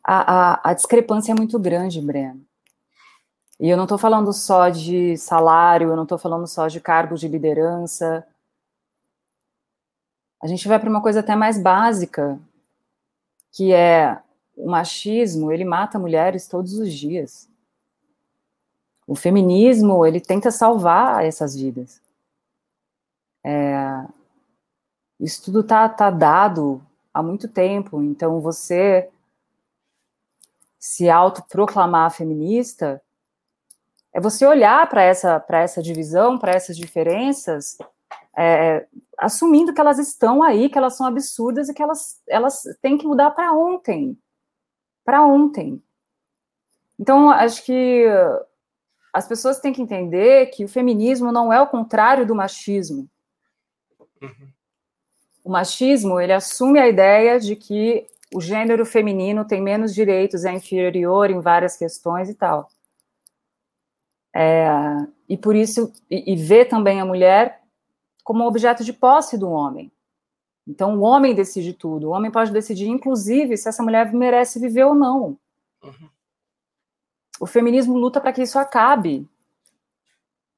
A, 0.02 0.54
a, 0.62 0.70
a 0.70 0.72
discrepância 0.72 1.32
é 1.32 1.34
muito 1.34 1.58
grande, 1.58 2.00
Breno. 2.00 2.42
E 3.60 3.68
eu 3.68 3.76
não 3.76 3.84
estou 3.84 3.98
falando 3.98 4.32
só 4.32 4.70
de 4.70 5.14
salário, 5.18 5.90
eu 5.90 5.96
não 5.96 6.04
estou 6.04 6.16
falando 6.16 6.46
só 6.46 6.68
de 6.68 6.80
cargos 6.80 7.20
de 7.20 7.28
liderança. 7.28 8.26
A 10.44 10.46
gente 10.46 10.68
vai 10.68 10.78
para 10.78 10.90
uma 10.90 11.00
coisa 11.00 11.20
até 11.20 11.34
mais 11.34 11.58
básica, 11.58 12.38
que 13.50 13.72
é 13.72 14.20
o 14.54 14.68
machismo, 14.68 15.50
ele 15.50 15.64
mata 15.64 15.98
mulheres 15.98 16.46
todos 16.46 16.74
os 16.74 16.92
dias. 16.92 17.48
O 19.06 19.16
feminismo, 19.16 20.04
ele 20.04 20.20
tenta 20.20 20.50
salvar 20.50 21.24
essas 21.24 21.56
vidas. 21.56 21.98
É, 23.42 24.06
isso 25.18 25.46
tudo 25.46 25.64
tá, 25.64 25.88
tá 25.88 26.10
dado 26.10 26.86
há 27.14 27.22
muito 27.22 27.48
tempo. 27.48 28.02
Então, 28.02 28.38
você 28.42 29.08
se 30.78 31.08
autoproclamar 31.08 32.10
feminista 32.10 33.00
é 34.12 34.20
você 34.20 34.44
olhar 34.44 34.86
para 34.90 35.02
essa, 35.02 35.42
essa 35.52 35.82
divisão, 35.82 36.36
para 36.36 36.52
essas 36.52 36.76
diferenças, 36.76 37.78
é, 38.36 38.86
assumindo 39.18 39.72
que 39.72 39.80
elas 39.80 39.98
estão 39.98 40.42
aí, 40.42 40.68
que 40.68 40.78
elas 40.78 40.96
são 40.96 41.06
absurdas 41.06 41.68
e 41.68 41.74
que 41.74 41.82
elas, 41.82 42.20
elas 42.28 42.62
têm 42.80 42.98
que 42.98 43.06
mudar 43.06 43.30
para 43.30 43.52
ontem. 43.52 44.18
Para 45.04 45.24
ontem. 45.24 45.82
Então, 46.98 47.30
acho 47.30 47.64
que 47.64 48.06
as 49.12 49.26
pessoas 49.26 49.60
têm 49.60 49.72
que 49.72 49.82
entender 49.82 50.46
que 50.46 50.64
o 50.64 50.68
feminismo 50.68 51.30
não 51.30 51.52
é 51.52 51.60
o 51.60 51.66
contrário 51.66 52.26
do 52.26 52.34
machismo. 52.34 53.08
Uhum. 54.20 54.48
O 55.44 55.50
machismo, 55.50 56.20
ele 56.20 56.32
assume 56.32 56.78
a 56.78 56.88
ideia 56.88 57.38
de 57.38 57.54
que 57.54 58.06
o 58.34 58.40
gênero 58.40 58.84
feminino 58.84 59.44
tem 59.44 59.60
menos 59.60 59.94
direitos, 59.94 60.44
é 60.44 60.52
inferior 60.52 61.30
em 61.30 61.40
várias 61.40 61.76
questões 61.76 62.28
e 62.28 62.34
tal. 62.34 62.68
É, 64.34 64.66
e 65.28 65.36
por 65.36 65.54
isso, 65.54 65.92
e, 66.10 66.32
e 66.32 66.36
vê 66.36 66.64
também 66.64 67.00
a 67.00 67.04
mulher 67.04 67.63
como 68.24 68.46
objeto 68.46 68.82
de 68.82 68.92
posse 68.92 69.38
do 69.38 69.48
homem. 69.50 69.92
Então, 70.66 70.98
o 70.98 71.02
homem 71.02 71.34
decide 71.34 71.74
tudo. 71.74 72.08
O 72.08 72.12
homem 72.12 72.30
pode 72.30 72.50
decidir, 72.50 72.88
inclusive, 72.88 73.56
se 73.56 73.68
essa 73.68 73.82
mulher 73.82 74.12
merece 74.12 74.58
viver 74.58 74.84
ou 74.84 74.94
não. 74.94 75.38
Uhum. 75.82 76.08
O 77.38 77.46
feminismo 77.46 77.98
luta 77.98 78.20
para 78.20 78.32
que 78.32 78.42
isso 78.42 78.58
acabe. 78.58 79.28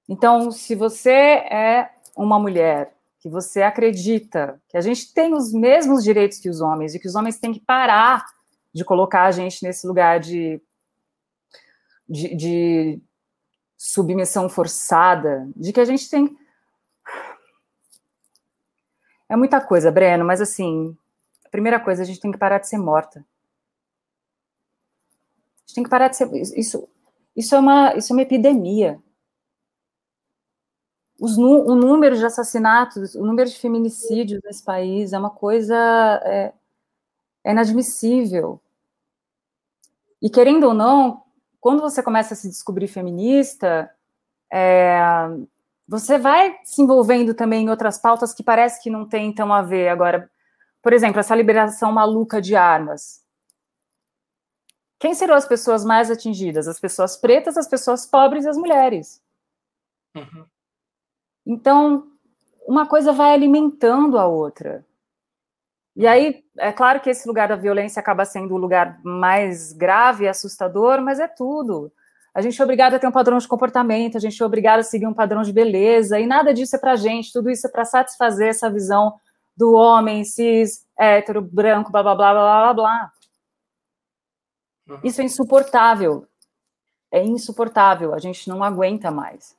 Então, 0.08 0.52
se 0.52 0.74
você 0.76 1.10
é 1.10 1.90
uma 2.16 2.38
mulher 2.38 2.96
que 3.18 3.28
você 3.28 3.62
acredita 3.62 4.60
que 4.68 4.76
a 4.76 4.80
gente 4.80 5.12
tem 5.12 5.34
os 5.34 5.52
mesmos 5.52 6.04
direitos 6.04 6.38
que 6.38 6.48
os 6.48 6.60
homens 6.60 6.94
e 6.94 7.00
que 7.00 7.08
os 7.08 7.16
homens 7.16 7.40
têm 7.40 7.52
que 7.52 7.58
parar 7.58 8.24
de 8.72 8.84
colocar 8.84 9.24
a 9.24 9.32
gente 9.32 9.64
nesse 9.64 9.86
lugar 9.86 10.20
de, 10.20 10.62
de, 12.08 12.36
de 12.36 13.02
submissão 13.76 14.48
forçada, 14.48 15.48
de 15.56 15.72
que 15.72 15.80
a 15.80 15.84
gente 15.84 16.08
tem. 16.08 16.36
É 19.28 19.36
muita 19.36 19.60
coisa, 19.60 19.90
Breno, 19.90 20.24
mas 20.24 20.40
assim, 20.40 20.96
a 21.44 21.48
primeira 21.48 21.80
coisa, 21.80 22.02
a 22.02 22.04
gente 22.04 22.20
tem 22.20 22.32
que 22.32 22.38
parar 22.38 22.58
de 22.58 22.68
ser 22.68 22.78
morta. 22.78 23.20
A 25.58 25.60
gente 25.66 25.74
tem 25.74 25.84
que 25.84 25.90
parar 25.90 26.08
de 26.08 26.16
ser. 26.16 26.32
Isso, 26.56 26.88
isso, 27.34 27.54
é, 27.54 27.58
uma, 27.58 27.94
isso 27.96 28.12
é 28.12 28.14
uma 28.16 28.22
epidemia 28.22 29.00
os, 31.18 31.36
o 31.38 31.74
número 31.74 32.16
de 32.16 32.24
assassinatos, 32.24 33.14
o 33.14 33.24
número 33.24 33.48
de 33.48 33.58
feminicídios 33.58 34.40
nesse 34.44 34.62
país 34.62 35.12
é 35.12 35.18
uma 35.18 35.30
coisa 35.30 35.74
é, 36.24 36.52
é 37.44 37.52
inadmissível. 37.52 38.60
E 40.20 40.28
querendo 40.28 40.64
ou 40.64 40.74
não, 40.74 41.22
quando 41.60 41.80
você 41.80 42.02
começa 42.02 42.34
a 42.34 42.36
se 42.36 42.48
descobrir 42.48 42.88
feminista, 42.88 43.90
é, 44.52 44.98
você 45.88 46.18
vai 46.18 46.58
se 46.64 46.82
envolvendo 46.82 47.34
também 47.34 47.64
em 47.64 47.70
outras 47.70 47.98
pautas 47.98 48.34
que 48.34 48.42
parece 48.42 48.82
que 48.82 48.90
não 48.90 49.06
tem 49.06 49.32
tão 49.32 49.52
a 49.52 49.62
ver. 49.62 49.88
Agora, 49.88 50.30
por 50.82 50.92
exemplo, 50.92 51.20
essa 51.20 51.34
liberação 51.34 51.92
maluca 51.92 52.40
de 52.40 52.56
armas. 52.56 53.24
Quem 54.98 55.14
serão 55.14 55.34
as 55.34 55.46
pessoas 55.46 55.84
mais 55.84 56.10
atingidas? 56.10 56.66
As 56.66 56.80
pessoas 56.80 57.16
pretas, 57.16 57.56
as 57.56 57.68
pessoas 57.68 58.06
pobres 58.06 58.44
e 58.44 58.48
as 58.48 58.56
mulheres. 58.56 59.22
Uhum. 60.16 60.46
Então, 61.46 62.10
uma 62.66 62.86
coisa 62.86 63.12
vai 63.12 63.32
alimentando 63.32 64.18
a 64.18 64.26
outra. 64.26 64.84
E 65.94 66.06
aí, 66.06 66.44
é 66.58 66.72
claro 66.72 67.00
que 67.00 67.10
esse 67.10 67.26
lugar 67.28 67.48
da 67.48 67.56
violência 67.56 68.00
acaba 68.00 68.24
sendo 68.24 68.54
o 68.54 68.58
lugar 68.58 69.00
mais 69.04 69.72
grave 69.72 70.24
e 70.24 70.28
assustador, 70.28 71.00
mas 71.00 71.20
é 71.20 71.28
tudo. 71.28 71.92
A 72.36 72.42
gente 72.42 72.60
é 72.60 72.64
obrigado 72.64 72.92
a 72.92 72.98
ter 72.98 73.06
um 73.06 73.12
padrão 73.12 73.38
de 73.38 73.48
comportamento, 73.48 74.18
a 74.18 74.20
gente 74.20 74.42
é 74.42 74.44
obrigado 74.44 74.80
a 74.80 74.82
seguir 74.82 75.06
um 75.06 75.14
padrão 75.14 75.40
de 75.40 75.54
beleza, 75.54 76.20
e 76.20 76.26
nada 76.26 76.52
disso 76.52 76.76
é 76.76 76.78
pra 76.78 76.94
gente, 76.94 77.32
tudo 77.32 77.48
isso 77.48 77.66
é 77.66 77.70
para 77.70 77.82
satisfazer 77.82 78.48
essa 78.48 78.70
visão 78.70 79.18
do 79.56 79.72
homem 79.72 80.22
cis, 80.22 80.86
hétero, 80.98 81.40
branco, 81.40 81.90
blá 81.90 82.02
blá 82.02 82.14
blá 82.14 82.34
blá 82.34 82.42
blá 82.42 82.74
blá. 82.74 83.12
Uhum. 84.86 85.00
Isso 85.02 85.22
é 85.22 85.24
insuportável. 85.24 86.28
É 87.10 87.24
insuportável, 87.24 88.12
a 88.12 88.18
gente 88.18 88.46
não 88.50 88.62
aguenta 88.62 89.10
mais. 89.10 89.56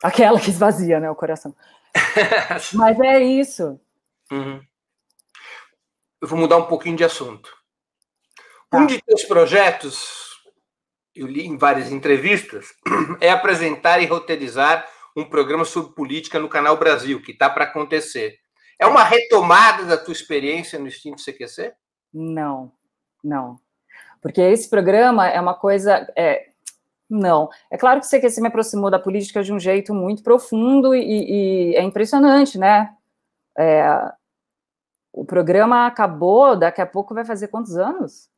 Aquela 0.00 0.38
que 0.38 0.50
esvazia, 0.50 1.00
né, 1.00 1.10
o 1.10 1.16
coração. 1.16 1.52
Mas 2.74 3.00
é 3.00 3.18
isso. 3.18 3.80
Uhum. 4.30 4.64
Eu 6.22 6.28
vou 6.28 6.38
mudar 6.38 6.58
um 6.58 6.66
pouquinho 6.66 6.96
de 6.96 7.02
assunto. 7.02 7.52
Tá. 8.70 8.78
Um 8.78 8.86
de 8.86 9.02
teus 9.02 9.24
projetos, 9.24 10.27
eu 11.18 11.26
li 11.26 11.46
em 11.46 11.56
várias 11.56 11.90
entrevistas, 11.90 12.74
é 13.20 13.30
apresentar 13.30 14.00
e 14.00 14.06
roteirizar 14.06 14.86
um 15.16 15.24
programa 15.24 15.64
sobre 15.64 15.94
política 15.94 16.38
no 16.38 16.48
Canal 16.48 16.76
Brasil, 16.76 17.20
que 17.20 17.32
está 17.32 17.50
para 17.50 17.64
acontecer. 17.64 18.38
É 18.78 18.86
uma 18.86 19.02
retomada 19.02 19.84
da 19.84 19.96
tua 19.96 20.12
experiência 20.12 20.78
no 20.78 20.86
Instinto 20.86 21.22
CQC? 21.22 21.74
Não, 22.12 22.72
não. 23.22 23.58
Porque 24.22 24.40
esse 24.40 24.70
programa 24.70 25.28
é 25.28 25.40
uma 25.40 25.54
coisa. 25.54 26.06
É, 26.16 26.50
não. 27.10 27.48
É 27.70 27.76
claro 27.76 28.00
que 28.00 28.06
o 28.06 28.10
CQC 28.10 28.40
me 28.40 28.48
aproximou 28.48 28.90
da 28.90 28.98
política 28.98 29.42
de 29.42 29.52
um 29.52 29.58
jeito 29.58 29.92
muito 29.92 30.22
profundo 30.22 30.94
e, 30.94 31.72
e 31.72 31.76
é 31.76 31.82
impressionante, 31.82 32.56
né? 32.56 32.94
É, 33.58 34.12
o 35.12 35.24
programa 35.24 35.86
acabou, 35.86 36.56
daqui 36.56 36.80
a 36.80 36.86
pouco 36.86 37.14
vai 37.14 37.24
fazer 37.24 37.48
quantos 37.48 37.76
anos? 37.76 38.30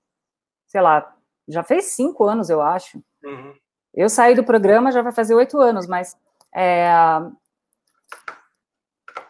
Sei 0.66 0.80
lá, 0.80 1.14
já 1.50 1.62
fez 1.62 1.86
cinco 1.86 2.24
anos, 2.24 2.50
eu 2.50 2.62
acho. 2.62 3.02
Uhum. 3.24 3.54
Eu 3.94 4.08
saí 4.08 4.34
do 4.34 4.44
programa 4.44 4.92
já 4.92 5.02
vai 5.02 5.12
fazer 5.12 5.34
oito 5.34 5.60
anos, 5.60 5.86
mas 5.86 6.16
é, 6.54 6.88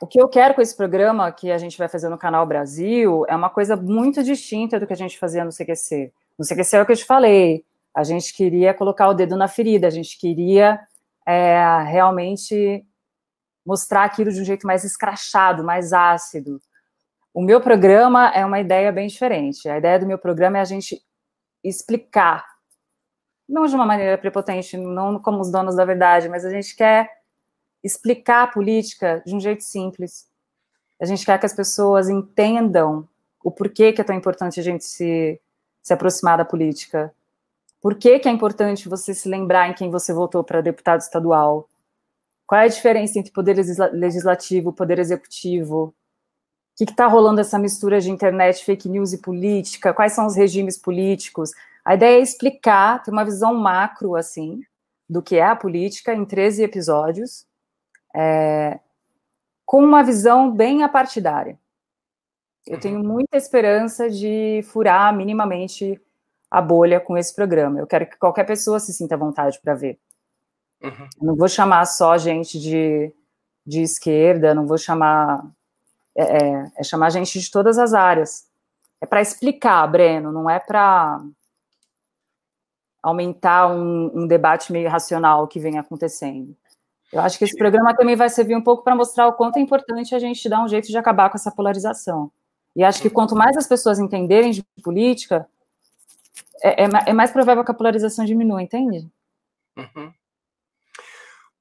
o 0.01 0.07
que 0.07 0.21
eu 0.21 0.29
quero 0.29 0.55
com 0.55 0.63
esse 0.63 0.77
programa 0.77 1.31
que 1.33 1.51
a 1.51 1.59
gente 1.59 1.77
vai 1.77 1.89
fazer 1.89 2.09
no 2.09 2.19
Canal 2.19 2.47
Brasil 2.47 3.25
é 3.29 3.37
uma 3.37 3.51
coisa 3.51 3.77
muito 3.77 4.23
distinta 4.23 4.79
do 4.79 4.87
que 4.87 4.93
a 4.93 4.97
gente 4.97 5.19
fazia 5.19 5.45
no 5.45 5.51
CQC. 5.51 6.13
No 6.39 6.47
CQC 6.47 6.77
é 6.77 6.83
o 6.83 6.87
que 6.87 6.93
eu 6.93 6.97
te 6.97 7.05
falei, 7.05 7.65
a 7.95 8.05
gente 8.05 8.33
queria 8.35 8.73
colocar 8.73 9.09
o 9.09 9.15
dedo 9.15 9.37
na 9.37 9.49
ferida, 9.49 9.87
a 9.87 9.91
gente 9.91 10.19
queria 10.19 10.81
é, 11.27 11.83
realmente 11.83 12.85
mostrar 13.67 14.05
aquilo 14.05 14.33
de 14.33 14.41
um 14.41 14.45
jeito 14.45 14.67
mais 14.67 14.85
escrachado, 14.85 15.65
mais 15.65 15.93
ácido. 15.93 16.61
O 17.33 17.43
meu 17.43 17.61
programa 17.61 18.31
é 18.35 18.45
uma 18.45 18.59
ideia 18.59 18.91
bem 18.91 19.07
diferente. 19.07 19.69
A 19.69 19.79
ideia 19.79 19.99
do 19.99 20.07
meu 20.07 20.19
programa 20.19 20.59
é 20.59 20.61
a 20.61 20.65
gente 20.65 21.01
explicar, 21.63 22.47
não 23.49 23.67
de 23.67 23.75
uma 23.75 23.87
maneira 23.87 24.17
prepotente, 24.17 24.77
não 24.77 25.19
como 25.19 25.41
os 25.41 25.51
donos 25.51 25.77
da 25.77 25.85
verdade, 25.85 26.29
mas 26.29 26.45
a 26.45 26.51
gente 26.51 26.75
quer 26.75 27.11
explicar 27.83 28.45
a 28.45 28.47
política 28.47 29.23
de 29.27 29.35
um 29.35 29.41
jeito 29.41 29.65
simples. 29.65 30.29
A 31.01 31.05
gente 31.05 31.25
quer 31.25 31.39
que 31.39 31.47
as 31.47 31.55
pessoas 31.55 32.09
entendam 32.09 33.09
o 33.43 33.51
porquê 33.51 33.93
que 33.93 34.01
é 34.01 34.05
tão 34.05 34.15
importante 34.15 34.61
a 34.61 34.63
gente 34.63 34.85
se, 34.85 35.41
se 35.83 35.93
aproximar 35.93 36.39
da 36.39 36.45
política, 36.45 37.13
por 37.81 37.95
que, 37.95 38.19
que 38.19 38.29
é 38.29 38.31
importante 38.31 38.89
você 38.89 39.15
se 39.15 39.29
lembrar 39.29 39.69
em 39.69 39.75
quem 39.75 39.91
você 39.91 40.13
votou 40.13 40.45
para 40.45 40.61
deputado 40.61 41.01
estadual? 41.01 41.69
Qual 42.47 42.61
é 42.61 42.65
a 42.65 42.69
diferença 42.69 43.19
entre 43.19 43.33
poder 43.33 43.57
legislativo, 43.93 44.73
poder 44.73 44.99
executivo? 44.99 45.95
O 46.81 46.87
que 46.87 46.93
está 46.93 47.07
rolando 47.07 47.41
essa 47.41 47.59
mistura 47.59 48.01
de 48.01 48.11
internet, 48.11 48.65
fake 48.65 48.89
news 48.89 49.13
e 49.13 49.19
política? 49.19 49.93
Quais 49.93 50.13
são 50.13 50.27
os 50.27 50.35
regimes 50.35 50.79
políticos? 50.79 51.51
A 51.85 51.95
ideia 51.95 52.19
é 52.19 52.23
explicar, 52.23 53.03
ter 53.03 53.11
uma 53.11 53.25
visão 53.25 53.55
macro, 53.55 54.17
assim, 54.17 54.63
do 55.09 55.21
que 55.21 55.37
é 55.37 55.45
a 55.45 55.57
política 55.57 56.15
em 56.15 56.25
13 56.25 56.63
episódios, 56.63 57.47
é, 58.15 58.79
com 59.67 59.85
uma 59.85 60.03
visão 60.03 60.51
bem 60.51 60.83
apartidária. 60.83 61.59
Eu 62.67 62.79
tenho 62.79 63.01
uhum. 63.01 63.07
muita 63.07 63.37
esperança 63.37 64.09
de 64.09 64.63
furar 64.65 65.15
minimamente 65.15 66.01
a 66.51 66.61
bolha 66.61 67.01
com 67.01 67.17
esse 67.17 67.35
programa. 67.35 67.81
Eu 67.81 67.87
quero 67.87 68.07
que 68.07 68.19
qualquer 68.19 68.45
pessoa 68.45 68.79
se 68.79 68.93
sinta 68.93 69.15
à 69.15 69.19
vontade 69.19 69.59
para 69.63 69.75
ver. 69.75 69.99
Uhum. 70.83 71.09
Não 71.21 71.37
vou 71.37 71.49
chamar 71.49 71.85
só 71.87 72.17
gente 72.17 72.59
de, 72.59 73.13
de 73.67 73.83
esquerda, 73.83 74.55
não 74.55 74.67
vou 74.67 74.79
chamar. 74.79 75.45
É, 76.17 76.23
é, 76.23 76.73
é 76.77 76.83
chamar 76.83 77.11
gente 77.11 77.39
de 77.39 77.51
todas 77.51 77.79
as 77.79 77.95
áreas. 77.95 78.49
É 79.01 79.07
para 79.07 79.23
explicar, 79.23 79.87
Breno, 79.87 80.33
não 80.33 80.49
é 80.49 80.59
para 80.59 81.21
aumentar 83.03 83.69
um, 83.69 84.11
um, 84.15 84.27
debate 84.27 84.73
meio 84.73 84.91
racional 84.91 85.49
que 85.49 85.59
vem 85.59 85.79
acontecendo. 85.79 86.55
Eu 87.13 87.21
acho 87.21 87.39
que 87.39 87.45
esse 87.45 87.57
programa 87.57 87.97
também 87.97 88.15
vai 88.15 88.29
servir 88.29 88.55
um 88.55 88.63
pouco 88.63 88.85
para 88.85 88.95
mostrar 88.95 89.27
o 89.27 89.33
quanto 89.33 89.57
é 89.57 89.61
importante 89.61 90.15
a 90.15 90.19
gente 90.19 90.49
dar 90.49 90.63
um 90.63 90.69
jeito 90.69 90.89
de 90.89 90.99
acabar 90.99 91.31
com 91.31 91.37
essa 91.37 91.51
polarização. 91.51 92.31
E 92.77 92.85
acho 92.85 93.03
que 93.03 93.11
quanto 93.11 93.35
mais 93.35 93.57
as 93.57 93.67
pessoas 93.67 93.99
entenderem 93.99 94.53
de 94.53 94.65
política, 94.83 95.49
é, 96.63 96.85
é, 96.85 96.89
é, 97.07 97.13
mais 97.13 97.31
provável 97.31 97.65
que 97.65 97.71
a 97.71 97.75
polarização 97.75 98.25
diminua, 98.25 98.63
entende? 98.63 99.09
Uhum. 99.77 100.13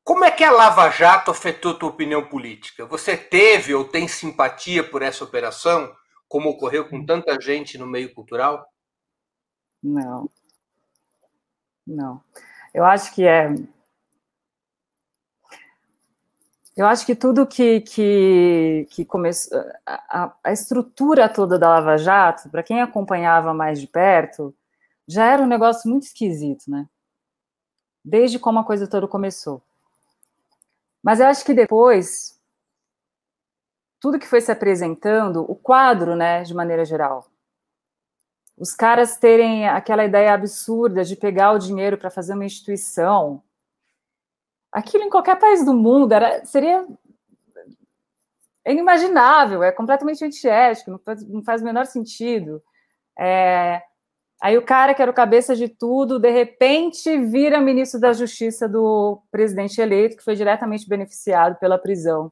Como 0.10 0.26
é 0.26 0.32
que 0.32 0.44
a 0.44 0.50
Lava 0.50 0.90
Jato 0.90 1.30
afetou 1.30 1.78
tua 1.78 1.90
opinião 1.90 2.28
política? 2.28 2.84
Você 2.84 3.16
teve 3.16 3.76
ou 3.76 3.86
tem 3.86 4.08
simpatia 4.08 4.84
por 4.84 5.04
essa 5.04 5.24
operação, 5.24 5.96
como 6.28 6.50
ocorreu 6.50 6.90
com 6.90 7.06
tanta 7.06 7.40
gente 7.40 7.78
no 7.78 7.86
meio 7.86 8.12
cultural? 8.12 8.74
Não. 9.84 10.28
Não. 11.86 12.24
Eu 12.74 12.86
acho 12.86 13.14
que 13.14 13.24
é. 13.24 13.54
Eu 16.76 16.88
acho 16.88 17.06
que 17.06 17.14
tudo 17.14 17.46
que, 17.46 17.82
que, 17.82 18.88
que 18.90 19.06
começou. 19.06 19.60
A, 19.86 20.34
a 20.44 20.52
estrutura 20.52 21.30
toda 21.30 21.60
da 21.60 21.70
Lava 21.70 21.98
Jato, 22.00 22.50
para 22.50 22.64
quem 22.64 22.82
acompanhava 22.82 23.54
mais 23.54 23.80
de 23.80 23.86
perto, 23.86 24.56
já 25.08 25.28
era 25.28 25.44
um 25.44 25.48
negócio 25.48 25.88
muito 25.88 26.08
esquisito, 26.08 26.64
né? 26.68 26.90
Desde 28.04 28.40
como 28.40 28.58
a 28.58 28.64
coisa 28.64 28.88
toda 28.88 29.08
começou. 29.08 29.62
Mas 31.04 31.20
eu 31.20 31.28
acho 31.28 31.46
que 31.46 31.54
depois, 31.54 32.40
tudo 34.00 34.20
que 34.20 34.28
foi 34.28 34.42
se 34.42 34.52
apresentando, 34.52 35.50
o 35.50 35.56
quadro, 35.56 36.16
né, 36.16 36.44
de 36.44 36.54
maneira 36.54 36.84
geral, 36.86 37.28
os 38.58 38.74
caras 38.74 39.18
terem 39.18 39.68
aquela 39.68 40.04
ideia 40.04 40.34
absurda 40.34 41.04
de 41.04 41.16
pegar 41.16 41.54
o 41.54 41.60
dinheiro 41.60 41.98
para 41.98 42.10
fazer 42.10 42.34
uma 42.34 42.46
instituição, 42.46 43.42
aquilo 44.72 45.04
em 45.06 45.10
qualquer 45.10 45.40
país 45.40 45.66
do 45.66 45.74
mundo 45.74 46.12
era, 46.14 46.46
seria 46.46 46.86
inimaginável, 48.68 49.64
é 49.64 49.72
completamente 49.72 50.24
antiético, 50.24 50.92
não 50.92 51.00
faz, 51.00 51.26
não 51.26 51.44
faz 51.44 51.62
o 51.62 51.66
menor 51.66 51.86
sentido. 51.86 52.62
É, 53.18 53.82
Aí 54.42 54.58
o 54.58 54.66
cara 54.66 54.94
que 54.94 55.02
era 55.02 55.12
o 55.12 55.14
cabeça 55.14 55.56
de 55.56 55.68
tudo, 55.68 56.18
de 56.18 56.30
repente 56.30 57.18
vira 57.26 57.60
ministro 57.60 58.00
da 58.00 58.14
Justiça 58.14 58.70
do 58.70 59.22
presidente 59.30 59.82
eleito, 59.82 60.16
que 60.16 60.24
foi 60.24 60.36
diretamente 60.36 60.88
beneficiado 60.88 61.58
pela 61.60 61.78
prisão 61.78 62.32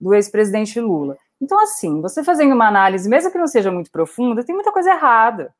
do 0.00 0.12
ex-presidente 0.12 0.80
Lula. 0.80 1.16
Então, 1.40 1.60
assim, 1.60 2.00
você 2.00 2.24
fazendo 2.24 2.54
uma 2.54 2.66
análise, 2.66 3.08
mesmo 3.08 3.30
que 3.30 3.38
não 3.38 3.46
seja 3.46 3.70
muito 3.70 3.90
profunda, 3.90 4.44
tem 4.44 4.54
muita 4.54 4.72
coisa 4.72 4.90
errada. 4.90 5.54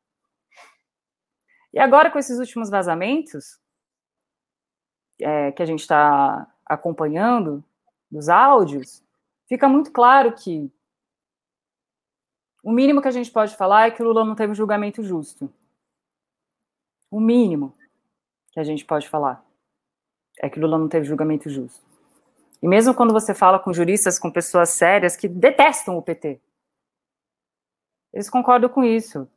E 1.72 1.78
agora, 1.78 2.10
com 2.10 2.18
esses 2.18 2.38
últimos 2.38 2.68
vazamentos, 2.68 3.58
é, 5.20 5.52
que 5.52 5.62
a 5.62 5.66
gente 5.66 5.80
está 5.80 6.50
acompanhando, 6.64 7.62
dos 8.10 8.28
áudios, 8.28 9.02
fica 9.48 9.68
muito 9.68 9.92
claro 9.92 10.32
que 10.32 10.70
o 12.62 12.72
mínimo 12.72 13.02
que 13.02 13.08
a 13.08 13.12
gente 13.12 13.30
pode 13.30 13.56
falar 13.56 13.86
é 13.86 13.90
que 13.90 14.02
o 14.02 14.06
Lula 14.06 14.24
não 14.24 14.34
teve 14.34 14.52
um 14.52 14.54
julgamento 14.54 15.02
justo. 15.02 15.52
O 17.10 17.20
mínimo 17.20 17.76
que 18.52 18.60
a 18.60 18.64
gente 18.64 18.84
pode 18.84 19.08
falar 19.08 19.44
é 20.40 20.48
que 20.48 20.60
Lula 20.60 20.78
não 20.78 20.88
teve 20.88 21.06
julgamento 21.06 21.48
justo. 21.48 21.84
E 22.62 22.68
mesmo 22.68 22.94
quando 22.94 23.12
você 23.12 23.34
fala 23.34 23.58
com 23.58 23.72
juristas, 23.72 24.18
com 24.18 24.30
pessoas 24.30 24.70
sérias 24.70 25.16
que 25.16 25.28
detestam 25.28 25.96
o 25.96 26.02
PT, 26.02 26.40
eles 28.12 28.30
concordam 28.30 28.68
com 28.68 28.82
isso. 28.82 29.28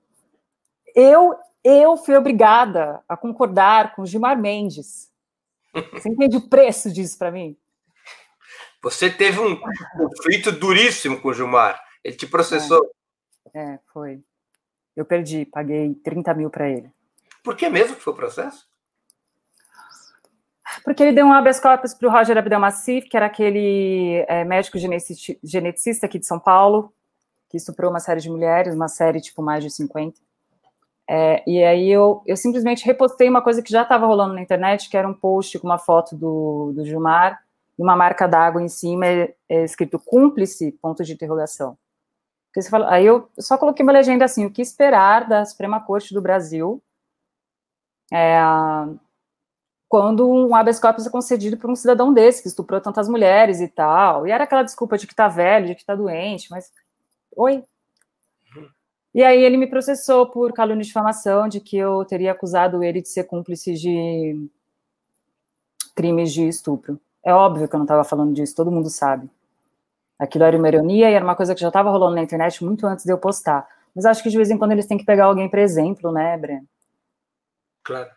Eu, 0.95 1.35
eu 1.63 1.97
fui 1.97 2.15
obrigada 2.15 3.03
a 3.07 3.17
concordar 3.17 3.95
com 3.95 4.05
Gilmar 4.05 4.39
Mendes. 4.39 5.11
Você 5.93 6.09
entende 6.09 6.37
o 6.37 6.49
preço 6.49 6.91
disso 6.91 7.17
para 7.17 7.31
mim? 7.31 7.57
Você 8.81 9.09
teve 9.09 9.39
um 9.39 9.59
conflito 9.97 10.51
duríssimo 10.51 11.21
com 11.21 11.27
o 11.27 11.33
Gilmar. 11.33 11.79
Ele 12.03 12.15
te 12.15 12.25
processou. 12.25 12.89
É, 13.53 13.73
é 13.73 13.79
foi. 13.91 14.23
Eu 14.95 15.05
perdi, 15.05 15.45
paguei 15.45 15.93
30 15.95 16.33
mil 16.33 16.49
para 16.49 16.69
ele. 16.69 16.91
Por 17.43 17.55
que 17.55 17.69
mesmo 17.69 17.95
que 17.95 18.01
foi 18.01 18.13
o 18.13 18.15
processo? 18.15 18.67
Porque 20.83 21.03
ele 21.03 21.13
deu 21.13 21.25
um 21.25 21.33
habeas 21.33 21.59
corpus 21.59 21.93
para 21.93 22.07
o 22.07 22.11
Roger 22.11 22.37
Abdelmassif, 22.37 23.09
que 23.09 23.17
era 23.17 23.25
aquele 23.25 24.23
é, 24.27 24.43
médico 24.43 24.77
geneticista 24.77 26.05
aqui 26.05 26.19
de 26.19 26.25
São 26.25 26.39
Paulo, 26.39 26.93
que 27.49 27.57
estuprou 27.57 27.89
uma 27.89 27.99
série 27.99 28.21
de 28.21 28.29
mulheres, 28.29 28.75
uma 28.75 28.87
série 28.87 29.19
tipo 29.19 29.41
mais 29.41 29.63
de 29.63 29.71
50. 29.71 30.19
É, 31.07 31.43
e 31.49 31.63
aí 31.63 31.89
eu, 31.89 32.21
eu 32.25 32.37
simplesmente 32.37 32.85
repostei 32.85 33.27
uma 33.27 33.41
coisa 33.41 33.63
que 33.63 33.71
já 33.71 33.81
estava 33.81 34.05
rolando 34.05 34.35
na 34.35 34.41
internet, 34.41 34.89
que 34.89 34.95
era 34.95 35.07
um 35.07 35.13
post 35.13 35.57
com 35.57 35.67
uma 35.67 35.79
foto 35.79 36.15
do, 36.15 36.71
do 36.75 36.85
Gilmar 36.85 37.43
e 37.77 37.81
uma 37.81 37.95
marca 37.95 38.27
d'água 38.27 38.61
em 38.61 38.67
cima, 38.67 39.07
é, 39.07 39.33
é 39.49 39.63
escrito 39.63 39.97
cúmplice, 39.97 40.71
ponto 40.73 41.03
de 41.03 41.13
interrogação. 41.13 41.77
Fala, 42.69 42.91
aí 42.91 43.05
eu 43.05 43.29
só 43.39 43.57
coloquei 43.57 43.83
uma 43.83 43.93
legenda 43.93 44.25
assim, 44.25 44.45
o 44.45 44.51
que 44.51 44.61
esperar 44.61 45.27
da 45.27 45.45
Suprema 45.45 45.79
Corte 45.79 46.13
do 46.13 46.21
Brasil 46.21 46.81
é, 48.11 48.39
quando 49.87 50.29
um 50.29 50.55
habeas 50.55 50.79
corpus 50.79 51.07
é 51.07 51.09
concedido 51.09 51.57
por 51.57 51.69
um 51.69 51.75
cidadão 51.75 52.13
desse, 52.13 52.41
que 52.41 52.47
estuprou 52.47 52.79
tantas 52.79 53.09
mulheres 53.09 53.59
e 53.59 53.67
tal, 53.67 54.27
e 54.27 54.31
era 54.31 54.43
aquela 54.43 54.63
desculpa 54.63 54.97
de 54.97 55.07
que 55.07 55.15
tá 55.15 55.27
velho, 55.27 55.67
de 55.67 55.75
que 55.75 55.85
tá 55.85 55.95
doente, 55.95 56.47
mas, 56.51 56.71
oi, 57.35 57.63
e 59.13 59.23
aí 59.23 59.43
ele 59.43 59.57
me 59.57 59.67
processou 59.67 60.27
por 60.27 60.53
calúnia 60.53 60.83
e 60.83 60.85
difamação, 60.85 61.47
de 61.47 61.59
que 61.59 61.75
eu 61.75 62.05
teria 62.05 62.31
acusado 62.31 62.83
ele 62.83 63.01
de 63.01 63.09
ser 63.09 63.23
cúmplice 63.23 63.73
de 63.73 64.47
crimes 65.95 66.31
de 66.31 66.47
estupro. 66.47 66.99
É 67.23 67.33
óbvio 67.33 67.67
que 67.67 67.75
eu 67.75 67.79
não 67.79 67.85
estava 67.85 68.03
falando 68.03 68.33
disso, 68.33 68.55
todo 68.55 68.71
mundo 68.71 68.89
sabe. 68.89 69.29
Aquilo 70.17 70.43
era 70.43 70.57
uma 70.57 70.67
ironia 70.67 71.09
e 71.09 71.13
era 71.13 71.25
uma 71.25 71.35
coisa 71.35 71.55
que 71.55 71.61
já 71.61 71.69
estava 71.69 71.89
rolando 71.89 72.15
na 72.15 72.21
internet 72.21 72.63
muito 72.63 72.85
antes 72.85 73.03
de 73.03 73.11
eu 73.11 73.17
postar. 73.17 73.67
Mas 73.95 74.05
acho 74.05 74.21
que 74.21 74.29
de 74.29 74.37
vez 74.37 74.51
em 74.51 74.57
quando 74.57 74.73
eles 74.73 74.85
têm 74.85 74.97
que 74.97 75.05
pegar 75.05 75.25
alguém 75.25 75.49
para 75.49 75.61
exemplo, 75.61 76.11
né, 76.11 76.37
Breno? 76.37 76.67
Claro. 77.83 78.09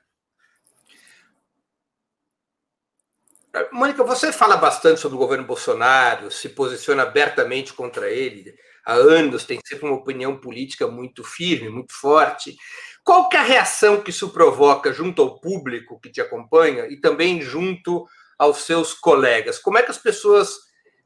Mônica, 3.71 4.03
você 4.03 4.33
fala 4.33 4.57
bastante 4.57 4.99
sobre 4.99 5.17
o 5.17 5.19
governo 5.19 5.47
Bolsonaro, 5.47 6.31
se 6.31 6.49
posiciona 6.49 7.03
abertamente 7.03 7.75
contra 7.75 8.11
ele 8.11 8.55
há 8.85 8.95
anos, 8.95 9.45
tem 9.45 9.61
sempre 9.65 9.87
uma 9.87 9.97
opinião 9.97 10.39
política 10.39 10.89
muito 10.89 11.23
firme, 11.23 11.69
muito 11.69 11.93
forte. 11.93 12.57
Qual 13.05 13.29
que 13.29 13.37
é 13.37 13.41
a 13.41 13.45
reação 13.45 14.01
que 14.01 14.11
isso 14.11 14.31
provoca 14.31 14.93
junto 14.93 15.21
ao 15.21 15.39
público 15.39 16.01
que 16.01 16.11
te 16.11 16.21
acompanha 16.21 16.87
e 16.87 16.99
também 16.99 17.43
junto 17.43 18.07
aos 18.39 18.59
seus 18.59 18.95
colegas? 18.95 19.59
Como 19.59 19.77
é 19.77 19.83
que 19.83 19.91
as 19.91 19.99
pessoas 19.99 20.57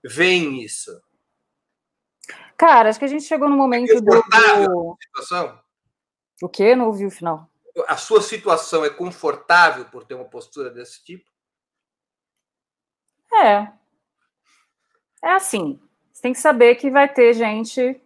veem 0.04 0.62
isso? 0.62 0.92
Cara, 2.56 2.88
acho 2.88 2.98
que 2.98 3.04
a 3.04 3.08
gente 3.08 3.24
chegou 3.24 3.48
no 3.48 3.56
momento 3.56 3.90
é 3.90 4.00
do, 4.00 4.22
do... 4.22 4.96
situação? 5.02 5.60
O 6.40 6.48
quê? 6.48 6.76
Não 6.76 6.86
ouvi 6.86 7.06
o 7.06 7.10
final. 7.10 7.50
A 7.86 7.96
sua 7.96 8.22
situação 8.22 8.84
é 8.84 8.90
confortável 8.90 9.84
por 9.86 10.04
ter 10.04 10.14
uma 10.14 10.24
postura 10.24 10.70
desse 10.70 11.04
tipo? 11.04 11.30
É. 13.32 13.72
É 15.22 15.32
assim. 15.32 15.80
Você 16.12 16.22
tem 16.22 16.32
que 16.32 16.38
saber 16.38 16.76
que 16.76 16.90
vai 16.90 17.12
ter 17.12 17.34
gente. 17.34 18.00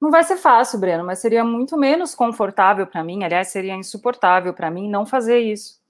Não 0.00 0.10
vai 0.10 0.24
ser 0.24 0.36
fácil, 0.36 0.78
Breno, 0.78 1.04
mas 1.04 1.20
seria 1.20 1.44
muito 1.44 1.76
menos 1.76 2.14
confortável 2.14 2.86
para 2.86 3.04
mim. 3.04 3.24
Aliás, 3.24 3.48
seria 3.48 3.74
insuportável 3.74 4.52
para 4.52 4.70
mim 4.70 4.90
não 4.90 5.06
fazer 5.06 5.38
isso. 5.38 5.80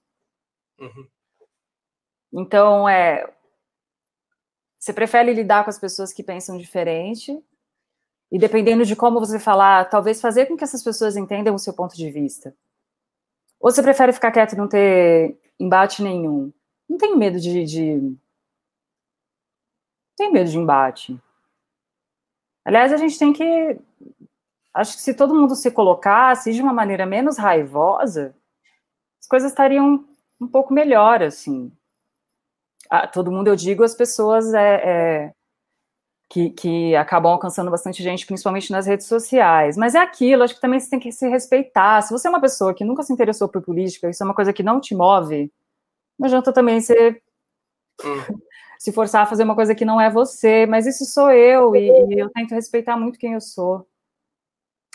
Uhum. 0.79 1.09
Então, 2.33 2.89
é. 2.89 3.33
Você 4.79 4.93
prefere 4.93 5.33
lidar 5.33 5.65
com 5.65 5.71
as 5.71 5.79
pessoas 5.79 6.13
que 6.13 6.23
pensam 6.23 6.59
diferente, 6.59 7.43
e 8.31 8.39
dependendo 8.39 8.85
de 8.85 8.97
como 8.97 9.21
você 9.21 9.39
falar, 9.39 9.89
talvez 9.89 10.21
fazer 10.21 10.47
com 10.47 10.57
que 10.57 10.65
essas 10.65 10.83
pessoas 10.83 11.17
entendam 11.17 11.55
o 11.55 11.59
seu 11.59 11.73
ponto 11.73 11.97
de 11.97 12.11
vista. 12.11 12.55
Ou 13.61 13.71
você 13.71 13.83
prefere 13.83 14.13
ficar 14.13 14.33
quieto 14.33 14.53
e 14.53 14.57
não 14.57 14.69
ter 14.69 15.39
embate 15.59 16.03
nenhum? 16.03 16.53
Não 16.89 16.99
tenho 16.99 17.17
medo 17.17 17.41
de, 17.41 17.65
de 17.65 18.17
tem 20.17 20.33
medo 20.33 20.51
de 20.51 20.59
embate. 20.59 21.21
Aliás, 22.65 22.93
a 22.93 22.97
gente 22.97 23.19
tem 23.19 23.33
que. 23.33 23.79
Acho 24.73 24.97
que 24.97 25.03
se 25.03 25.15
todo 25.15 25.35
mundo 25.35 25.55
se 25.55 25.71
colocasse 25.71 26.53
de 26.53 26.63
uma 26.63 26.73
maneira 26.73 27.07
menos 27.07 27.39
raivosa, 27.39 28.35
as 29.21 29.29
coisas 29.29 29.53
estariam 29.53 30.05
um 30.41 30.49
pouco 30.49 30.73
melhor, 30.73 31.23
assim. 31.23 31.71
Ah, 32.91 33.07
todo 33.07 33.31
mundo, 33.31 33.49
eu 33.49 33.57
digo, 33.57 33.85
as 33.85 33.95
pessoas 33.95 34.53
é, 34.55 34.75
é, 34.85 35.35
que, 36.29 36.51
que 36.51 36.97
acabam 36.97 37.33
alcançando 37.33 37.71
bastante 37.71 38.03
gente, 38.03 38.27
principalmente 38.27 38.73
nas 38.73 38.87
redes 38.87 39.07
sociais. 39.07 39.77
Mas 39.77 39.95
é 39.95 39.99
aquilo, 39.99 40.43
acho 40.43 40.55
que 40.55 40.61
também 40.61 40.81
você 40.81 40.91
tem 40.91 41.01
que 41.01 41.13
se 41.13 41.29
respeitar. 41.29 42.03
Se 42.03 42.13
você 42.13 42.27
é 42.29 42.31
uma 42.31 42.41
pessoa 42.41 42.75
que 42.75 42.85
nunca 42.85 43.03
se 43.03 43.13
interessou 43.13 43.49
por 43.49 43.63
política, 43.63 44.11
isso 44.11 44.23
é 44.23 44.27
uma 44.27 44.35
coisa 44.35 44.53
que 44.53 44.63
não 44.63 44.81
te 44.81 44.95
move, 44.95 45.53
não 46.19 46.27
adianta 46.27 46.53
também 46.53 46.81
ser. 46.81 47.23
Hum 48.05 48.39
se 48.79 48.93
forçar 48.93 49.23
a 49.23 49.27
fazer 49.27 49.45
uma 49.45 49.55
coisa 49.55 49.75
que 49.75 49.85
não 49.85 50.01
é 50.01 50.11
você, 50.11 50.67
mas 50.67 50.87
isso 50.87 51.05
sou 51.05 51.31
eu 51.31 51.75
e, 51.75 51.89
e, 51.89 52.19
eu 52.19 52.31
tento 52.31 52.55
respeitar 52.55 52.97
muito 52.97 53.19
quem 53.19 53.33
eu 53.33 53.41
sou. 53.41 53.87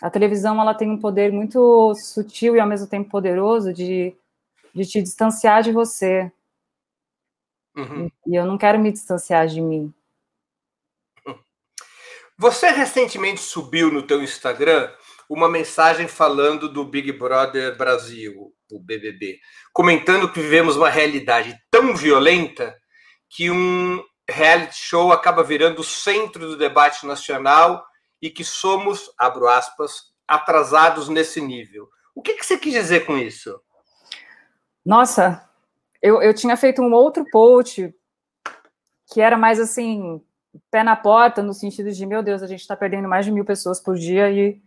A 0.02 0.10
televisão 0.10 0.60
ela 0.60 0.74
tem 0.74 0.90
um 0.90 0.98
poder 0.98 1.32
muito 1.32 1.94
sutil 1.96 2.56
e 2.56 2.60
ao 2.60 2.68
mesmo 2.68 2.88
tempo 2.88 3.10
poderoso 3.10 3.74
de, 3.74 4.16
de 4.74 4.86
te 4.86 5.02
distanciar 5.02 5.62
de 5.62 5.72
você. 5.72 6.32
Uhum. 7.76 8.10
E 8.28 8.36
eu 8.36 8.46
não 8.46 8.58
quero 8.58 8.80
me 8.80 8.92
distanciar 8.92 9.48
de 9.48 9.62
mim. 9.62 9.94
Você 12.42 12.72
recentemente 12.72 13.40
subiu 13.40 13.92
no 13.92 14.02
teu 14.02 14.24
Instagram 14.24 14.92
uma 15.30 15.48
mensagem 15.48 16.08
falando 16.08 16.68
do 16.68 16.84
Big 16.84 17.12
Brother 17.12 17.78
Brasil, 17.78 18.52
o 18.72 18.80
BBB, 18.80 19.38
comentando 19.72 20.28
que 20.28 20.42
vivemos 20.42 20.76
uma 20.76 20.90
realidade 20.90 21.56
tão 21.70 21.96
violenta 21.96 22.76
que 23.30 23.52
um 23.52 24.04
reality 24.28 24.74
show 24.74 25.12
acaba 25.12 25.44
virando 25.44 25.82
o 25.82 25.84
centro 25.84 26.48
do 26.48 26.58
debate 26.58 27.06
nacional 27.06 27.86
e 28.20 28.28
que 28.28 28.44
somos, 28.44 29.14
abro 29.20 29.48
aspas, 29.48 30.06
atrasados 30.28 31.10
nesse 31.10 31.40
nível. 31.40 31.88
O 32.16 32.24
que, 32.24 32.34
que 32.34 32.44
você 32.44 32.58
quis 32.58 32.74
dizer 32.74 33.06
com 33.06 33.20
isso? 33.20 33.62
Nossa, 34.84 35.48
eu, 36.02 36.24
eu 36.24 36.34
tinha 36.34 36.58
feito 36.58 36.82
um 36.82 36.92
outro 36.92 37.24
post 37.32 37.94
que 39.14 39.22
era 39.22 39.38
mais 39.38 39.60
assim, 39.60 40.20
pé 40.70 40.84
na 40.84 40.96
porta, 40.96 41.42
no 41.42 41.54
sentido 41.54 41.92
de, 41.92 42.06
meu 42.06 42.22
Deus, 42.22 42.42
a 42.42 42.48
gente 42.48 42.62
está 42.62 42.76
perdendo 42.76 43.08
mais 43.08 43.26
de 43.26 43.32
mil 43.32 43.46
pessoas 43.46 43.80
por 43.80 43.96
dia 43.96 44.30
e 44.30 44.62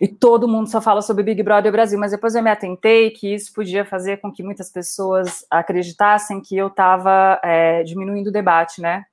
e 0.00 0.08
todo 0.08 0.48
mundo 0.48 0.68
só 0.68 0.80
fala 0.80 1.00
sobre 1.00 1.22
Big 1.22 1.42
Brother 1.42 1.70
Brasil, 1.70 1.98
mas 1.98 2.10
depois 2.10 2.34
eu 2.34 2.42
me 2.42 2.50
atentei 2.50 3.10
que 3.10 3.32
isso 3.32 3.52
podia 3.52 3.84
fazer 3.84 4.20
com 4.20 4.30
que 4.30 4.42
muitas 4.42 4.70
pessoas 4.70 5.46
acreditassem 5.48 6.40
que 6.40 6.56
eu 6.56 6.66
estava 6.66 7.40
é, 7.44 7.82
diminuindo 7.84 8.28
o 8.28 8.32
debate, 8.32 8.80
né? 8.80 9.04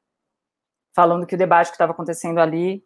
Falando 0.95 1.25
que 1.27 1.35
o 1.35 1.37
debate 1.37 1.67
que 1.67 1.75
estava 1.75 1.91
acontecendo 1.91 2.39
ali, 2.39 2.83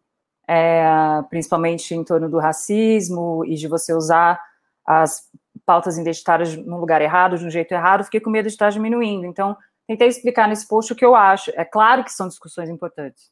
é, 0.47 0.83
principalmente 1.29 1.95
em 1.95 2.03
torno 2.03 2.29
do 2.29 2.37
racismo 2.37 3.45
e 3.45 3.55
de 3.55 3.67
você 3.67 3.93
usar 3.93 4.41
as 4.85 5.23
pautas 5.65 5.97
identitárias 5.97 6.55
no 6.55 6.79
lugar 6.79 7.01
errado, 7.01 7.37
de 7.37 7.45
um 7.45 7.49
jeito 7.49 7.71
errado, 7.71 8.03
fiquei 8.03 8.19
com 8.19 8.29
medo 8.29 8.47
de 8.47 8.53
estar 8.53 8.69
diminuindo. 8.69 9.25
Então, 9.25 9.57
tentei 9.87 10.07
explicar 10.07 10.47
nesse 10.47 10.67
post 10.67 10.93
o 10.93 10.95
que 10.95 11.05
eu 11.05 11.15
acho. 11.15 11.51
É 11.55 11.65
claro 11.65 12.03
que 12.03 12.11
são 12.11 12.27
discussões 12.27 12.69
importantes. 12.69 13.31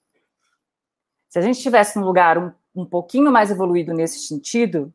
Se 1.30 1.40
a 1.40 1.42
gente 1.42 1.58
estivesse 1.58 1.98
num 1.98 2.06
lugar 2.06 2.38
um 2.38 2.52
um 2.76 2.86
pouquinho 2.86 3.32
mais 3.32 3.52
evoluído 3.52 3.94
nesse 3.94 4.20
sentido, 4.20 4.94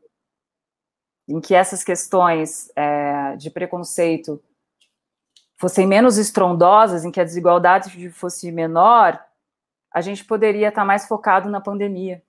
em 1.27 1.39
que 1.39 1.55
essas 1.55 1.83
questões 1.83 2.71
é, 2.75 3.35
de 3.37 3.49
preconceito 3.49 4.43
fossem 5.57 5.87
menos 5.87 6.17
estrondosas, 6.17 7.05
em 7.05 7.11
que 7.11 7.21
a 7.21 7.23
desigualdade 7.23 8.09
fosse 8.11 8.51
menor, 8.51 9.23
a 9.93 10.01
gente 10.01 10.25
poderia 10.25 10.69
estar 10.69 10.85
mais 10.85 11.07
focado 11.07 11.49
na 11.49 11.61
pandemia. 11.61 12.21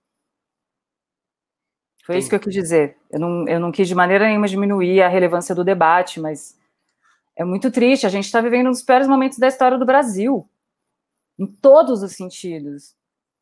Foi 2.05 2.15
Sim. 2.15 2.19
isso 2.19 2.29
que 2.29 2.35
eu 2.35 2.39
quis 2.39 2.53
dizer. 2.53 2.97
Eu 3.09 3.19
não, 3.19 3.47
eu 3.47 3.59
não 3.59 3.71
quis 3.71 3.87
de 3.87 3.95
maneira 3.95 4.25
nenhuma 4.25 4.47
diminuir 4.47 5.01
a 5.01 5.07
relevância 5.07 5.53
do 5.53 5.63
debate, 5.63 6.19
mas 6.19 6.57
é 7.41 7.45
muito 7.45 7.71
triste. 7.71 8.05
A 8.05 8.09
gente 8.09 8.25
está 8.25 8.39
vivendo 8.39 8.67
um 8.67 8.71
dos 8.71 8.83
piores 8.83 9.07
momentos 9.07 9.37
da 9.37 9.47
história 9.47 9.77
do 9.77 9.85
Brasil, 9.85 10.49
em 11.37 11.45
todos 11.45 12.03
os 12.03 12.13
sentidos. 12.13 12.95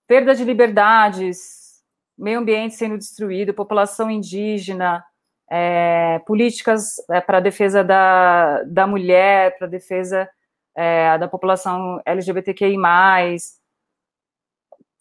Perda 0.07 0.33
de 0.33 0.43
liberdades, 0.43 1.83
meio 2.17 2.39
ambiente 2.39 2.75
sendo 2.75 2.97
destruído, 2.97 3.53
população 3.53 4.09
indígena, 4.09 5.03
é, 5.49 6.19
políticas 6.25 6.95
é, 7.09 7.21
para 7.21 7.39
defesa 7.39 7.83
da, 7.83 8.63
da 8.63 8.87
mulher, 8.87 9.57
para 9.57 9.67
defesa 9.67 10.29
é, 10.75 11.17
da 11.17 11.27
população 11.27 12.01
LGBTQI+, 12.05 12.77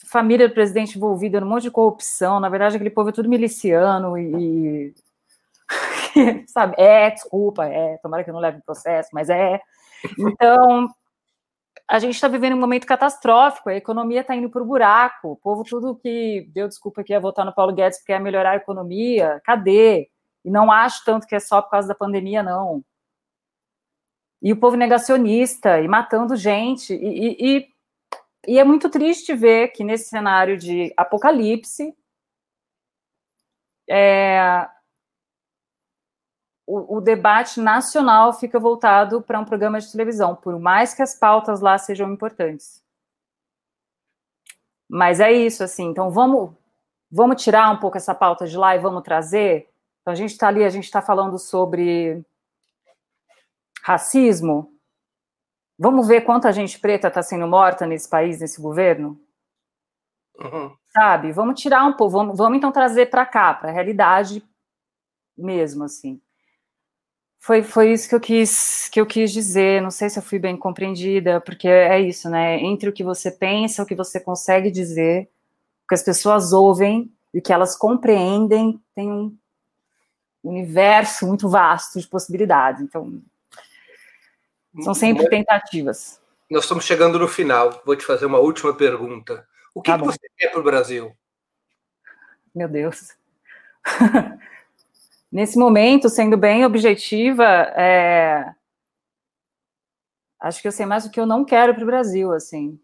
família 0.07 0.49
do 0.49 0.55
presidente 0.55 0.97
envolvida 0.97 1.41
num 1.41 1.49
monte 1.49 1.65
de 1.65 1.71
corrupção, 1.71 2.41
na 2.41 2.49
verdade 2.49 2.77
aquele 2.77 2.91
povo 2.91 3.11
é 3.11 3.13
tudo 3.13 3.29
miliciano 3.29 4.17
e, 4.17 4.89
e 4.89 4.95
sabe, 6.49 6.75
é, 6.79 7.11
desculpa, 7.11 7.67
é, 7.67 7.99
tomara 7.99 8.25
que 8.25 8.31
eu 8.31 8.35
não 8.35 8.41
leve 8.41 8.63
processo, 8.63 9.11
mas 9.13 9.29
é, 9.31 9.61
então 10.19 10.89
a 11.89 11.99
gente 11.99 12.15
está 12.15 12.29
vivendo 12.29 12.55
um 12.55 12.61
momento 12.61 12.87
catastrófico, 12.87 13.71
a 13.71 13.75
economia 13.75 14.21
está 14.21 14.37
indo 14.37 14.51
para 14.51 14.63
o 14.63 14.67
buraco, 14.67 15.33
o 15.33 15.37
povo 15.37 15.65
tudo 15.65 15.97
que 15.97 16.47
deu 16.53 16.69
desculpa 16.69 17.03
que 17.03 17.13
ia 17.13 17.21
votar 17.21 17.47
no 17.47 17.55
Paulo 17.55 17.73
Guedes 17.75 17.99
porque 17.99 18.13
ia 18.13 18.21
melhorar 18.21 18.53
a 18.53 18.57
economia, 18.57 19.41
cadê? 19.45 20.11
E 20.45 20.51
não 20.51 20.71
acho 20.71 21.03
tanto 21.05 21.27
que 21.27 21.35
é 21.35 21.41
só 21.41 21.63
por 21.63 21.71
causa 21.71 21.89
da 21.89 21.95
pandemia, 21.95 22.43
não. 22.43 22.85
e 24.43 24.53
o 24.53 24.57
povo 24.61 24.77
negacionista, 24.77 25.81
e 25.81 25.89
matando 25.89 26.37
gente, 26.37 26.95
e, 26.95 27.57
e, 27.59 27.69
e 28.47 28.59
é 28.59 28.65
muito 28.65 28.89
triste 28.91 29.35
ver 29.35 29.69
que 29.69 29.83
nesse 29.83 30.09
cenário 30.11 30.57
de 30.57 30.93
apocalipse, 30.97 31.95
é, 33.89 34.69
o, 36.69 36.99
o, 36.99 37.01
debate 37.01 37.61
nacional 37.61 38.31
fica 38.35 38.61
voltado 38.61 39.23
para 39.23 39.41
um 39.41 39.45
programa 39.45 39.81
de 39.81 39.91
televisão, 39.91 40.37
por 40.37 40.61
mais 40.61 40.93
que 40.93 41.01
as 41.01 41.19
pautas 41.19 41.63
lá 41.63 41.79
sejam 41.79 42.13
importantes. 42.13 42.85
Mas 44.87 45.19
é 45.19 45.33
isso, 45.33 45.65
assim. 45.65 45.87
Então 45.87 46.11
vamos, 46.11 46.55
vamos 47.11 47.43
tirar 47.43 47.71
um 47.71 47.79
pouco 47.79 47.97
essa 47.97 48.15
pauta 48.15 48.47
de 48.47 48.55
lá 48.55 48.77
e 48.77 48.79
vamos 48.79 49.03
trazer. 49.03 49.71
Então 50.03 50.13
a 50.13 50.15
gente 50.15 50.33
está 50.33 50.49
ali, 50.49 50.63
a 50.63 50.69
gente 50.69 50.85
está 50.85 51.01
falando 51.01 51.39
sobre 51.39 52.23
racismo. 53.83 54.71
Vamos 55.79 56.07
ver 56.07 56.21
quanta 56.21 56.53
gente 56.53 56.79
preta 56.79 57.09
está 57.09 57.23
sendo 57.23 57.47
morta 57.47 57.87
nesse 57.87 58.11
país, 58.11 58.41
nesse 58.41 58.61
governo. 58.61 59.19
Uhum. 60.39 60.77
Sabe? 60.91 61.33
Vamos 61.33 61.59
tirar 61.59 61.87
um 61.87 61.95
pouco, 61.95 62.13
vamos, 62.13 62.37
vamos 62.37 62.59
então 62.59 62.71
trazer 62.71 63.07
para 63.07 63.25
cá, 63.25 63.55
para 63.55 63.71
a 63.71 63.73
realidade 63.73 64.47
mesmo, 65.35 65.85
assim. 65.85 66.21
Foi, 67.41 67.63
foi 67.63 67.93
isso 67.93 68.09
que 68.09 68.15
eu 68.15 68.21
quis 68.21 68.89
que 68.89 69.01
eu 69.01 69.07
quis 69.07 69.33
dizer. 69.33 69.81
Não 69.81 69.91
sei 69.91 70.11
se 70.11 70.19
eu 70.19 70.23
fui 70.23 70.39
bem 70.39 70.57
compreendida, 70.57 71.41
porque 71.41 71.69
é 71.69 72.01
isso, 72.01 72.29
né? 72.29 72.59
Entre 72.59 72.89
o 72.89 72.93
que 72.93 73.05
você 73.05 73.31
pensa, 73.31 73.83
o 73.83 73.87
que 73.87 73.95
você 73.95 74.21
consegue 74.21 74.71
dizer, 74.71 75.31
o 75.85 75.89
que 75.89 75.95
as 75.95 76.03
pessoas 76.03 76.53
ouvem 76.53 77.13
e 77.33 77.39
o 77.39 77.43
que 77.43 77.53
elas 77.53 77.77
compreendem, 77.77 78.81
tem 78.95 79.11
um 79.11 79.37
universo 80.43 81.27
muito 81.27 81.49
vasto 81.49 82.01
de 82.01 82.07
possibilidades. 82.07 82.83
Então, 82.83 83.23
são 84.83 84.95
sempre 84.95 85.29
tentativas. 85.29 86.21
Nós 86.51 86.65
estamos 86.65 86.85
chegando 86.85 87.19
no 87.19 87.29
final. 87.29 87.83
Vou 87.85 87.97
te 87.97 88.05
fazer 88.05 88.27
uma 88.27 88.39
última 88.39 88.75
pergunta. 88.75 89.47
O 89.75 89.83
que, 89.83 89.91
tá 89.91 89.99
que 89.99 90.05
você 90.05 90.29
quer 90.37 90.51
para 90.51 90.61
o 90.61 90.65
Brasil? 90.65 91.15
Meu 92.55 92.69
Deus. 92.69 93.17
Nesse 95.31 95.59
momento, 95.59 96.09
sendo 96.09 96.37
bem 96.39 96.65
objetiva, 96.65 97.45
é... 97.45 98.55
acho 100.41 100.63
que 100.63 100.69
eu 100.69 100.73
sei 100.73 100.87
mais 100.87 101.05
o 101.05 101.11
que 101.11 101.21
eu 101.21 101.27
não 101.27 101.45
quero 101.45 101.75
para 101.75 101.83
o 101.83 101.87
Brasil, 101.87 102.33
assim. 102.33 102.81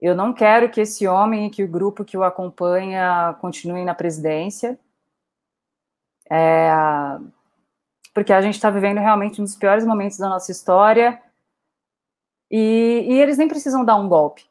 Eu 0.00 0.14
não 0.14 0.32
quero 0.32 0.70
que 0.70 0.80
esse 0.80 1.06
homem 1.06 1.46
e 1.46 1.50
que 1.50 1.62
o 1.62 1.68
grupo 1.68 2.04
que 2.04 2.16
o 2.16 2.24
acompanha 2.24 3.36
continuem 3.40 3.84
na 3.84 3.94
presidência. 3.94 4.78
É... 6.30 6.70
Porque 8.14 8.32
a 8.32 8.40
gente 8.40 8.54
está 8.54 8.70
vivendo 8.70 8.98
realmente 8.98 9.40
um 9.40 9.44
dos 9.44 9.56
piores 9.56 9.84
momentos 9.86 10.18
da 10.18 10.28
nossa 10.28 10.50
história. 10.50 11.22
E, 12.50 13.06
e 13.08 13.20
eles 13.20 13.36
nem 13.36 13.48
precisam 13.48 13.84
dar 13.84 13.96
um 13.96 14.08
golpe 14.08 14.48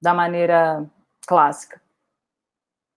da 0.00 0.14
maneira 0.14 0.88
clássica. 1.26 1.80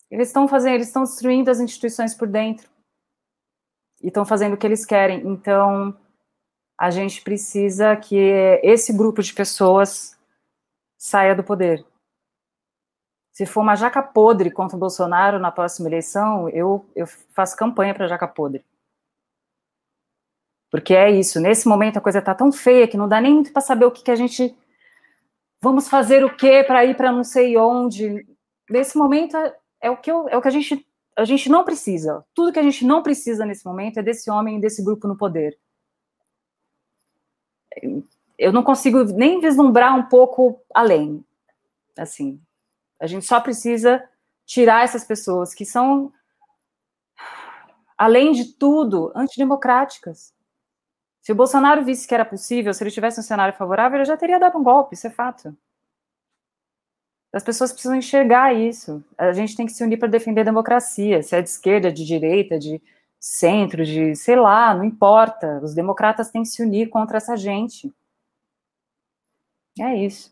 Eles 0.10 0.30
estão 0.30 0.48
fazendo, 0.48 0.76
eles 0.76 0.88
estão 0.88 1.04
destruindo 1.04 1.52
as 1.52 1.60
instituições 1.60 2.16
por 2.16 2.28
dentro 2.28 2.70
e 4.02 4.08
estão 4.08 4.26
fazendo 4.26 4.54
o 4.54 4.58
que 4.58 4.66
eles 4.66 4.86
querem. 4.86 5.28
Então, 5.28 5.96
a 6.78 6.90
gente 6.90 7.22
precisa 7.22 7.96
que 7.96 8.16
esse 8.64 8.92
grupo 8.92 9.22
de 9.22 9.34
pessoas 9.34 10.18
saia 10.98 11.36
do 11.36 11.44
poder. 11.44 11.86
Se 13.34 13.46
for 13.46 13.62
uma 13.62 13.76
jaca 13.76 14.02
podre 14.02 14.52
contra 14.52 14.76
o 14.76 14.80
Bolsonaro 14.80 15.40
na 15.40 15.52
próxima 15.52 15.88
eleição, 15.88 16.50
eu, 16.50 16.86
eu 16.96 17.08
faço 17.08 17.56
campanha 17.56 17.94
para 17.94 18.08
jaca 18.08 18.28
podre. 18.28 18.66
Porque 20.72 20.94
é 20.94 21.10
isso, 21.10 21.40
nesse 21.40 21.68
momento 21.68 21.98
a 21.98 22.02
coisa 22.02 22.20
está 22.20 22.36
tão 22.36 22.52
feia 22.52 22.88
que 22.88 22.98
não 22.98 23.08
dá 23.08 23.20
nem 23.20 23.34
muito 23.34 23.52
para 23.52 23.62
saber 23.62 23.86
o 23.86 23.92
que, 23.92 24.04
que 24.04 24.12
a 24.12 24.16
gente. 24.16 24.56
Vamos 25.62 25.90
fazer 25.90 26.24
o 26.24 26.36
quê 26.36 26.64
para 26.64 26.86
ir 26.86 26.96
para 26.96 27.12
não 27.12 27.24
sei 27.24 27.58
onde. 27.58 28.26
Nesse 28.70 28.98
momento 28.98 29.36
é 29.82 29.90
o 29.90 29.98
que, 29.98 30.12
eu, 30.12 30.28
é 30.30 30.38
o 30.38 30.42
que 30.42 30.48
a, 30.48 30.52
gente, 30.52 30.86
a 31.16 31.26
gente 31.26 31.50
não 31.50 31.64
precisa. 31.64 32.26
Tudo 32.34 32.52
que 32.52 32.60
a 32.60 32.64
gente 32.64 32.86
não 32.86 33.02
precisa 33.02 33.46
nesse 33.46 33.66
momento 33.66 33.98
é 33.98 34.04
desse 34.04 34.30
homem, 34.30 34.60
desse 34.60 34.84
grupo 34.84 35.08
no 35.08 35.18
poder. 35.18 35.58
Eu 38.38 38.52
não 38.52 38.64
consigo 38.64 39.04
nem 39.04 39.40
vislumbrar 39.40 39.96
um 39.96 40.04
pouco 40.04 40.62
além. 40.74 41.24
Assim, 41.98 42.42
a 43.00 43.08
gente 43.08 43.26
só 43.26 43.40
precisa 43.40 44.04
tirar 44.46 44.84
essas 44.84 45.04
pessoas 45.04 45.54
que 45.54 45.66
são, 45.66 46.12
além 47.98 48.32
de 48.32 48.54
tudo, 48.54 49.12
antidemocráticas. 49.16 50.34
Se 51.22 51.32
o 51.32 51.36
Bolsonaro 51.36 51.84
visse 51.84 52.08
que 52.08 52.16
era 52.16 52.26
possível, 52.26 52.74
se 52.74 52.84
ele 52.84 52.92
tivesse 52.92 53.20
um 53.20 53.24
cenário 53.24 53.56
favorável, 53.56 53.98
ele 53.98 54.06
já 54.06 54.18
teria 54.18 54.40
dado 54.40 54.58
um 54.58 54.64
golpe, 54.64 54.96
isso 54.96 55.08
é 55.08 55.10
fato. 55.10 55.56
As 57.32 57.44
pessoas 57.44 57.72
precisam 57.72 57.96
enxergar 57.96 58.54
isso. 58.54 59.04
A 59.18 59.32
gente 59.34 59.56
tem 59.56 59.66
que 59.66 59.72
se 59.72 59.84
unir 59.84 59.98
para 59.98 60.08
defender 60.08 60.42
a 60.42 60.46
democracia, 60.46 61.22
se 61.22 61.36
é 61.36 61.42
de 61.42 61.50
esquerda, 61.50 61.92
de 61.92 62.06
direita, 62.06 62.58
de 62.58 62.82
centro, 63.20 63.86
de 63.86 64.16
sei 64.16 64.36
lá, 64.36 64.74
não 64.74 64.84
importa. 64.84 65.60
Os 65.62 65.76
democratas 65.76 66.32
têm 66.32 66.42
que 66.42 66.50
se 66.50 66.64
unir 66.64 66.90
contra 66.90 67.18
essa 67.18 67.38
gente. 67.38 67.94
É 69.80 69.96
isso. 69.96 70.32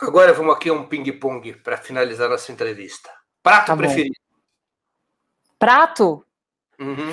Agora 0.00 0.32
vamos 0.32 0.54
aqui 0.54 0.68
a 0.68 0.72
um 0.72 0.86
ping-pong 0.86 1.54
para 1.54 1.76
finalizar 1.76 2.28
nossa 2.28 2.50
entrevista. 2.50 3.10
Prato 3.42 3.66
tá 3.66 3.76
preferido? 3.76 4.14
Prato? 5.58 6.24
Uhum. 6.78 7.12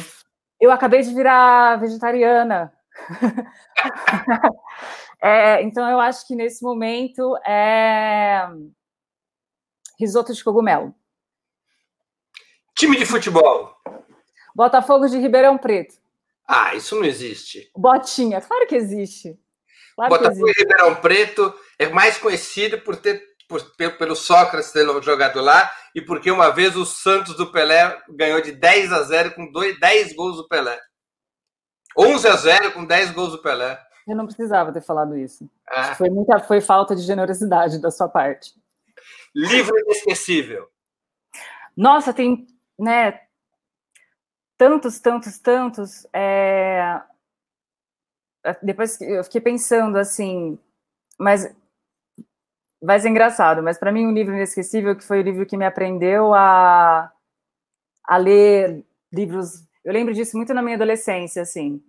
Eu 0.59 0.71
acabei 0.71 1.01
de 1.01 1.13
virar 1.13 1.79
vegetariana. 1.79 2.73
É, 5.21 5.61
então, 5.63 5.89
eu 5.89 5.99
acho 5.99 6.25
que 6.25 6.35
nesse 6.35 6.63
momento 6.63 7.35
é 7.45 8.47
risoto 9.99 10.33
de 10.33 10.43
cogumelo. 10.43 10.95
Time 12.75 12.97
de 12.97 13.05
futebol. 13.05 13.75
Botafogo 14.55 15.07
de 15.07 15.17
Ribeirão 15.17 15.57
Preto. 15.57 15.95
Ah, 16.47 16.73
isso 16.73 16.95
não 16.95 17.03
existe. 17.03 17.69
Botinha, 17.75 18.41
claro 18.41 18.65
que 18.65 18.75
existe. 18.75 19.37
Claro 19.95 20.09
Botafogo 20.09 20.45
de 20.45 20.59
Ribeirão 20.59 20.95
Preto 20.95 21.53
é 21.77 21.87
mais 21.89 22.17
conhecido 22.17 22.79
por 22.79 22.95
ter 22.95 23.29
por, 23.49 23.63
pelo 23.97 24.15
Sócrates 24.15 24.71
ter 24.71 24.85
jogado 25.01 25.41
lá 25.41 25.69
e 25.95 26.01
porque 26.01 26.29
uma 26.29 26.51
vez 26.51 26.75
o 26.75 26.85
Santos 26.85 27.35
do 27.35 27.51
Pelé 27.51 27.99
ganhou 28.09 28.39
de 28.39 28.51
10 28.51 28.93
a 28.93 29.01
0 29.01 29.31
com 29.33 29.51
dois, 29.51 29.77
10 29.79 30.13
gols 30.13 30.37
do 30.37 30.47
Pelé. 30.47 30.79
11 31.97 32.27
a 32.27 32.35
0 32.35 32.71
com 32.73 32.85
10 32.85 33.11
gols 33.11 33.31
do 33.31 33.41
Pelé. 33.41 33.81
Eu 34.09 34.15
não 34.15 34.25
precisava 34.25 34.73
ter 34.73 34.81
falado 34.81 35.15
isso. 35.15 35.49
Ah. 35.67 35.93
Foi 35.95 36.09
muita, 36.09 36.39
foi 36.39 36.59
falta 36.59 36.95
de 36.95 37.03
generosidade 37.03 37.79
da 37.79 37.91
sua 37.91 38.09
parte. 38.09 38.53
Livro 39.35 39.77
inesquecível. 39.77 40.67
Nossa, 41.77 42.13
tem, 42.13 42.47
né? 42.77 43.21
Tantos, 44.57 44.99
tantos, 44.99 45.37
tantos. 45.37 46.07
É... 46.11 47.01
Depois 48.63 48.99
eu 48.99 49.23
fiquei 49.23 49.41
pensando 49.41 49.97
assim, 49.97 50.57
mas 51.17 51.53
vai 52.81 52.99
ser 52.99 53.09
engraçado. 53.09 53.61
Mas 53.61 53.77
para 53.77 53.91
mim 53.91 54.05
um 54.07 54.13
livro 54.13 54.33
inesquecível 54.33 54.95
que 54.95 55.03
foi 55.03 55.19
o 55.19 55.23
livro 55.23 55.45
que 55.45 55.57
me 55.57 55.65
aprendeu 55.65 56.33
a 56.33 57.13
a 58.09 58.17
ler 58.17 58.83
livros. 59.13 59.63
Eu 59.85 59.93
lembro 59.93 60.13
disso 60.15 60.35
muito 60.35 60.51
na 60.51 60.63
minha 60.63 60.75
adolescência, 60.75 61.43
assim. 61.43 61.79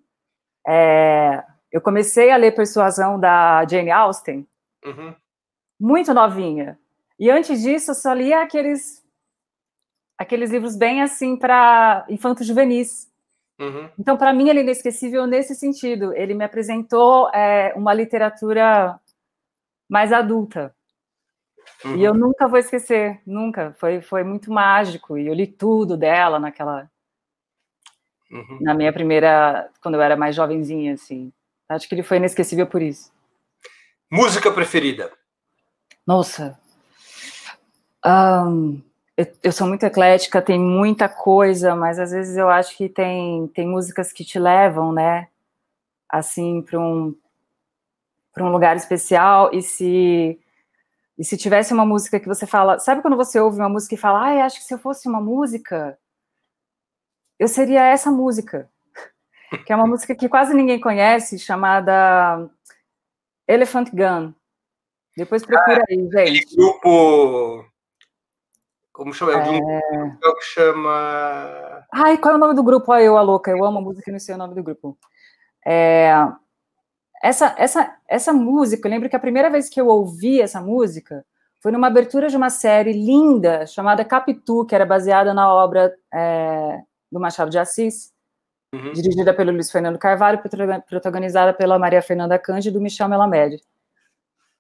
É, 0.69 1.43
eu 1.73 1.81
comecei 1.81 2.31
a 2.31 2.37
ler 2.37 2.53
Persuasão 2.53 3.19
da 3.19 3.65
Jane 3.67 3.91
Austen, 3.91 4.47
uhum. 4.85 5.15
muito 5.79 6.13
novinha. 6.13 6.79
E 7.19 7.31
antes 7.31 7.63
disso, 7.63 7.91
eu 7.91 7.95
só 7.95 8.13
lia 8.13 8.43
aqueles, 8.43 9.05
aqueles 10.19 10.51
livros 10.51 10.75
bem 10.75 11.03
assim 11.03 11.37
para 11.37 12.05
infantos 12.09 12.47
juvenis. 12.47 13.11
Uhum. 13.61 13.91
Então, 13.99 14.17
para 14.17 14.33
mim, 14.33 14.49
ele 14.49 14.61
é 14.61 14.63
inesquecível 14.63 15.27
nesse 15.27 15.55
sentido. 15.55 16.15
Ele 16.15 16.33
me 16.33 16.45
apresentou 16.45 17.29
é, 17.29 17.75
uma 17.77 17.93
literatura 17.93 18.99
mais 19.87 20.13
adulta. 20.13 20.75
Uhum. 21.85 21.97
E 21.97 22.05
eu 22.05 22.15
nunca 22.15 22.49
vou 22.49 22.59
esquecer, 22.59 23.21
nunca. 23.27 23.75
Foi, 23.79 24.01
foi 24.01 24.25
muito 24.25 24.51
mágico. 24.51 25.19
E 25.19 25.27
eu 25.27 25.35
li 25.35 25.47
tudo 25.47 25.97
dela 25.97 26.39
naquela. 26.41 26.91
Uhum. 28.31 28.59
Na 28.63 28.73
minha 28.73 28.93
primeira. 28.93 29.71
Quando 29.83 29.97
eu 29.97 30.03
era 30.03 30.17
mais 30.17 30.35
jovenzinha, 30.35 30.95
assim. 30.95 31.31
Acho 31.71 31.89
que 31.89 31.95
ele 31.95 32.03
foi 32.03 32.17
inesquecível 32.17 32.67
por 32.67 32.83
isso. 32.83 33.13
Música 34.11 34.51
preferida? 34.51 35.13
Nossa. 36.05 36.59
Um, 38.05 38.83
eu, 39.17 39.27
eu, 39.45 39.53
sou 39.53 39.69
muito 39.69 39.85
eclética, 39.85 40.43
tem 40.43 40.59
muita 40.59 41.09
coisa, 41.09 41.77
mas 41.77 42.01
às 42.01 42.11
vezes 42.11 42.37
eu 42.37 42.49
acho 42.49 42.77
que 42.77 42.89
tem, 42.89 43.47
tem 43.49 43.69
músicas 43.69 44.13
que 44.13 44.25
te 44.25 44.37
levam, 44.37 44.93
né? 44.93 45.29
Assim, 46.09 46.61
para 46.61 46.81
um, 46.81 47.15
um 48.37 48.51
lugar 48.51 48.77
especial. 48.77 49.55
E 49.55 49.63
se, 49.63 50.41
e 51.17 51.25
se 51.25 51.37
tivesse 51.37 51.73
uma 51.73 51.87
música 51.87 52.19
que 52.19 52.27
você 52.27 52.49
fala. 52.49 52.81
Sabe 52.81 53.01
quando 53.01 53.17
você 53.17 53.39
ouve 53.39 53.59
uma 53.61 53.69
música 53.69 53.95
e 53.95 53.99
fala, 53.99 54.27
ah, 54.27 54.45
acho 54.45 54.59
que 54.59 54.65
se 54.65 54.75
eu 54.75 54.79
fosse 54.79 55.09
uma 55.09 55.21
música, 55.21 55.97
eu 57.39 57.47
seria 57.47 57.87
essa 57.87 58.11
música. 58.11 58.69
Que 59.59 59.73
é 59.73 59.77
uma 59.77 59.87
música 59.87 60.15
que 60.15 60.29
quase 60.29 60.55
ninguém 60.55 60.81
conhece, 60.81 61.39
chamada 61.39 62.49
Elephant 63.47 63.91
Gun. 63.93 64.33
Depois 65.17 65.45
procura 65.45 65.81
ah, 65.81 65.85
aí, 65.91 65.97
gente. 65.97 66.19
Aquele 66.19 66.57
grupo. 66.57 67.65
Como 68.93 69.13
chama? 69.13 69.33
É... 69.33 69.39
Um 69.39 70.17
grupo 70.19 70.39
que 70.39 70.45
chama. 70.45 71.87
Ai, 71.93 72.19
qual 72.19 72.35
é 72.35 72.37
o 72.37 72.41
nome 72.41 72.55
do 72.55 72.63
grupo? 72.63 72.93
Ai, 72.93 73.07
eu, 73.07 73.17
a 73.17 73.23
louca. 73.23 73.51
Eu 73.51 73.65
amo 73.65 73.79
a 73.79 73.83
música 73.83 74.09
e 74.09 74.13
não 74.13 74.21
sei 74.21 74.35
o 74.35 74.39
nome 74.39 74.55
do 74.55 74.63
grupo. 74.63 74.97
É... 75.67 76.13
Essa, 77.23 77.55
essa, 77.59 77.97
essa 78.09 78.33
música, 78.33 78.89
eu 78.89 78.91
lembro 78.91 79.11
que 79.11 79.17
a 79.17 79.21
primeira 79.21 79.51
vez 79.51 79.69
que 79.69 79.79
eu 79.79 79.89
ouvi 79.89 80.41
essa 80.41 80.61
música 80.61 81.25
foi 81.61 81.71
numa 81.71 81.89
abertura 81.89 82.29
de 82.29 82.37
uma 82.37 82.49
série 82.49 82.93
linda 82.93 83.67
chamada 83.67 84.05
Capitu, 84.05 84.65
que 84.65 84.75
era 84.75 84.87
baseada 84.87 85.35
na 85.35 85.53
obra 85.53 85.95
é, 86.13 86.81
do 87.13 87.21
Machado 87.21 87.51
de 87.51 87.59
Assis, 87.59 88.11
uhum. 88.73 88.93
dirigida 88.93 89.35
pelo 89.35 89.53
Luiz 89.53 89.71
Fernando 89.71 89.99
Carvalho, 89.99 90.41
protagonizada 90.89 91.53
pela 91.53 91.79
Maria 91.79 92.03
Fernanda 92.03 92.39
Cândido 92.39 92.77
e 92.77 92.79
do 92.79 92.83
Michel 92.83 93.09
Melamed. 93.09 93.63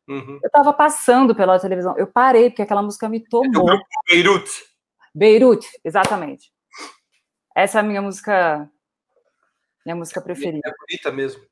Uhum. 0.08 0.40
Eu 0.42 0.46
estava 0.46 0.72
passando 0.72 1.34
pela 1.34 1.58
televisão, 1.58 1.96
eu 1.96 2.06
parei, 2.06 2.50
porque 2.50 2.62
aquela 2.62 2.82
música 2.82 3.08
me 3.08 3.20
tomou. 3.20 3.72
É 3.72 3.78
Beirute. 4.08 4.64
Beirute, 5.14 5.68
exatamente. 5.84 6.52
Essa 7.54 7.78
é 7.78 7.80
a 7.80 7.84
minha 7.84 8.02
música, 8.02 8.68
minha 9.84 9.96
música 9.96 10.20
preferida. 10.20 10.68
É 10.68 10.72
bonita 10.72 11.12
mesmo. 11.12 11.42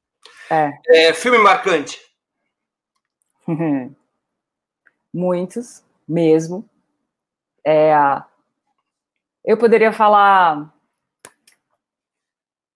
É. 0.51 0.73
é 0.89 1.13
filme 1.15 1.39
marcante. 1.39 2.01
Muitos, 5.13 5.85
mesmo. 6.07 6.69
É, 7.65 7.93
eu 9.45 9.57
poderia 9.57 9.93
falar 9.93 10.73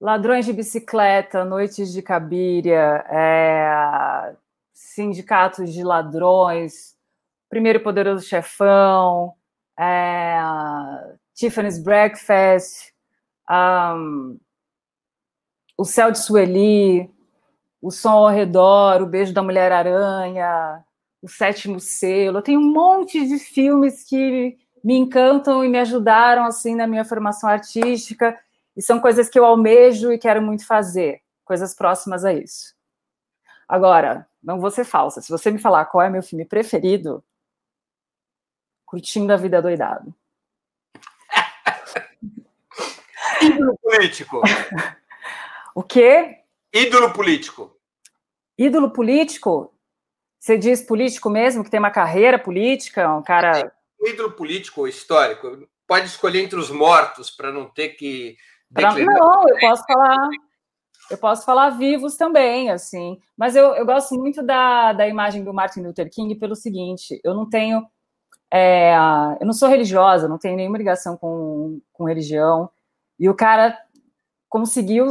Ladrões 0.03 0.45
de 0.45 0.53
Bicicleta, 0.53 1.45
Noites 1.45 1.93
de 1.93 2.03
Cabiria, 2.03 3.05
é, 3.09 4.35
Sindicatos 4.73 5.73
de 5.73 5.85
Ladrões, 5.85 6.97
Primeiro 7.49 7.79
Poderoso 7.79 8.27
Chefão, 8.27 9.33
é, 9.79 10.41
Tiffany's 11.33 11.79
Breakfast, 11.79 12.93
um, 13.49 14.41
O 15.79 15.85
Céu 15.85 16.11
de 16.11 16.19
Sueli, 16.19 17.09
O 17.81 17.93
Som 17.93 18.11
ao 18.11 18.29
Redor, 18.29 19.03
O 19.03 19.07
Beijo 19.07 19.33
da 19.33 19.41
Mulher-Aranha, 19.41 20.85
O 21.23 21.29
Sétimo 21.29 21.79
Selo. 21.79 22.43
Tem 22.43 22.59
um 22.59 22.73
monte 22.73 23.25
de 23.25 23.39
filmes 23.39 24.03
que 24.03 24.59
me 24.83 24.97
encantam 24.97 25.65
e 25.65 25.69
me 25.69 25.79
ajudaram 25.79 26.45
assim 26.45 26.75
na 26.75 26.89
minha 26.89 27.05
formação 27.05 27.49
artística 27.49 28.37
e 28.77 28.83
são 28.83 29.01
coisas 29.01 29.29
que 29.29 29.39
eu 29.39 29.45
almejo 29.45 30.13
e 30.13 30.19
quero 30.19 30.43
muito 30.43 30.67
fazer, 30.67 31.23
coisas 31.45 31.75
próximas 31.75 32.25
a 32.25 32.33
isso. 32.33 32.75
Agora, 33.69 34.27
não 34.43 34.61
vou 34.61 34.71
ser 34.71 34.85
falsa. 34.85 35.23
Se 35.23 35.31
você 35.31 35.51
me 35.51 35.59
falar 35.59 35.87
qual 35.87 36.03
é 36.03 36.11
meu 36.11 36.23
filme 36.23 36.45
preferido, 36.45 37.25
Curtindo 38.93 39.33
a 39.33 39.37
Vida 39.37 39.63
Doidado. 39.63 40.15
Ídolo 43.41 43.79
político. 43.79 44.43
o 45.75 45.83
quê? 45.83 46.41
Ídolo 46.71 47.11
político. 47.15 47.75
Ídolo 48.59 48.91
político? 48.91 49.73
Você 50.39 50.59
diz 50.59 50.83
político 50.83 51.31
mesmo, 51.31 51.65
que 51.65 51.71
tem 51.71 51.79
uma 51.79 51.91
carreira 51.91 52.39
política, 52.39 53.17
um 53.17 53.23
cara. 53.23 53.73
Um 53.99 54.09
ídolo 54.09 54.33
político 54.33 54.83
ou 54.83 54.89
histórico. 54.89 55.67
Pode 55.87 56.07
escolher 56.07 56.43
entre 56.43 56.59
os 56.59 56.69
mortos 56.69 57.31
para 57.31 57.51
não 57.51 57.71
ter 57.71 57.91
que. 57.91 58.37
Pra... 58.73 58.95
Não, 58.95 59.49
eu 59.49 59.59
posso 59.59 59.85
falar. 59.85 60.29
Eu 61.11 61.19
posso 61.19 61.45
falar 61.45 61.71
vivos 61.71 62.17
também, 62.17 62.71
assim. 62.71 63.19
Mas 63.37 63.55
eu, 63.55 63.75
eu 63.75 63.85
gosto 63.85 64.15
muito 64.15 64.43
da, 64.43 64.93
da 64.93 65.07
imagem 65.07 65.45
do 65.45 65.53
Martin 65.53 65.81
Luther 65.81 66.11
King 66.11 66.35
pelo 66.37 66.57
seguinte: 66.57 67.21
eu 67.23 67.35
não 67.35 67.49
tenho. 67.49 67.85
É, 68.53 68.95
eu 69.41 69.47
não 69.47 69.53
sou 69.53 69.69
religiosa, 69.69 70.29
não 70.29 70.39
tenho 70.39 70.57
nenhuma 70.57 70.79
ligação 70.79 71.17
com, 71.17 71.81
com 71.93 72.05
religião. 72.05 72.71
E 73.19 73.29
o 73.29 73.35
cara 73.35 73.79
conseguiu 74.49 75.07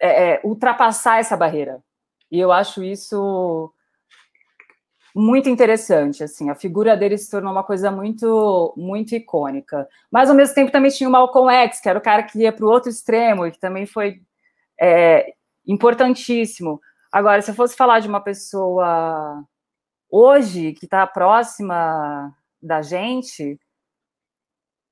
é, 0.00 0.34
é, 0.34 0.40
ultrapassar 0.44 1.18
essa 1.18 1.36
barreira. 1.36 1.82
E 2.30 2.38
eu 2.38 2.52
acho 2.52 2.82
isso 2.84 3.72
muito 5.18 5.48
interessante, 5.48 6.22
assim, 6.22 6.50
a 6.50 6.54
figura 6.54 6.94
dele 6.94 7.16
se 7.16 7.30
tornou 7.30 7.50
uma 7.50 7.64
coisa 7.64 7.90
muito, 7.90 8.74
muito 8.76 9.14
icônica. 9.14 9.88
Mas, 10.10 10.28
ao 10.28 10.36
mesmo 10.36 10.54
tempo, 10.54 10.70
também 10.70 10.90
tinha 10.90 11.08
o 11.08 11.12
Malcolm 11.12 11.50
X, 11.50 11.80
que 11.80 11.88
era 11.88 11.98
o 11.98 12.02
cara 12.02 12.22
que 12.22 12.40
ia 12.40 12.52
para 12.52 12.66
o 12.66 12.68
outro 12.68 12.90
extremo, 12.90 13.46
e 13.46 13.50
que 13.50 13.58
também 13.58 13.86
foi 13.86 14.20
é, 14.78 15.32
importantíssimo. 15.66 16.78
Agora, 17.10 17.40
se 17.40 17.50
eu 17.50 17.54
fosse 17.54 17.74
falar 17.74 18.00
de 18.00 18.08
uma 18.08 18.20
pessoa 18.20 19.42
hoje, 20.10 20.74
que 20.74 20.84
está 20.84 21.06
próxima 21.06 22.30
da 22.60 22.82
gente, 22.82 23.58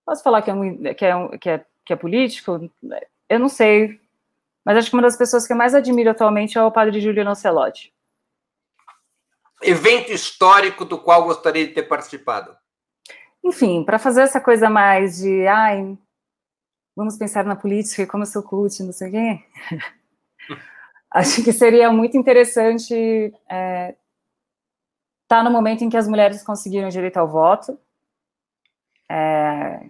posso 0.07 0.23
falar 0.23 0.41
que 0.41 0.51
é, 0.51 0.55
um, 0.55 0.95
que, 0.95 1.05
é 1.05 1.17
um, 1.17 1.39
que, 1.39 1.51
é, 1.51 1.67
que 1.85 1.93
é 1.93 1.97
político? 1.97 2.71
Eu 3.29 3.39
não 3.39 3.51
sei, 3.51 4.01
mas 4.65 4.79
acho 4.79 4.89
que 4.89 4.97
uma 4.97 5.03
das 5.03 5.19
pessoas 5.19 5.47
que 5.47 5.53
eu 5.53 5.57
mais 5.57 5.75
admiro 5.75 6.11
atualmente 6.11 6.57
é 6.57 6.63
o 6.63 6.73
padre 6.73 6.99
Juliano 6.99 7.31
Ancelotti 7.31 7.94
evento 9.63 10.13
histórico 10.13 10.85
do 10.85 10.99
qual 10.99 11.25
gostaria 11.25 11.67
de 11.67 11.73
ter 11.73 11.85
participado? 11.85 12.57
Enfim, 13.43 13.85
para 13.85 13.99
fazer 13.99 14.23
essa 14.23 14.41
coisa 14.41 14.71
mais 14.71 15.19
de, 15.19 15.47
ai, 15.47 15.99
vamos 16.97 17.19
pensar 17.19 17.45
na 17.45 17.57
política 17.57 18.03
e 18.03 18.07
como 18.07 18.23
eu 18.23 18.27
sou 18.27 18.43
cult, 18.43 18.83
não 18.83 18.93
sei 18.93 19.09
o 19.09 19.11
quê. 19.11 19.45
Acho 21.11 21.45
que 21.45 21.53
seria 21.53 21.93
muito 21.93 22.17
interessante 22.17 22.93
estar 22.93 23.47
é, 23.49 23.97
tá 25.29 25.45
no 25.45 25.51
momento 25.51 25.85
em 25.85 25.89
que 25.89 25.97
as 25.97 26.09
mulheres 26.09 26.43
conseguiram 26.43 26.89
direito 26.89 27.19
ao 27.19 27.29
voto, 27.29 27.79
é, 29.09 29.89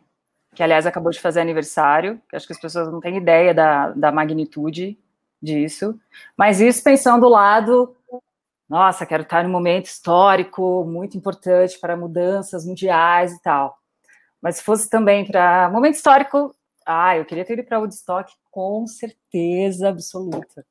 que 0.54 0.62
aliás 0.62 0.86
acabou 0.86 1.10
de 1.10 1.20
fazer 1.20 1.40
aniversário, 1.40 2.20
que 2.28 2.36
acho 2.36 2.46
que 2.46 2.52
as 2.52 2.60
pessoas 2.60 2.92
não 2.92 3.00
têm 3.00 3.16
ideia 3.16 3.54
da, 3.54 3.90
da 3.92 4.12
magnitude 4.12 4.98
disso, 5.42 5.98
mas 6.36 6.60
isso 6.60 6.84
pensando 6.84 7.22
do 7.22 7.28
lado 7.28 7.96
nossa, 8.68 9.04
quero 9.04 9.22
estar 9.22 9.44
em 9.44 9.48
um 9.48 9.52
momento 9.52 9.86
histórico 9.86 10.84
muito 10.84 11.16
importante 11.16 11.78
para 11.78 11.96
mudanças 11.96 12.64
mundiais 12.64 13.32
e 13.32 13.42
tal. 13.42 13.76
Mas 14.40 14.56
se 14.56 14.62
fosse 14.62 14.88
também 14.88 15.24
para 15.26 15.70
momento 15.70 15.94
histórico, 15.94 16.54
ah, 16.86 17.16
eu 17.16 17.24
queria 17.24 17.44
ter 17.44 17.54
ido 17.54 17.64
para 17.64 17.78
Woodstock 17.78 18.32
com 18.50 18.86
certeza 18.86 19.88
absoluta. 19.88 20.66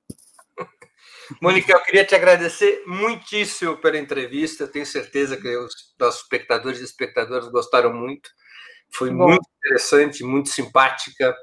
Mônica, 1.41 1.71
eu 1.71 1.81
queria 1.81 2.05
te 2.05 2.15
agradecer 2.15 2.83
muitíssimo 2.85 3.77
pela 3.77 3.97
entrevista. 3.97 4.67
tenho 4.67 4.85
certeza 4.85 5.37
que 5.37 5.55
os 5.57 5.73
nossos 5.99 6.21
espectadores 6.21 6.81
e 6.81 6.83
espectadoras 6.83 7.47
gostaram 7.49 7.93
muito. 7.93 8.29
Foi 8.91 9.09
Bom. 9.09 9.27
muito 9.27 9.47
interessante, 9.57 10.23
muito 10.23 10.49
simpática 10.49 11.35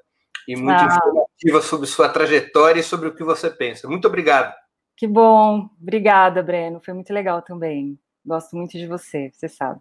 e 0.47 0.55
muito 0.55 0.81
ah. 0.81 0.87
informativa 0.87 1.63
sobre 1.63 1.87
sua 1.87 2.09
trajetória 2.09 2.81
e 2.81 2.85
sobre 2.85 3.09
o 3.09 3.15
que 3.15 3.25
você 3.25 3.51
pensa. 3.51 3.89
Muito 3.89 4.07
obrigado. 4.07 4.55
Que 5.01 5.07
bom. 5.07 5.67
Obrigada, 5.81 6.43
Breno. 6.43 6.79
Foi 6.79 6.93
muito 6.93 7.11
legal 7.11 7.41
também. 7.41 7.99
Gosto 8.23 8.55
muito 8.55 8.73
de 8.73 8.87
você, 8.87 9.33
você 9.33 9.49
sabe. 9.49 9.81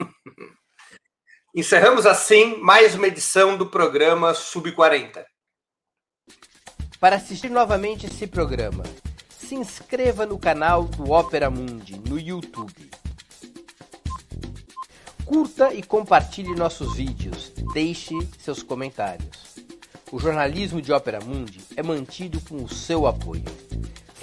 Encerramos 1.54 2.06
assim 2.06 2.56
mais 2.62 2.94
uma 2.94 3.06
edição 3.06 3.58
do 3.58 3.66
programa 3.66 4.32
Sub 4.32 4.72
40. 4.72 5.26
Para 6.98 7.16
assistir 7.16 7.50
novamente 7.50 8.06
esse 8.06 8.26
programa, 8.26 8.82
se 9.28 9.54
inscreva 9.54 10.24
no 10.24 10.38
canal 10.38 10.84
do 10.84 11.10
Ópera 11.10 11.50
Mundi 11.50 12.00
no 12.08 12.18
YouTube. 12.18 12.90
Curta 15.26 15.74
e 15.74 15.82
compartilhe 15.82 16.54
nossos 16.54 16.96
vídeos. 16.96 17.50
Deixe 17.74 18.14
seus 18.38 18.62
comentários. 18.62 19.56
O 20.10 20.18
jornalismo 20.18 20.80
de 20.80 20.94
Ópera 20.94 21.20
Mundi 21.20 21.60
é 21.76 21.82
mantido 21.82 22.40
com 22.40 22.64
o 22.64 22.68
seu 22.70 23.06
apoio. 23.06 23.44